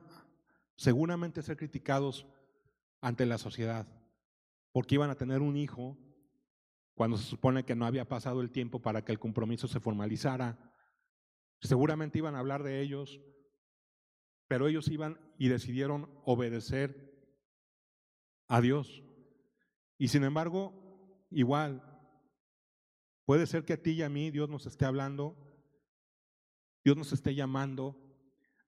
seguramente 0.75 1.39
a 1.41 1.43
ser 1.43 1.57
criticados 1.57 2.25
ante 3.01 3.25
la 3.25 3.37
sociedad, 3.37 3.87
porque 4.71 4.95
iban 4.95 5.09
a 5.09 5.15
tener 5.15 5.41
un 5.41 5.57
hijo 5.57 5.97
cuando 6.95 7.17
se 7.17 7.25
supone 7.25 7.65
que 7.65 7.75
no 7.75 7.85
había 7.85 8.07
pasado 8.07 8.41
el 8.41 8.51
tiempo 8.51 8.81
para 8.81 9.05
que 9.05 9.11
el 9.11 9.19
compromiso 9.19 9.67
se 9.67 9.79
formalizara. 9.79 10.57
Seguramente 11.61 12.17
iban 12.17 12.35
a 12.35 12.39
hablar 12.39 12.63
de 12.63 12.81
ellos, 12.81 13.21
pero 14.47 14.67
ellos 14.67 14.87
iban 14.87 15.19
y 15.37 15.49
decidieron 15.49 16.09
obedecer 16.25 17.13
a 18.47 18.59
Dios. 18.59 19.03
Y 19.99 20.07
sin 20.07 20.23
embargo, 20.23 20.73
igual, 21.29 21.83
puede 23.25 23.45
ser 23.45 23.65
que 23.65 23.73
a 23.73 23.83
ti 23.83 23.91
y 23.91 24.01
a 24.01 24.09
mí 24.09 24.31
Dios 24.31 24.49
nos 24.49 24.65
esté 24.65 24.85
hablando, 24.85 25.35
Dios 26.83 26.97
nos 26.97 27.11
esté 27.11 27.35
llamando, 27.35 27.95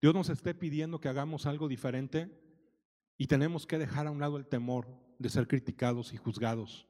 Dios 0.01 0.13
nos 0.13 0.29
esté 0.29 0.53
pidiendo 0.53 0.99
que 0.99 1.07
hagamos 1.07 1.45
algo 1.45 1.69
diferente 1.69 2.29
y 3.17 3.27
tenemos 3.27 3.65
que 3.65 3.77
dejar 3.77 4.07
a 4.07 4.11
un 4.11 4.19
lado 4.19 4.35
el 4.35 4.45
temor 4.45 4.87
de 5.19 5.29
ser 5.29 5.47
criticados 5.47 6.13
y 6.13 6.17
juzgados. 6.17 6.85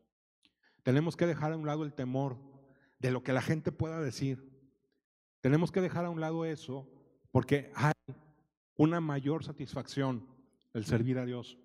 Tenemos 0.81 1.15
que 1.15 1.27
dejar 1.27 1.53
a 1.53 1.57
un 1.57 1.67
lado 1.67 1.83
el 1.83 1.93
temor 1.93 2.39
de 2.97 3.11
lo 3.11 3.21
que 3.21 3.33
la 3.33 3.41
gente 3.43 3.71
pueda 3.71 4.01
decir. 4.01 4.49
Tenemos 5.39 5.71
que 5.71 5.81
dejar 5.81 6.05
a 6.05 6.09
un 6.09 6.19
lado 6.19 6.45
eso 6.45 6.89
porque 7.31 7.71
hay 7.75 7.93
una 8.75 9.01
mayor 9.01 9.43
satisfacción 9.43 10.25
el 10.73 10.85
servir 10.85 11.19
a 11.19 11.25
Dios. 11.25 11.59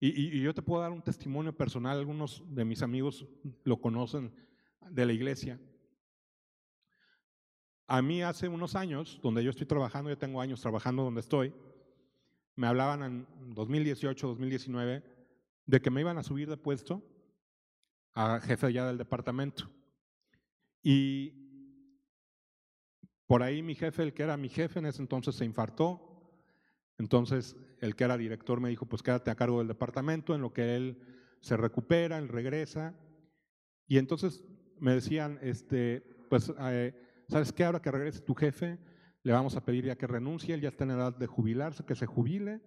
Y, 0.00 0.40
yo 0.40 0.54
te 0.54 0.62
puedo 0.62 0.82
dar 0.82 0.92
un 0.92 1.02
testimonio 1.02 1.56
personal, 1.56 1.98
algunos 1.98 2.42
de 2.54 2.64
mis 2.64 2.82
amigos 2.82 3.26
lo 3.64 3.80
conocen 3.80 4.32
de 4.90 5.06
la 5.06 5.12
iglesia. 5.12 5.60
A 7.88 8.00
mí 8.00 8.22
hace 8.22 8.48
unos 8.48 8.76
años, 8.76 9.18
donde 9.22 9.42
yo 9.42 9.50
estoy 9.50 9.66
trabajando, 9.66 10.10
yo 10.10 10.18
tengo 10.18 10.40
años 10.40 10.60
trabajando 10.60 11.02
donde 11.02 11.20
estoy, 11.20 11.52
me 12.54 12.66
hablaban 12.66 13.02
en 13.02 13.54
2018, 13.54 14.28
2019, 14.28 15.02
de 15.66 15.80
que 15.80 15.90
me 15.90 16.00
iban 16.00 16.18
a 16.18 16.22
subir 16.22 16.48
de 16.48 16.56
puesto 16.56 17.02
a 18.14 18.40
jefe 18.40 18.72
ya 18.72 18.86
del 18.86 18.98
departamento. 18.98 19.68
Y 20.82 21.32
por 23.26 23.42
ahí 23.42 23.62
mi 23.62 23.74
jefe, 23.74 24.02
el 24.02 24.14
que 24.14 24.22
era 24.22 24.36
mi 24.36 24.48
jefe 24.48 24.78
en 24.78 24.86
ese 24.86 25.02
entonces, 25.02 25.34
se 25.34 25.44
infartó 25.44 26.07
entonces, 26.98 27.56
el 27.80 27.94
que 27.94 28.04
era 28.04 28.18
director 28.18 28.60
me 28.60 28.68
dijo, 28.68 28.86
pues 28.86 29.02
quédate 29.02 29.30
a 29.30 29.36
cargo 29.36 29.58
del 29.58 29.68
departamento, 29.68 30.34
en 30.34 30.42
lo 30.42 30.52
que 30.52 30.76
él 30.76 30.98
se 31.40 31.56
recupera, 31.56 32.18
él 32.18 32.28
regresa. 32.28 32.94
Y 33.86 33.98
entonces 33.98 34.44
me 34.80 34.94
decían, 34.94 35.38
este, 35.40 36.00
pues, 36.28 36.52
eh, 36.60 36.94
¿sabes 37.28 37.52
qué? 37.52 37.64
Ahora 37.64 37.80
que 37.80 37.92
regrese 37.92 38.20
tu 38.20 38.34
jefe, 38.34 38.78
le 39.22 39.32
vamos 39.32 39.56
a 39.56 39.64
pedir 39.64 39.84
ya 39.84 39.96
que 39.96 40.06
renuncie, 40.06 40.54
él 40.54 40.60
ya 40.60 40.68
está 40.68 40.84
en 40.84 40.90
edad 40.90 41.16
de 41.16 41.26
jubilarse, 41.26 41.84
que 41.84 41.94
se 41.94 42.06
jubile. 42.06 42.60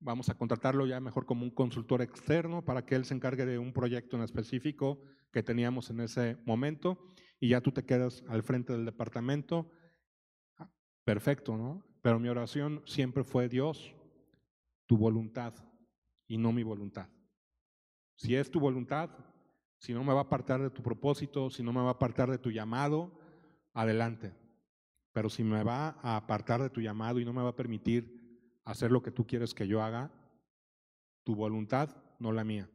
Vamos 0.00 0.28
a 0.28 0.34
contratarlo 0.34 0.86
ya 0.86 1.00
mejor 1.00 1.26
como 1.26 1.44
un 1.44 1.50
consultor 1.50 2.02
externo 2.02 2.64
para 2.64 2.84
que 2.84 2.94
él 2.94 3.04
se 3.04 3.14
encargue 3.14 3.46
de 3.46 3.58
un 3.58 3.72
proyecto 3.72 4.16
en 4.16 4.22
específico 4.22 5.00
que 5.32 5.42
teníamos 5.42 5.90
en 5.90 6.00
ese 6.00 6.36
momento 6.46 6.98
y 7.40 7.48
ya 7.48 7.60
tú 7.60 7.72
te 7.72 7.84
quedas 7.84 8.22
al 8.28 8.42
frente 8.42 8.72
del 8.72 8.84
departamento. 8.84 9.70
Ah, 10.58 10.70
perfecto, 11.04 11.56
¿no? 11.56 11.93
Pero 12.04 12.20
mi 12.20 12.28
oración 12.28 12.82
siempre 12.84 13.24
fue, 13.24 13.48
Dios, 13.48 13.94
tu 14.84 14.98
voluntad 14.98 15.54
y 16.26 16.36
no 16.36 16.52
mi 16.52 16.62
voluntad. 16.62 17.08
Si 18.14 18.36
es 18.36 18.50
tu 18.50 18.60
voluntad, 18.60 19.08
si 19.78 19.94
no 19.94 20.04
me 20.04 20.12
va 20.12 20.18
a 20.18 20.24
apartar 20.24 20.60
de 20.60 20.68
tu 20.68 20.82
propósito, 20.82 21.48
si 21.48 21.62
no 21.62 21.72
me 21.72 21.80
va 21.80 21.88
a 21.88 21.92
apartar 21.92 22.30
de 22.30 22.36
tu 22.36 22.50
llamado, 22.50 23.18
adelante. 23.72 24.34
Pero 25.12 25.30
si 25.30 25.42
me 25.42 25.64
va 25.64 25.98
a 26.02 26.16
apartar 26.16 26.60
de 26.60 26.68
tu 26.68 26.82
llamado 26.82 27.20
y 27.20 27.24
no 27.24 27.32
me 27.32 27.40
va 27.40 27.48
a 27.48 27.56
permitir 27.56 28.60
hacer 28.66 28.92
lo 28.92 29.02
que 29.02 29.10
tú 29.10 29.26
quieres 29.26 29.54
que 29.54 29.66
yo 29.66 29.82
haga, 29.82 30.12
tu 31.22 31.34
voluntad, 31.34 31.88
no 32.18 32.32
la 32.32 32.44
mía. 32.44 32.68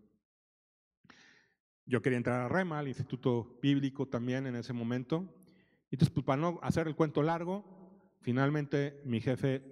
Yo 1.86 2.02
quería 2.02 2.18
entrar 2.18 2.42
a 2.42 2.50
REMA, 2.50 2.80
al 2.80 2.88
Instituto 2.88 3.60
Bíblico 3.62 4.08
también 4.08 4.48
en 4.48 4.56
ese 4.56 4.74
momento. 4.74 5.32
Entonces, 5.92 6.12
pues 6.12 6.26
para 6.26 6.42
no 6.42 6.60
hacer 6.64 6.88
el 6.88 6.96
cuento 6.96 7.22
largo, 7.22 7.79
Finalmente, 8.22 9.02
mi 9.06 9.22
jefe, 9.22 9.64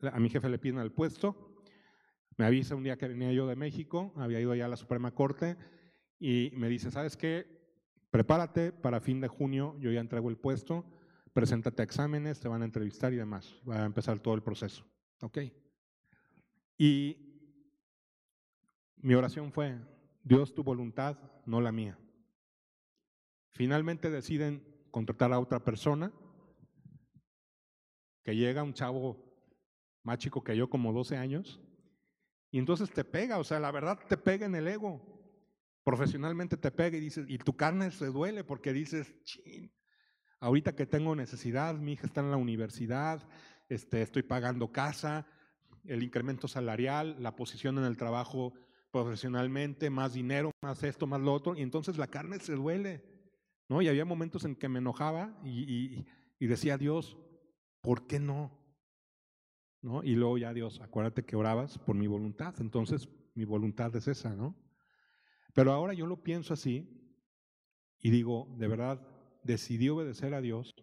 a 0.00 0.18
mi 0.18 0.28
jefe 0.28 0.48
le 0.48 0.58
piden 0.58 0.78
el 0.78 0.92
puesto. 0.92 1.64
Me 2.36 2.44
avisa 2.44 2.74
un 2.74 2.84
día 2.84 2.96
que 2.96 3.08
venía 3.08 3.32
yo 3.32 3.46
de 3.46 3.56
México, 3.56 4.12
había 4.16 4.40
ido 4.40 4.54
ya 4.54 4.66
a 4.66 4.68
la 4.68 4.76
Suprema 4.76 5.12
Corte, 5.12 5.56
y 6.18 6.50
me 6.54 6.68
dice, 6.68 6.90
¿sabes 6.90 7.16
qué? 7.16 7.46
Prepárate 8.10 8.72
para 8.72 9.00
fin 9.00 9.20
de 9.20 9.28
junio, 9.28 9.76
yo 9.78 9.90
ya 9.90 10.00
entrego 10.00 10.30
el 10.30 10.36
puesto, 10.36 10.84
preséntate 11.32 11.82
a 11.82 11.84
exámenes, 11.84 12.40
te 12.40 12.48
van 12.48 12.62
a 12.62 12.64
entrevistar 12.64 13.12
y 13.12 13.16
demás. 13.16 13.60
Va 13.68 13.82
a 13.82 13.86
empezar 13.86 14.20
todo 14.20 14.34
el 14.34 14.42
proceso. 14.42 14.86
¿Ok? 15.20 15.38
Y 16.78 17.16
mi 18.96 19.14
oración 19.14 19.52
fue, 19.52 19.78
Dios 20.22 20.54
tu 20.54 20.62
voluntad, 20.62 21.18
no 21.46 21.60
la 21.60 21.72
mía. 21.72 21.98
Finalmente 23.52 24.10
deciden 24.10 24.62
contratar 24.90 25.32
a 25.32 25.38
otra 25.38 25.64
persona 25.64 26.12
que 28.26 28.34
llega 28.34 28.64
un 28.64 28.74
chavo 28.74 29.24
más 30.02 30.18
chico 30.18 30.42
que 30.42 30.56
yo, 30.56 30.68
como 30.68 30.92
12 30.92 31.16
años, 31.16 31.60
y 32.50 32.58
entonces 32.58 32.90
te 32.90 33.04
pega, 33.04 33.38
o 33.38 33.44
sea, 33.44 33.60
la 33.60 33.70
verdad 33.70 34.00
te 34.08 34.16
pega 34.16 34.46
en 34.46 34.56
el 34.56 34.66
ego. 34.66 35.00
Profesionalmente 35.84 36.56
te 36.56 36.72
pega 36.72 36.96
y 36.96 37.00
dices, 37.00 37.24
y 37.28 37.38
tu 37.38 37.56
carne 37.56 37.92
se 37.92 38.06
duele 38.06 38.42
porque 38.42 38.72
dices, 38.72 39.14
chin, 39.22 39.72
ahorita 40.40 40.74
que 40.74 40.86
tengo 40.86 41.14
necesidad, 41.14 41.76
mi 41.76 41.92
hija 41.92 42.08
está 42.08 42.20
en 42.20 42.32
la 42.32 42.36
universidad, 42.36 43.28
este, 43.68 44.02
estoy 44.02 44.24
pagando 44.24 44.72
casa, 44.72 45.28
el 45.84 46.02
incremento 46.02 46.48
salarial, 46.48 47.22
la 47.22 47.36
posición 47.36 47.78
en 47.78 47.84
el 47.84 47.96
trabajo 47.96 48.54
profesionalmente, 48.90 49.88
más 49.88 50.14
dinero, 50.14 50.50
más 50.62 50.82
esto, 50.82 51.06
más 51.06 51.20
lo 51.20 51.32
otro, 51.32 51.56
y 51.56 51.62
entonces 51.62 51.96
la 51.96 52.08
carne 52.08 52.40
se 52.40 52.54
duele, 52.54 53.04
¿no? 53.68 53.82
Y 53.82 53.88
había 53.88 54.04
momentos 54.04 54.44
en 54.44 54.56
que 54.56 54.68
me 54.68 54.80
enojaba 54.80 55.38
y, 55.44 55.62
y, 55.62 56.06
y 56.40 56.46
decía, 56.48 56.76
Dios, 56.76 57.16
¿por 57.86 58.08
qué 58.08 58.18
no? 58.18 58.50
¿No? 59.80 60.02
Y 60.02 60.16
luego 60.16 60.38
ya 60.38 60.52
Dios, 60.52 60.80
acuérdate 60.80 61.24
que 61.24 61.36
orabas 61.36 61.78
por 61.78 61.94
mi 61.94 62.08
voluntad, 62.08 62.52
entonces 62.58 63.08
mi 63.36 63.44
voluntad 63.44 63.94
es 63.94 64.08
esa, 64.08 64.34
¿no? 64.34 64.56
Pero 65.54 65.70
ahora 65.70 65.94
yo 65.94 66.04
lo 66.08 66.20
pienso 66.20 66.52
así 66.52 66.90
y 68.00 68.10
digo, 68.10 68.52
de 68.58 68.66
verdad, 68.66 69.06
decidí 69.44 69.88
obedecer 69.88 70.34
a 70.34 70.40
Dios 70.40 70.74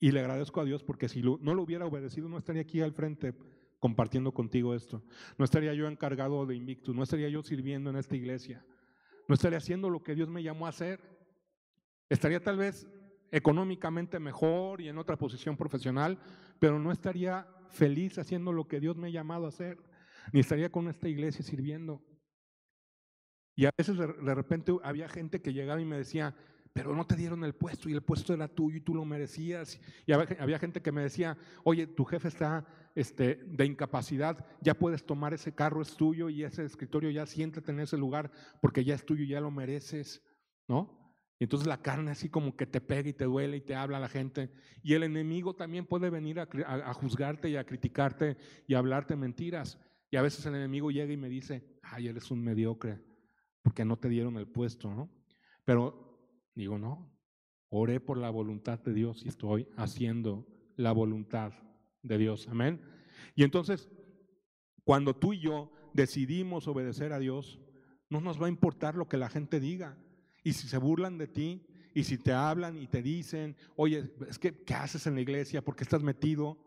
y 0.00 0.12
le 0.12 0.20
agradezco 0.20 0.62
a 0.62 0.64
Dios 0.64 0.82
porque 0.82 1.10
si 1.10 1.20
no 1.20 1.54
lo 1.54 1.62
hubiera 1.62 1.84
obedecido 1.84 2.30
no 2.30 2.38
estaría 2.38 2.62
aquí 2.62 2.80
al 2.80 2.94
frente 2.94 3.34
compartiendo 3.78 4.32
contigo 4.32 4.74
esto. 4.74 5.04
No 5.36 5.44
estaría 5.44 5.74
yo 5.74 5.86
encargado 5.86 6.46
de 6.46 6.56
Invictus, 6.56 6.96
no 6.96 7.02
estaría 7.02 7.28
yo 7.28 7.42
sirviendo 7.42 7.90
en 7.90 7.96
esta 7.96 8.16
iglesia, 8.16 8.64
no 9.28 9.34
estaría 9.34 9.58
haciendo 9.58 9.90
lo 9.90 10.02
que 10.02 10.14
Dios 10.14 10.30
me 10.30 10.42
llamó 10.42 10.64
a 10.64 10.70
hacer. 10.70 10.98
Estaría 12.08 12.42
tal 12.42 12.56
vez 12.56 12.88
económicamente 13.32 14.20
mejor 14.20 14.80
y 14.80 14.88
en 14.88 14.98
otra 14.98 15.16
posición 15.16 15.56
profesional, 15.56 16.18
pero 16.60 16.78
no 16.78 16.92
estaría 16.92 17.48
feliz 17.70 18.18
haciendo 18.18 18.52
lo 18.52 18.68
que 18.68 18.78
Dios 18.78 18.96
me 18.96 19.08
ha 19.08 19.10
llamado 19.10 19.46
a 19.46 19.48
hacer, 19.48 19.78
ni 20.32 20.40
estaría 20.40 20.70
con 20.70 20.86
esta 20.88 21.08
iglesia 21.08 21.42
sirviendo. 21.42 22.02
Y 23.56 23.64
a 23.64 23.70
veces 23.76 23.96
de, 23.96 24.34
repente 24.34 24.72
había 24.84 25.08
gente 25.08 25.40
que 25.40 25.52
llegaba 25.52 25.80
y 25.80 25.84
me 25.84 25.96
decía, 25.96 26.34
pero 26.74 26.94
no 26.94 27.06
te 27.06 27.16
dieron 27.16 27.42
el 27.44 27.54
puesto 27.54 27.88
y 27.88 27.92
el 27.92 28.02
puesto 28.02 28.32
era 28.32 28.48
tuyo 28.48 28.76
y 28.76 28.80
tú 28.80 28.94
lo 28.94 29.04
merecías. 29.04 29.80
Y 30.06 30.12
había, 30.12 30.58
gente 30.58 30.80
que 30.80 30.92
me 30.92 31.02
decía, 31.02 31.36
oye, 31.64 31.86
tu 31.86 32.04
jefe 32.04 32.28
está 32.28 32.66
este, 32.94 33.36
de 33.46 33.64
incapacidad, 33.64 34.44
ya 34.60 34.74
puedes 34.74 35.04
tomar 35.04 35.32
ese 35.34 35.54
carro, 35.54 35.82
es 35.82 35.96
tuyo 35.96 36.28
y 36.28 36.44
ese 36.44 36.64
escritorio 36.64 37.10
ya 37.10 37.26
siéntate 37.26 37.72
en 37.72 37.80
ese 37.80 37.96
lugar 37.96 38.30
porque 38.60 38.84
ya 38.84 38.94
es 38.94 39.04
tuyo, 39.04 39.24
ya 39.24 39.40
lo 39.40 39.50
mereces, 39.50 40.22
¿no? 40.68 41.01
Y 41.42 41.44
entonces 41.44 41.66
la 41.66 41.82
carne 41.82 42.12
así 42.12 42.28
como 42.28 42.56
que 42.56 42.66
te 42.66 42.80
pega 42.80 43.08
y 43.08 43.14
te 43.14 43.24
duele 43.24 43.56
y 43.56 43.60
te 43.62 43.74
habla 43.74 43.96
a 43.96 44.00
la 44.00 44.08
gente. 44.08 44.52
Y 44.80 44.94
el 44.94 45.02
enemigo 45.02 45.56
también 45.56 45.86
puede 45.86 46.08
venir 46.08 46.38
a, 46.38 46.94
juzgarte 46.94 47.50
y 47.50 47.56
a 47.56 47.66
criticarte 47.66 48.36
y 48.68 48.74
a 48.74 48.78
hablarte 48.78 49.16
mentiras. 49.16 49.76
Y 50.08 50.16
a 50.18 50.22
veces 50.22 50.46
el 50.46 50.54
enemigo 50.54 50.92
llega 50.92 51.12
y 51.12 51.16
me 51.16 51.28
dice, 51.28 51.80
ay, 51.82 52.06
eres 52.06 52.30
un 52.30 52.44
mediocre, 52.44 53.02
porque 53.60 53.84
no 53.84 53.98
te 53.98 54.08
dieron 54.08 54.36
el 54.36 54.46
puesto, 54.46 54.94
¿no? 54.94 55.10
Pero 55.64 56.48
digo, 56.54 56.78
no, 56.78 57.12
oré 57.70 57.98
por 57.98 58.18
la 58.18 58.30
voluntad 58.30 58.78
de 58.78 58.94
Dios 58.94 59.24
y 59.24 59.28
estoy 59.28 59.66
haciendo 59.76 60.46
la 60.76 60.92
voluntad 60.92 61.54
de 62.02 62.18
Dios. 62.18 62.46
Amén. 62.46 62.80
Y 63.34 63.42
entonces, 63.42 63.90
cuando 64.84 65.16
tú 65.16 65.32
y 65.32 65.40
yo 65.40 65.72
decidimos 65.92 66.68
obedecer 66.68 67.12
a 67.12 67.18
Dios, 67.18 67.58
No 68.08 68.20
nos 68.20 68.40
va 68.40 68.46
a 68.46 68.50
importar 68.50 68.94
lo 68.94 69.08
que 69.08 69.16
la 69.16 69.30
gente 69.30 69.58
diga. 69.58 69.96
Y 70.42 70.52
si 70.52 70.68
se 70.68 70.78
burlan 70.78 71.18
de 71.18 71.28
ti, 71.28 71.66
y 71.94 72.04
si 72.04 72.18
te 72.18 72.32
hablan 72.32 72.78
y 72.78 72.86
te 72.86 73.02
dicen, 73.02 73.56
oye, 73.76 74.10
es 74.28 74.38
que, 74.38 74.62
¿qué 74.64 74.74
haces 74.74 75.06
en 75.06 75.14
la 75.14 75.20
iglesia? 75.20 75.62
¿Por 75.62 75.76
qué 75.76 75.84
estás 75.84 76.02
metido? 76.02 76.58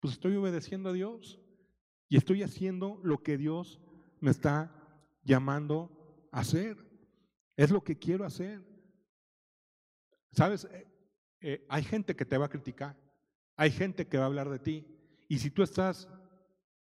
Pues 0.00 0.14
estoy 0.14 0.36
obedeciendo 0.36 0.90
a 0.90 0.92
Dios 0.92 1.38
y 2.08 2.16
estoy 2.16 2.42
haciendo 2.42 3.00
lo 3.02 3.22
que 3.22 3.36
Dios 3.36 3.80
me 4.20 4.30
está 4.30 4.72
llamando 5.22 6.28
a 6.30 6.40
hacer. 6.40 6.76
Es 7.56 7.70
lo 7.70 7.84
que 7.84 7.98
quiero 7.98 8.24
hacer. 8.24 8.62
¿Sabes? 10.32 10.64
Eh, 10.70 10.86
eh, 11.40 11.66
hay 11.68 11.82
gente 11.82 12.16
que 12.16 12.24
te 12.24 12.38
va 12.38 12.46
a 12.46 12.50
criticar, 12.50 12.96
hay 13.56 13.70
gente 13.70 14.06
que 14.06 14.16
va 14.16 14.24
a 14.24 14.26
hablar 14.26 14.48
de 14.48 14.58
ti. 14.58 14.86
Y 15.28 15.38
si 15.38 15.50
tú 15.50 15.62
estás 15.62 16.08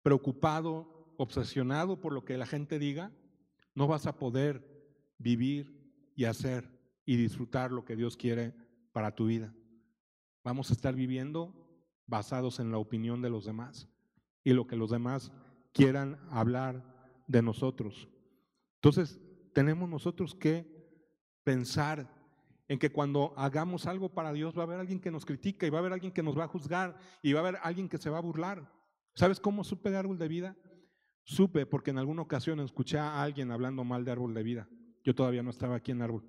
preocupado, 0.03 1.13
obsesionado 1.17 1.99
por 1.99 2.13
lo 2.13 2.23
que 2.23 2.37
la 2.37 2.45
gente 2.45 2.77
diga, 2.77 3.11
no 3.73 3.87
vas 3.87 4.05
a 4.05 4.17
poder 4.17 4.74
vivir 5.17 6.11
y 6.15 6.25
hacer 6.25 6.69
y 7.05 7.17
disfrutar 7.17 7.71
lo 7.71 7.85
que 7.85 7.95
Dios 7.95 8.17
quiere 8.17 8.53
para 8.91 9.13
tu 9.13 9.27
vida. 9.27 9.53
Vamos 10.43 10.69
a 10.69 10.73
estar 10.73 10.95
viviendo 10.95 11.53
basados 12.07 12.59
en 12.59 12.71
la 12.71 12.77
opinión 12.77 13.21
de 13.21 13.29
los 13.29 13.45
demás 13.45 13.87
y 14.43 14.53
lo 14.53 14.67
que 14.67 14.75
los 14.75 14.91
demás 14.91 15.31
quieran 15.73 16.19
hablar 16.29 16.83
de 17.27 17.41
nosotros. 17.41 18.07
Entonces, 18.75 19.19
tenemos 19.53 19.89
nosotros 19.89 20.35
que 20.35 20.75
pensar 21.43 22.09
en 22.67 22.79
que 22.79 22.91
cuando 22.91 23.33
hagamos 23.37 23.85
algo 23.85 24.09
para 24.09 24.33
Dios 24.33 24.57
va 24.57 24.61
a 24.61 24.65
haber 24.65 24.79
alguien 24.79 24.99
que 24.99 25.11
nos 25.11 25.25
critica 25.25 25.65
y 25.65 25.69
va 25.69 25.77
a 25.77 25.81
haber 25.81 25.93
alguien 25.93 26.11
que 26.11 26.23
nos 26.23 26.37
va 26.37 26.45
a 26.45 26.47
juzgar 26.47 26.97
y 27.21 27.33
va 27.33 27.39
a 27.39 27.47
haber 27.47 27.59
alguien 27.61 27.89
que 27.89 27.97
se 27.97 28.09
va 28.09 28.17
a 28.17 28.21
burlar. 28.21 28.71
¿Sabes 29.13 29.39
cómo 29.39 29.63
supe 29.63 29.91
de 29.91 29.97
árbol 29.97 30.17
de 30.17 30.27
vida? 30.27 30.57
Supe 31.23 31.65
porque 31.65 31.91
en 31.91 31.97
alguna 31.97 32.21
ocasión 32.21 32.59
escuché 32.59 32.97
a 32.97 33.21
alguien 33.21 33.51
hablando 33.51 33.83
mal 33.83 34.03
de 34.03 34.11
árbol 34.11 34.33
de 34.33 34.43
vida. 34.43 34.69
Yo 35.05 35.15
todavía 35.15 35.43
no 35.43 35.51
estaba 35.51 35.75
aquí 35.75 35.91
en 35.91 36.01
árbol. 36.01 36.25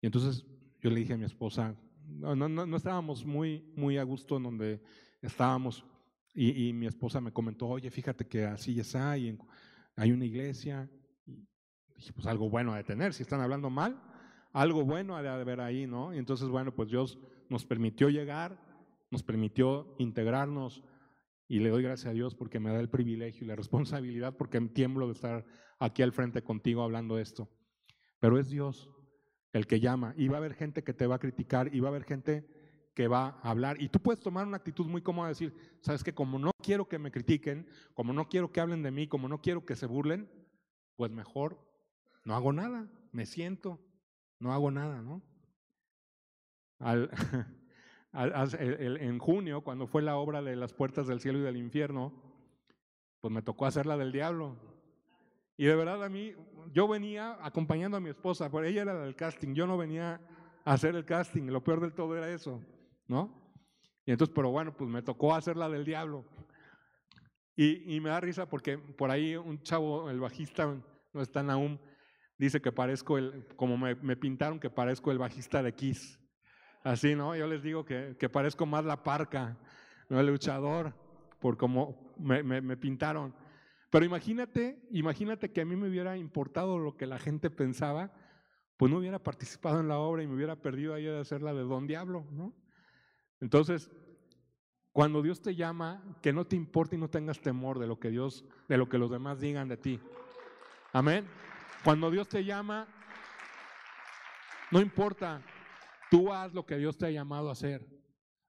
Y 0.00 0.06
entonces 0.06 0.46
yo 0.80 0.88
le 0.88 1.00
dije 1.00 1.12
a 1.12 1.18
mi 1.18 1.24
esposa, 1.24 1.76
no, 2.06 2.34
no, 2.34 2.48
no 2.48 2.76
estábamos 2.76 3.26
muy, 3.26 3.70
muy 3.76 3.98
a 3.98 4.04
gusto 4.04 4.38
en 4.38 4.44
donde 4.44 4.82
estábamos. 5.20 5.84
Y, 6.34 6.72
mi 6.72 6.86
esposa 6.86 7.20
me 7.20 7.32
comentó, 7.32 7.68
oye, 7.68 7.90
fíjate 7.90 8.26
que 8.26 8.44
así 8.46 8.74
ya 8.74 8.82
está, 8.82 9.18
y 9.18 9.36
hay 9.96 10.12
una 10.12 10.24
iglesia. 10.24 10.88
Y 11.26 11.44
dije, 11.94 12.12
pues 12.14 12.26
algo 12.26 12.48
bueno 12.48 12.72
a 12.72 12.78
de 12.78 12.84
tener, 12.84 13.12
si 13.12 13.22
están 13.22 13.42
hablando 13.42 13.68
mal, 13.68 14.00
algo 14.52 14.84
bueno 14.84 15.14
ha 15.14 15.22
de 15.22 15.28
haber 15.28 15.60
ahí, 15.60 15.86
¿no? 15.86 16.14
Y 16.14 16.18
entonces, 16.18 16.48
bueno, 16.48 16.74
pues 16.74 16.88
Dios 16.88 17.18
nos 17.50 17.66
permitió 17.66 18.08
llegar, 18.08 18.58
nos 19.10 19.22
permitió 19.22 19.94
integrarnos, 19.98 20.82
y 21.48 21.58
le 21.58 21.68
doy 21.68 21.82
gracias 21.82 22.10
a 22.10 22.14
Dios 22.14 22.34
porque 22.34 22.60
me 22.60 22.70
da 22.70 22.80
el 22.80 22.88
privilegio 22.88 23.44
y 23.44 23.48
la 23.48 23.56
responsabilidad, 23.56 24.36
porque 24.36 24.58
tiemblo 24.60 25.06
de 25.06 25.12
estar 25.12 25.44
aquí 25.78 26.02
al 26.02 26.12
frente 26.12 26.42
contigo 26.42 26.82
hablando 26.82 27.18
esto. 27.18 27.50
Pero 28.22 28.38
es 28.38 28.48
Dios 28.48 28.88
el 29.52 29.66
que 29.66 29.80
llama, 29.80 30.14
y 30.16 30.28
va 30.28 30.36
a 30.36 30.38
haber 30.38 30.54
gente 30.54 30.84
que 30.84 30.94
te 30.94 31.08
va 31.08 31.16
a 31.16 31.18
criticar, 31.18 31.74
y 31.74 31.80
va 31.80 31.88
a 31.88 31.90
haber 31.90 32.04
gente 32.04 32.46
que 32.94 33.08
va 33.08 33.40
a 33.42 33.50
hablar. 33.50 33.82
Y 33.82 33.88
tú 33.88 33.98
puedes 33.98 34.20
tomar 34.20 34.46
una 34.46 34.58
actitud 34.58 34.86
muy 34.86 35.02
cómoda 35.02 35.26
de 35.26 35.32
decir, 35.32 35.78
sabes 35.80 36.04
que 36.04 36.14
como 36.14 36.38
no 36.38 36.52
quiero 36.62 36.88
que 36.88 37.00
me 37.00 37.10
critiquen, 37.10 37.66
como 37.94 38.12
no 38.12 38.28
quiero 38.28 38.52
que 38.52 38.60
hablen 38.60 38.84
de 38.84 38.92
mí, 38.92 39.08
como 39.08 39.28
no 39.28 39.42
quiero 39.42 39.66
que 39.66 39.74
se 39.74 39.86
burlen, 39.86 40.30
pues 40.94 41.10
mejor 41.10 41.58
no 42.24 42.36
hago 42.36 42.52
nada, 42.52 42.88
me 43.10 43.26
siento, 43.26 43.80
no 44.38 44.52
hago 44.52 44.70
nada, 44.70 45.02
¿no? 45.02 45.20
en 48.12 49.18
junio, 49.18 49.62
cuando 49.62 49.88
fue 49.88 50.00
la 50.00 50.16
obra 50.16 50.42
de 50.42 50.54
las 50.54 50.72
puertas 50.72 51.08
del 51.08 51.18
cielo 51.18 51.40
y 51.40 51.42
del 51.42 51.56
infierno, 51.56 52.12
pues 53.20 53.34
me 53.34 53.42
tocó 53.42 53.66
hacer 53.66 53.86
la 53.86 53.96
del 53.96 54.12
diablo. 54.12 54.71
Y 55.62 55.66
de 55.66 55.76
verdad 55.76 56.02
a 56.02 56.08
mí, 56.08 56.34
yo 56.72 56.88
venía 56.88 57.38
acompañando 57.40 57.96
a 57.96 58.00
mi 58.00 58.08
esposa, 58.08 58.50
por 58.50 58.64
ella 58.64 58.82
era 58.82 58.94
la 58.94 59.02
del 59.02 59.14
casting, 59.14 59.54
yo 59.54 59.64
no 59.64 59.78
venía 59.78 60.20
a 60.64 60.72
hacer 60.72 60.96
el 60.96 61.04
casting, 61.04 61.42
lo 61.44 61.62
peor 61.62 61.80
del 61.80 61.92
todo 61.92 62.16
era 62.16 62.28
eso, 62.28 62.60
¿no? 63.06 63.54
Y 64.04 64.10
entonces, 64.10 64.34
pero 64.34 64.50
bueno, 64.50 64.76
pues 64.76 64.90
me 64.90 65.02
tocó 65.02 65.36
hacer 65.36 65.56
la 65.56 65.68
del 65.68 65.84
diablo. 65.84 66.24
Y, 67.54 67.94
y 67.94 68.00
me 68.00 68.10
da 68.10 68.18
risa 68.18 68.48
porque 68.48 68.76
por 68.76 69.12
ahí 69.12 69.36
un 69.36 69.62
chavo, 69.62 70.10
el 70.10 70.18
bajista, 70.18 70.66
no 71.12 71.22
está 71.22 71.42
aún, 71.52 71.78
dice 72.36 72.60
que 72.60 72.72
parezco 72.72 73.16
el, 73.16 73.46
como 73.54 73.78
me, 73.78 74.16
pintaron, 74.16 74.58
que 74.58 74.68
parezco 74.68 75.12
el 75.12 75.18
bajista 75.18 75.62
de 75.62 75.72
Kiss. 75.76 76.18
Así, 76.82 77.14
¿no? 77.14 77.36
Yo 77.36 77.46
les 77.46 77.62
digo 77.62 77.84
que, 77.84 78.16
que 78.18 78.28
parezco 78.28 78.66
más 78.66 78.84
la 78.84 79.04
parca, 79.04 79.56
¿no? 80.08 80.18
El 80.18 80.26
luchador, 80.26 80.92
por 81.38 81.56
como 81.56 82.16
me 82.18 82.76
pintaron. 82.76 83.32
Pero 83.92 84.06
imagínate, 84.06 84.82
imagínate 84.90 85.52
que 85.52 85.60
a 85.60 85.66
mí 85.66 85.76
me 85.76 85.86
hubiera 85.86 86.16
importado 86.16 86.78
lo 86.78 86.96
que 86.96 87.04
la 87.04 87.18
gente 87.18 87.50
pensaba, 87.50 88.10
pues 88.78 88.90
no 88.90 88.96
hubiera 88.96 89.22
participado 89.22 89.80
en 89.80 89.88
la 89.88 89.98
obra 89.98 90.22
y 90.22 90.26
me 90.26 90.34
hubiera 90.34 90.56
perdido 90.56 90.94
ahí 90.94 91.04
de 91.04 91.20
hacerla 91.20 91.52
de 91.52 91.60
Don 91.60 91.86
Diablo, 91.86 92.26
¿no? 92.30 92.54
Entonces, 93.42 93.90
cuando 94.92 95.20
Dios 95.20 95.42
te 95.42 95.54
llama, 95.54 96.02
que 96.22 96.32
no 96.32 96.46
te 96.46 96.56
importe 96.56 96.96
y 96.96 96.98
no 96.98 97.10
tengas 97.10 97.42
temor 97.42 97.78
de 97.78 97.86
lo 97.86 98.00
que 98.00 98.08
Dios, 98.08 98.46
de 98.66 98.78
lo 98.78 98.88
que 98.88 98.96
los 98.96 99.10
demás 99.10 99.40
digan 99.40 99.68
de 99.68 99.76
ti. 99.76 100.00
Amén. 100.94 101.26
Cuando 101.84 102.10
Dios 102.10 102.26
te 102.28 102.46
llama, 102.46 102.88
no 104.70 104.80
importa, 104.80 105.42
tú 106.10 106.32
haz 106.32 106.54
lo 106.54 106.64
que 106.64 106.78
Dios 106.78 106.96
te 106.96 107.04
ha 107.04 107.10
llamado 107.10 107.50
a 107.50 107.52
hacer. 107.52 107.86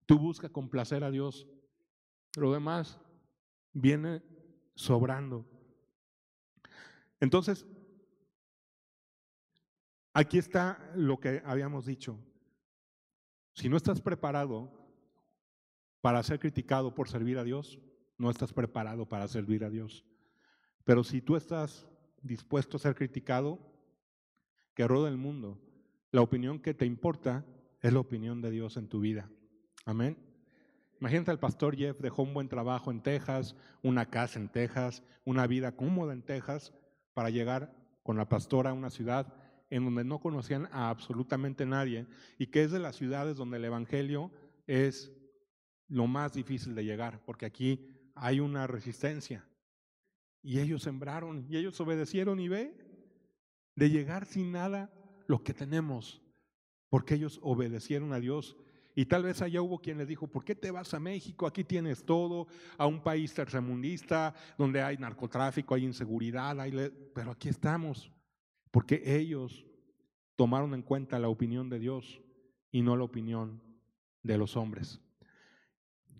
Tú 0.05 0.17
busca 0.17 0.47
complacer 0.47 1.03
a 1.03 1.11
Dios. 1.11 1.45
Lo 2.37 2.53
demás 2.53 2.97
viene 3.73 4.23
sobrando. 4.75 5.45
Entonces, 7.19 7.65
aquí 10.13 10.37
está 10.37 10.91
lo 10.95 11.19
que 11.19 11.41
habíamos 11.45 11.85
dicho. 11.85 12.19
Si 13.53 13.69
no 13.69 13.77
estás 13.77 14.01
preparado 14.01 14.71
para 16.01 16.23
ser 16.23 16.39
criticado 16.39 16.93
por 16.93 17.07
servir 17.07 17.37
a 17.37 17.43
Dios, 17.43 17.79
no 18.17 18.29
estás 18.29 18.51
preparado 18.53 19.07
para 19.07 19.27
servir 19.27 19.63
a 19.63 19.69
Dios. 19.69 20.05
Pero 20.83 21.03
si 21.03 21.21
tú 21.21 21.35
estás 21.35 21.87
dispuesto 22.21 22.77
a 22.77 22.79
ser 22.79 22.95
criticado, 22.95 23.59
que 24.73 24.87
roda 24.87 25.09
el 25.09 25.17
mundo, 25.17 25.61
la 26.11 26.21
opinión 26.21 26.59
que 26.59 26.73
te 26.73 26.85
importa 26.85 27.45
es 27.81 27.93
la 27.93 27.99
opinión 27.99 28.41
de 28.41 28.51
Dios 28.51 28.77
en 28.77 28.87
tu 28.87 28.99
vida. 28.99 29.29
Amén. 29.85 30.32
Imagínate, 31.03 31.31
el 31.31 31.37
pastor 31.37 31.75
Jeff 31.75 31.99
dejó 31.99 32.23
un 32.23 32.33
buen 32.33 32.47
trabajo 32.47 32.89
en 32.89 33.01
Texas, 33.01 33.57
una 33.81 34.05
casa 34.05 34.39
en 34.39 34.47
Texas, 34.47 35.03
una 35.25 35.47
vida 35.47 35.75
cómoda 35.75 36.13
en 36.13 36.21
Texas, 36.21 36.71
para 37.13 37.29
llegar 37.29 37.75
con 38.03 38.15
la 38.15 38.29
pastora 38.29 38.69
a 38.69 38.73
una 38.73 38.89
ciudad 38.89 39.33
en 39.69 39.83
donde 39.83 40.05
no 40.05 40.21
conocían 40.21 40.69
a 40.71 40.89
absolutamente 40.89 41.65
nadie 41.65 42.07
y 42.37 42.47
que 42.47 42.63
es 42.63 42.71
de 42.71 42.79
las 42.79 42.95
ciudades 42.95 43.35
donde 43.35 43.57
el 43.57 43.65
Evangelio 43.65 44.31
es 44.65 45.11
lo 45.89 46.07
más 46.07 46.31
difícil 46.31 46.73
de 46.73 46.85
llegar, 46.85 47.21
porque 47.25 47.45
aquí 47.45 47.85
hay 48.15 48.39
una 48.39 48.65
resistencia. 48.65 49.45
Y 50.41 50.61
ellos 50.61 50.83
sembraron 50.83 51.45
y 51.49 51.57
ellos 51.57 51.81
obedecieron 51.81 52.39
y 52.39 52.47
ve 52.47 52.77
de 53.75 53.89
llegar 53.89 54.25
sin 54.25 54.53
nada 54.53 54.89
lo 55.27 55.43
que 55.43 55.53
tenemos, 55.53 56.21
porque 56.87 57.15
ellos 57.15 57.41
obedecieron 57.43 58.13
a 58.13 58.21
Dios 58.21 58.55
y 58.95 59.05
tal 59.05 59.23
vez 59.23 59.41
allá 59.41 59.61
hubo 59.61 59.79
quien 59.79 59.97
les 59.97 60.07
dijo, 60.07 60.27
¿por 60.27 60.45
qué 60.45 60.55
te 60.55 60.69
vas 60.69 60.93
a 60.93 60.99
México? 60.99 61.47
Aquí 61.47 61.63
tienes 61.63 62.05
todo, 62.05 62.47
a 62.77 62.85
un 62.85 63.01
país 63.01 63.33
tercermundista, 63.33 64.35
donde 64.57 64.81
hay 64.81 64.97
narcotráfico, 64.97 65.73
hay 65.73 65.85
inseguridad, 65.85 66.59
hay 66.59 66.71
pero 67.13 67.31
aquí 67.31 67.49
estamos, 67.49 68.11
porque 68.71 69.01
ellos 69.05 69.65
tomaron 70.35 70.73
en 70.73 70.83
cuenta 70.83 71.19
la 71.19 71.29
opinión 71.29 71.69
de 71.69 71.79
Dios 71.79 72.21
y 72.71 72.81
no 72.81 72.95
la 72.95 73.03
opinión 73.03 73.61
de 74.21 74.37
los 74.37 74.55
hombres. 74.55 75.01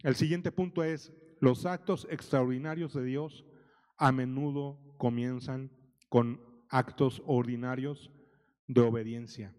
El 0.02 0.16
siguiente 0.16 0.52
punto 0.52 0.84
es, 0.84 1.14
los 1.40 1.66
actos 1.66 2.08
extraordinarios 2.10 2.94
de 2.94 3.04
Dios 3.04 3.46
a 3.98 4.12
menudo 4.12 4.80
comienzan 4.98 5.72
con 6.10 6.42
actos 6.70 7.22
ordinarios 7.26 8.12
de 8.68 8.82
obediencia. 8.82 9.56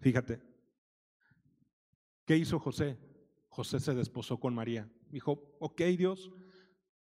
Fíjate, 0.00 0.40
¿Qué 2.28 2.36
hizo 2.36 2.58
José? 2.58 2.98
José 3.48 3.80
se 3.80 3.94
desposó 3.94 4.38
con 4.38 4.54
María. 4.54 4.86
Dijo, 5.10 5.56
ok 5.60 5.80
Dios, 5.96 6.30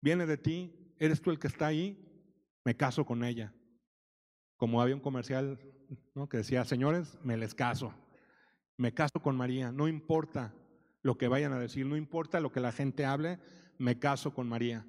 viene 0.03 0.27
de 0.27 0.37
ti, 0.37 0.95
eres 0.99 1.23
tú 1.23 1.31
el 1.31 1.39
que 1.39 1.47
está 1.47 1.67
ahí, 1.67 1.99
me 2.63 2.77
caso 2.77 3.07
con 3.07 3.25
ella. 3.25 3.55
Como 4.59 4.83
había 4.83 4.95
un 4.95 5.01
comercial 5.01 5.59
¿no? 6.15 6.29
que 6.29 6.37
decía, 6.37 6.67
señores, 6.67 7.19
me 7.23 7.39
les 7.39 7.55
caso, 7.55 7.95
me 8.77 8.93
caso 8.93 9.19
con 9.23 9.35
María, 9.35 9.73
no 9.73 9.89
importa 9.89 10.55
lo 11.01 11.17
que 11.17 11.29
vayan 11.29 11.55
a 11.55 11.59
decir, 11.59 11.87
no 11.87 11.97
importa 11.97 12.39
lo 12.39 12.53
que 12.53 12.61
la 12.61 12.73
gente 12.73 13.07
hable, 13.07 13.39
me 13.79 13.99
caso 13.99 14.35
con 14.35 14.47
María. 14.47 14.87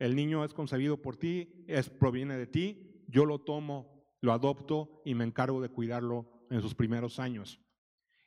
El 0.00 0.16
niño 0.16 0.44
es 0.44 0.52
concebido 0.52 1.00
por 1.00 1.16
ti, 1.16 1.64
es, 1.68 1.90
proviene 1.90 2.36
de 2.36 2.48
ti, 2.48 3.04
yo 3.06 3.24
lo 3.24 3.38
tomo, 3.38 4.04
lo 4.20 4.32
adopto 4.32 5.00
y 5.04 5.14
me 5.14 5.22
encargo 5.22 5.60
de 5.60 5.68
cuidarlo 5.68 6.26
en 6.50 6.60
sus 6.60 6.74
primeros 6.74 7.20
años. 7.20 7.60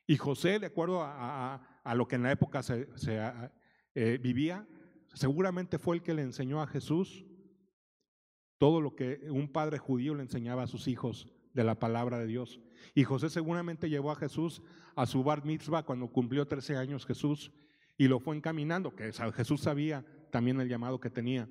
Y 0.10 0.18
José, 0.18 0.58
de 0.58 0.66
acuerdo 0.66 1.04
a, 1.04 1.94
lo 1.94 2.08
que 2.08 2.16
en 2.16 2.24
la 2.24 2.32
época 2.32 2.64
se, 2.64 2.88
eh, 3.94 4.20
vivía, 4.20 4.68
seguramente 5.14 5.78
fue 5.78 5.98
el 5.98 6.02
que 6.02 6.16
le 6.16 6.24
enseñó 6.24 6.64
a 6.64 6.68
Jesús 6.68 7.28
todo 8.58 8.82
lo 8.82 8.96
que 8.96 9.30
un 9.30 9.52
padre 9.52 9.78
judío 9.78 10.16
le 10.16 10.24
enseñaba 10.24 10.64
a 10.64 10.68
sus 10.68 10.88
hijos 10.88 11.32
de 11.54 11.64
la 11.64 11.78
palabra 11.78 12.18
de 12.18 12.26
Dios. 12.26 12.60
Y 12.96 13.04
José 13.04 13.30
seguramente 13.30 13.88
llevó 13.88 14.10
a 14.10 14.16
Jesús 14.16 14.64
a 14.96 15.06
su 15.06 15.24
bar 15.24 15.46
mitzvah 15.46 15.84
cuando 15.84 16.12
cumplió 16.12 16.48
13 16.48 16.76
años 16.78 17.06
Jesús 17.06 17.52
y 17.96 18.08
lo 18.08 18.20
fue 18.20 18.36
encaminando, 18.36 18.96
que 18.96 19.14
Jesús 19.14 19.62
sabía 19.62 20.04
también 20.32 20.60
el 20.60 20.70
llamado 20.70 21.00
que 21.00 21.12
tenía. 21.12 21.48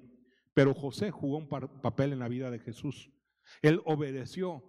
Pero 0.52 0.74
José 0.74 1.12
jugó 1.12 1.36
un 1.36 1.46
papel 1.46 2.12
en 2.12 2.18
la 2.18 2.26
vida 2.26 2.50
de 2.50 2.58
Jesús. 2.58 3.08
Él 3.62 3.82
obedeció. 3.84 4.64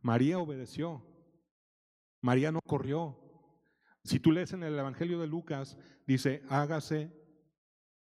María 0.00 0.38
obedeció. 0.38 1.04
María 2.20 2.52
no 2.52 2.60
corrió. 2.60 3.18
Si 4.04 4.18
tú 4.20 4.32
lees 4.32 4.52
en 4.52 4.62
el 4.62 4.78
Evangelio 4.78 5.18
de 5.20 5.26
Lucas, 5.26 5.76
dice, 6.06 6.42
hágase 6.48 7.12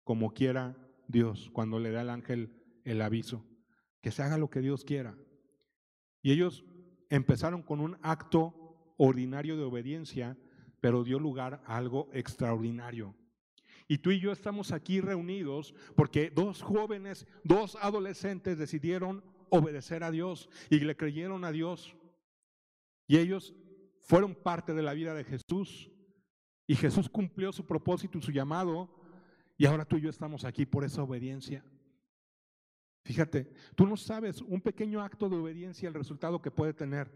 como 0.05 0.33
quiera 0.35 0.77
Dios, 1.09 1.51
cuando 1.53 1.79
le 1.79 1.91
da 1.91 2.03
al 2.03 2.11
ángel 2.11 2.53
el 2.85 3.03
aviso, 3.03 3.45
que 4.01 4.11
se 4.11 4.23
haga 4.23 4.39
lo 4.39 4.51
que 4.51 4.61
Dios 4.61 4.85
quiera. 4.85 5.17
Y 6.23 6.33
ellos 6.33 6.65
empezaron 7.09 7.63
con 7.63 7.81
un 7.81 7.99
acto 8.03 8.95
ordinario 8.97 9.57
de 9.57 9.65
obediencia 9.65 10.37
pero 10.81 11.05
dio 11.05 11.19
lugar 11.19 11.63
a 11.67 11.77
algo 11.77 12.09
extraordinario. 12.13 13.15
Y 13.87 13.99
tú 13.99 14.11
y 14.11 14.21
yo 14.21 14.33
estamos 14.33 14.73
aquí 14.73 15.01
reunidos 15.01 15.75
porque 15.97 16.31
dos 16.31 16.63
jóvenes, 16.63 17.27
dos 17.45 17.77
adolescentes 17.81 18.59
decidieron 18.59 19.25
obedecer 19.51 20.05
a 20.05 20.11
Dios 20.11 20.49
y 20.71 20.81
le 20.81 20.97
creyeron 20.97 21.45
a 21.45 21.53
Dios. 21.53 21.97
Y 23.09 23.19
ellos 23.19 23.55
fueron 24.01 24.35
parte 24.35 24.75
de 24.75 24.83
la 24.83 24.95
vida 24.95 25.15
de 25.15 25.25
Jesús. 25.25 25.91
Y 26.67 26.77
Jesús 26.77 27.09
cumplió 27.09 27.53
su 27.53 27.67
propósito 27.67 28.19
y 28.19 28.23
su 28.23 28.33
llamado. 28.33 28.89
Y 29.57 29.67
ahora 29.67 29.85
tú 29.85 29.97
y 29.97 30.03
yo 30.03 30.11
estamos 30.11 30.45
aquí 30.45 30.67
por 30.67 30.85
esa 30.85 31.03
obediencia. 31.03 31.65
Fíjate, 33.05 33.53
tú 33.75 33.87
no 33.87 33.97
sabes 33.97 34.41
un 34.43 34.61
pequeño 34.61 35.03
acto 35.03 35.29
de 35.29 35.37
obediencia 35.37 35.89
el 35.89 35.95
resultado 35.95 36.41
que 36.41 36.51
puede 36.51 36.75
tener. 36.75 37.11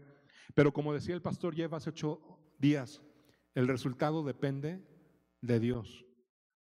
Pero 0.53 0.73
como 0.73 0.93
decía 0.93 1.15
el 1.15 1.21
pastor 1.21 1.55
Jeff 1.55 1.73
hace 1.73 1.89
ocho 1.89 2.21
días, 2.59 3.01
el 3.53 3.67
resultado 3.67 4.23
depende 4.23 4.85
de 5.41 5.59
Dios. 5.59 6.05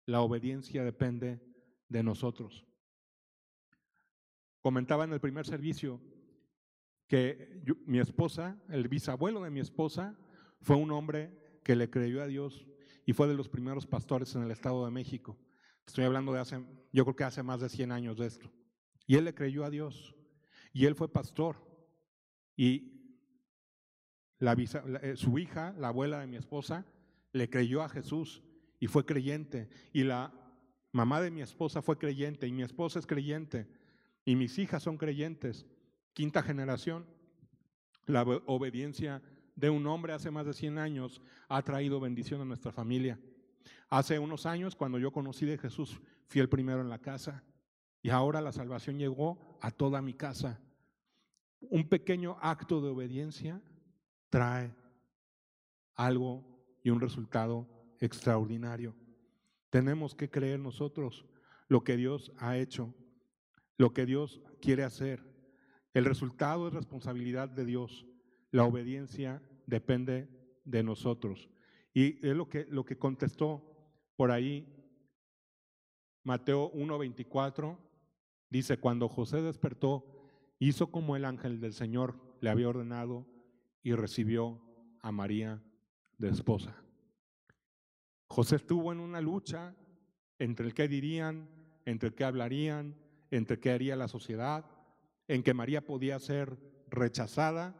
La 0.05 0.21
obediencia 0.21 0.83
depende 0.83 1.39
de 1.87 2.03
nosotros. 2.03 2.65
Comentaba 4.61 5.03
en 5.03 5.13
el 5.13 5.19
primer 5.19 5.45
servicio 5.45 6.01
que 7.09 7.61
mi 7.87 7.99
esposa, 7.99 8.55
el 8.69 8.87
bisabuelo 8.87 9.41
de 9.41 9.49
mi 9.49 9.59
esposa, 9.59 10.15
fue 10.61 10.75
un 10.75 10.91
hombre 10.91 11.59
que 11.63 11.75
le 11.75 11.89
creyó 11.89 12.21
a 12.21 12.27
Dios 12.27 12.67
y 13.05 13.13
fue 13.13 13.27
de 13.27 13.33
los 13.33 13.49
primeros 13.49 13.87
pastores 13.87 14.35
en 14.35 14.43
el 14.43 14.51
Estado 14.51 14.85
de 14.85 14.91
México. 14.91 15.35
Estoy 15.87 16.05
hablando 16.05 16.31
de 16.31 16.39
hace, 16.39 16.63
yo 16.93 17.03
creo 17.03 17.15
que 17.15 17.23
hace 17.23 17.41
más 17.41 17.61
de 17.61 17.69
100 17.69 17.91
años 17.91 18.17
de 18.17 18.27
esto. 18.27 18.51
Y 19.07 19.15
él 19.15 19.25
le 19.25 19.33
creyó 19.33 19.65
a 19.65 19.71
Dios. 19.71 20.15
Y 20.71 20.85
él 20.85 20.93
fue 20.93 21.11
pastor. 21.11 21.55
Y 22.55 23.17
eh, 24.39 25.13
su 25.15 25.39
hija, 25.39 25.73
la 25.79 25.87
abuela 25.87 26.19
de 26.19 26.27
mi 26.27 26.37
esposa, 26.37 26.85
le 27.33 27.49
creyó 27.49 27.81
a 27.81 27.89
Jesús 27.89 28.43
y 28.79 28.85
fue 28.85 29.03
creyente. 29.03 29.67
Y 29.93 30.03
la 30.03 30.31
mamá 30.91 31.21
de 31.21 31.31
mi 31.31 31.41
esposa 31.41 31.81
fue 31.81 31.97
creyente 31.97 32.45
y 32.45 32.51
mi 32.51 32.61
esposa 32.61 32.99
es 32.99 33.07
creyente 33.07 33.67
y 34.25 34.35
mis 34.35 34.59
hijas 34.59 34.83
son 34.83 34.97
creyentes. 34.97 35.65
Quinta 36.13 36.41
generación. 36.41 37.05
La 38.05 38.23
obediencia 38.23 39.21
de 39.55 39.69
un 39.69 39.85
hombre 39.87 40.13
hace 40.13 40.31
más 40.31 40.45
de 40.45 40.53
100 40.53 40.77
años 40.77 41.21
ha 41.47 41.61
traído 41.61 41.99
bendición 41.99 42.41
a 42.41 42.45
nuestra 42.45 42.71
familia. 42.71 43.19
Hace 43.89 44.19
unos 44.19 44.45
años, 44.45 44.75
cuando 44.75 44.99
yo 44.99 45.11
conocí 45.11 45.45
de 45.45 45.57
Jesús, 45.57 45.99
fui 46.27 46.41
el 46.41 46.49
primero 46.49 46.81
en 46.81 46.89
la 46.89 46.99
casa 46.99 47.43
y 48.01 48.09
ahora 48.09 48.41
la 48.41 48.51
salvación 48.51 48.97
llegó 48.97 49.57
a 49.61 49.71
toda 49.71 50.01
mi 50.01 50.13
casa. 50.13 50.59
Un 51.59 51.89
pequeño 51.89 52.37
acto 52.41 52.81
de 52.81 52.89
obediencia 52.89 53.61
trae 54.29 54.73
algo 55.95 56.45
y 56.83 56.89
un 56.89 57.01
resultado 57.01 57.67
extraordinario. 57.99 58.95
Tenemos 59.69 60.15
que 60.15 60.29
creer 60.29 60.59
nosotros 60.59 61.25
lo 61.67 61.83
que 61.83 61.97
Dios 61.97 62.31
ha 62.37 62.57
hecho, 62.57 62.93
lo 63.77 63.93
que 63.93 64.05
Dios 64.05 64.41
quiere 64.61 64.83
hacer. 64.83 65.28
El 65.93 66.05
resultado 66.05 66.67
es 66.67 66.73
responsabilidad 66.73 67.49
de 67.49 67.65
Dios. 67.65 68.05
La 68.51 68.63
obediencia 68.65 69.41
depende 69.65 70.27
de 70.65 70.83
nosotros. 70.83 71.49
Y 71.93 72.25
es 72.25 72.35
lo 72.35 72.47
que, 72.47 72.65
lo 72.69 72.85
que 72.85 72.97
contestó 72.97 73.63
por 74.15 74.31
ahí 74.31 74.67
Mateo 76.23 76.71
1:24. 76.73 77.77
Dice, 78.49 78.77
cuando 78.77 79.09
José 79.09 79.41
despertó, 79.41 80.05
hizo 80.59 80.91
como 80.91 81.15
el 81.15 81.25
ángel 81.25 81.59
del 81.59 81.73
Señor 81.73 82.15
le 82.41 82.49
había 82.49 82.69
ordenado 82.69 83.25
y 83.83 83.93
recibió 83.93 84.61
a 85.01 85.11
María 85.11 85.61
de 86.17 86.29
esposa. 86.29 86.75
José 88.27 88.57
estuvo 88.57 88.91
en 88.91 88.99
una 88.99 89.21
lucha 89.21 89.75
entre 90.37 90.65
el 90.65 90.73
que 90.73 90.87
dirían, 90.87 91.49
entre 91.85 92.09
el 92.09 92.15
que 92.15 92.23
hablarían, 92.23 92.95
entre 93.31 93.59
qué 93.59 93.71
haría 93.71 93.95
la 93.95 94.07
sociedad, 94.07 94.65
en 95.29 95.43
que 95.43 95.53
María 95.53 95.85
podía 95.85 96.19
ser 96.19 96.57
rechazada 96.89 97.73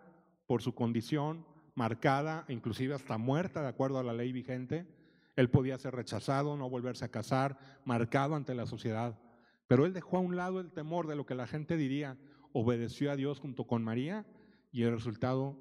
por 0.48 0.62
su 0.62 0.74
condición, 0.74 1.46
marcada, 1.76 2.46
inclusive 2.48 2.94
hasta 2.94 3.18
muerta 3.18 3.62
de 3.62 3.68
acuerdo 3.68 4.00
a 4.00 4.04
la 4.04 4.14
ley 4.14 4.32
vigente. 4.32 4.88
Él 5.36 5.50
podía 5.50 5.78
ser 5.78 5.94
rechazado, 5.94 6.56
no 6.56 6.70
volverse 6.70 7.04
a 7.04 7.12
casar, 7.12 7.60
marcado 7.84 8.36
ante 8.36 8.56
la 8.56 8.66
sociedad. 8.66 9.20
Pero 9.68 9.86
él 9.86 9.92
dejó 9.92 10.16
a 10.16 10.22
un 10.22 10.38
lado 10.38 10.62
el 10.62 10.72
temor 10.72 11.08
de 11.08 11.18
lo 11.18 11.26
que 11.26 11.36
la 11.36 11.48
gente 11.48 11.76
diría, 11.76 12.18
obedeció 12.54 13.12
a 13.12 13.18
Dios 13.18 13.40
junto 13.40 13.68
con 13.68 13.84
María 13.84 14.26
y 14.72 14.84
el 14.84 14.94
resultado 14.94 15.58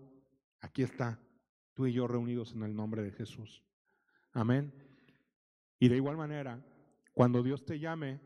Aquí 0.60 0.82
está, 0.82 1.20
tú 1.74 1.86
y 1.86 1.92
yo 1.92 2.06
reunidos 2.06 2.52
en 2.52 2.62
el 2.62 2.74
nombre 2.74 3.02
de 3.02 3.12
Jesús. 3.12 3.62
Amén. 4.32 4.72
Y 5.78 5.88
de 5.88 5.96
igual 5.96 6.16
manera, 6.16 6.64
cuando 7.14 7.42
Dios 7.42 7.64
te 7.64 7.78
llame, 7.78 8.20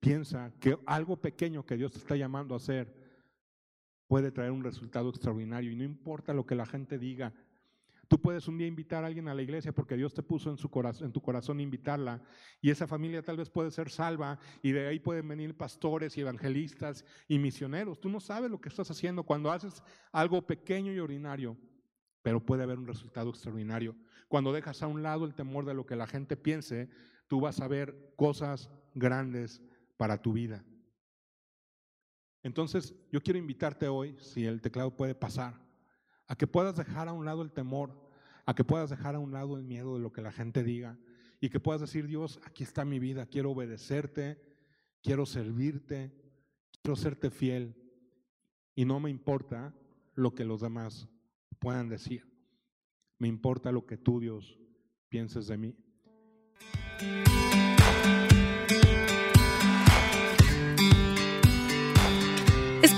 piensa 0.00 0.52
que 0.58 0.78
algo 0.86 1.16
pequeño 1.16 1.64
que 1.64 1.76
Dios 1.76 1.92
te 1.92 1.98
está 1.98 2.16
llamando 2.16 2.54
a 2.54 2.58
hacer 2.58 3.05
puede 4.06 4.30
traer 4.30 4.52
un 4.52 4.64
resultado 4.64 5.10
extraordinario 5.10 5.70
y 5.70 5.76
no 5.76 5.84
importa 5.84 6.32
lo 6.32 6.46
que 6.46 6.54
la 6.54 6.66
gente 6.66 6.98
diga. 6.98 7.32
Tú 8.08 8.20
puedes 8.20 8.46
un 8.46 8.56
día 8.56 8.68
invitar 8.68 9.02
a 9.02 9.08
alguien 9.08 9.26
a 9.26 9.34
la 9.34 9.42
iglesia 9.42 9.72
porque 9.72 9.96
Dios 9.96 10.14
te 10.14 10.22
puso 10.22 10.50
en, 10.50 10.56
su 10.56 10.70
corazón, 10.70 11.06
en 11.06 11.12
tu 11.12 11.20
corazón 11.20 11.58
invitarla 11.58 12.22
y 12.60 12.70
esa 12.70 12.86
familia 12.86 13.22
tal 13.22 13.36
vez 13.36 13.50
puede 13.50 13.72
ser 13.72 13.90
salva 13.90 14.38
y 14.62 14.70
de 14.70 14.86
ahí 14.86 15.00
pueden 15.00 15.26
venir 15.26 15.56
pastores 15.56 16.16
y 16.16 16.20
evangelistas 16.20 17.04
y 17.26 17.38
misioneros. 17.38 18.00
Tú 18.00 18.08
no 18.08 18.20
sabes 18.20 18.50
lo 18.50 18.60
que 18.60 18.68
estás 18.68 18.90
haciendo 18.90 19.24
cuando 19.24 19.50
haces 19.50 19.82
algo 20.12 20.46
pequeño 20.46 20.92
y 20.92 21.00
ordinario 21.00 21.56
pero 22.26 22.44
puede 22.44 22.64
haber 22.64 22.80
un 22.80 22.88
resultado 22.88 23.30
extraordinario. 23.30 23.94
Cuando 24.26 24.52
dejas 24.52 24.82
a 24.82 24.88
un 24.88 25.00
lado 25.00 25.26
el 25.26 25.36
temor 25.36 25.64
de 25.64 25.74
lo 25.74 25.86
que 25.86 25.94
la 25.94 26.08
gente 26.08 26.36
piense, 26.36 26.88
tú 27.28 27.40
vas 27.40 27.60
a 27.60 27.68
ver 27.68 28.14
cosas 28.16 28.68
grandes 28.96 29.62
para 29.96 30.20
tu 30.20 30.32
vida. 30.32 30.64
Entonces, 32.46 32.94
yo 33.10 33.20
quiero 33.20 33.40
invitarte 33.40 33.88
hoy, 33.88 34.14
si 34.20 34.46
el 34.46 34.60
teclado 34.60 34.94
puede 34.94 35.16
pasar, 35.16 35.60
a 36.28 36.36
que 36.36 36.46
puedas 36.46 36.76
dejar 36.76 37.08
a 37.08 37.12
un 37.12 37.24
lado 37.24 37.42
el 37.42 37.50
temor, 37.50 38.08
a 38.44 38.54
que 38.54 38.62
puedas 38.62 38.88
dejar 38.88 39.16
a 39.16 39.18
un 39.18 39.32
lado 39.32 39.56
el 39.56 39.64
miedo 39.64 39.96
de 39.96 40.00
lo 40.00 40.12
que 40.12 40.22
la 40.22 40.30
gente 40.30 40.62
diga 40.62 40.96
y 41.40 41.48
que 41.48 41.58
puedas 41.58 41.80
decir, 41.80 42.06
Dios, 42.06 42.38
aquí 42.44 42.62
está 42.62 42.84
mi 42.84 43.00
vida, 43.00 43.26
quiero 43.26 43.50
obedecerte, 43.50 44.40
quiero 45.02 45.26
servirte, 45.26 46.12
quiero 46.82 46.94
serte 46.94 47.30
fiel 47.30 47.74
y 48.76 48.84
no 48.84 49.00
me 49.00 49.10
importa 49.10 49.74
lo 50.14 50.32
que 50.36 50.44
los 50.44 50.60
demás 50.60 51.08
puedan 51.58 51.88
decir. 51.88 52.32
Me 53.18 53.26
importa 53.26 53.72
lo 53.72 53.86
que 53.86 53.96
tú, 53.96 54.20
Dios, 54.20 54.56
pienses 55.08 55.48
de 55.48 55.56
mí. 55.56 55.76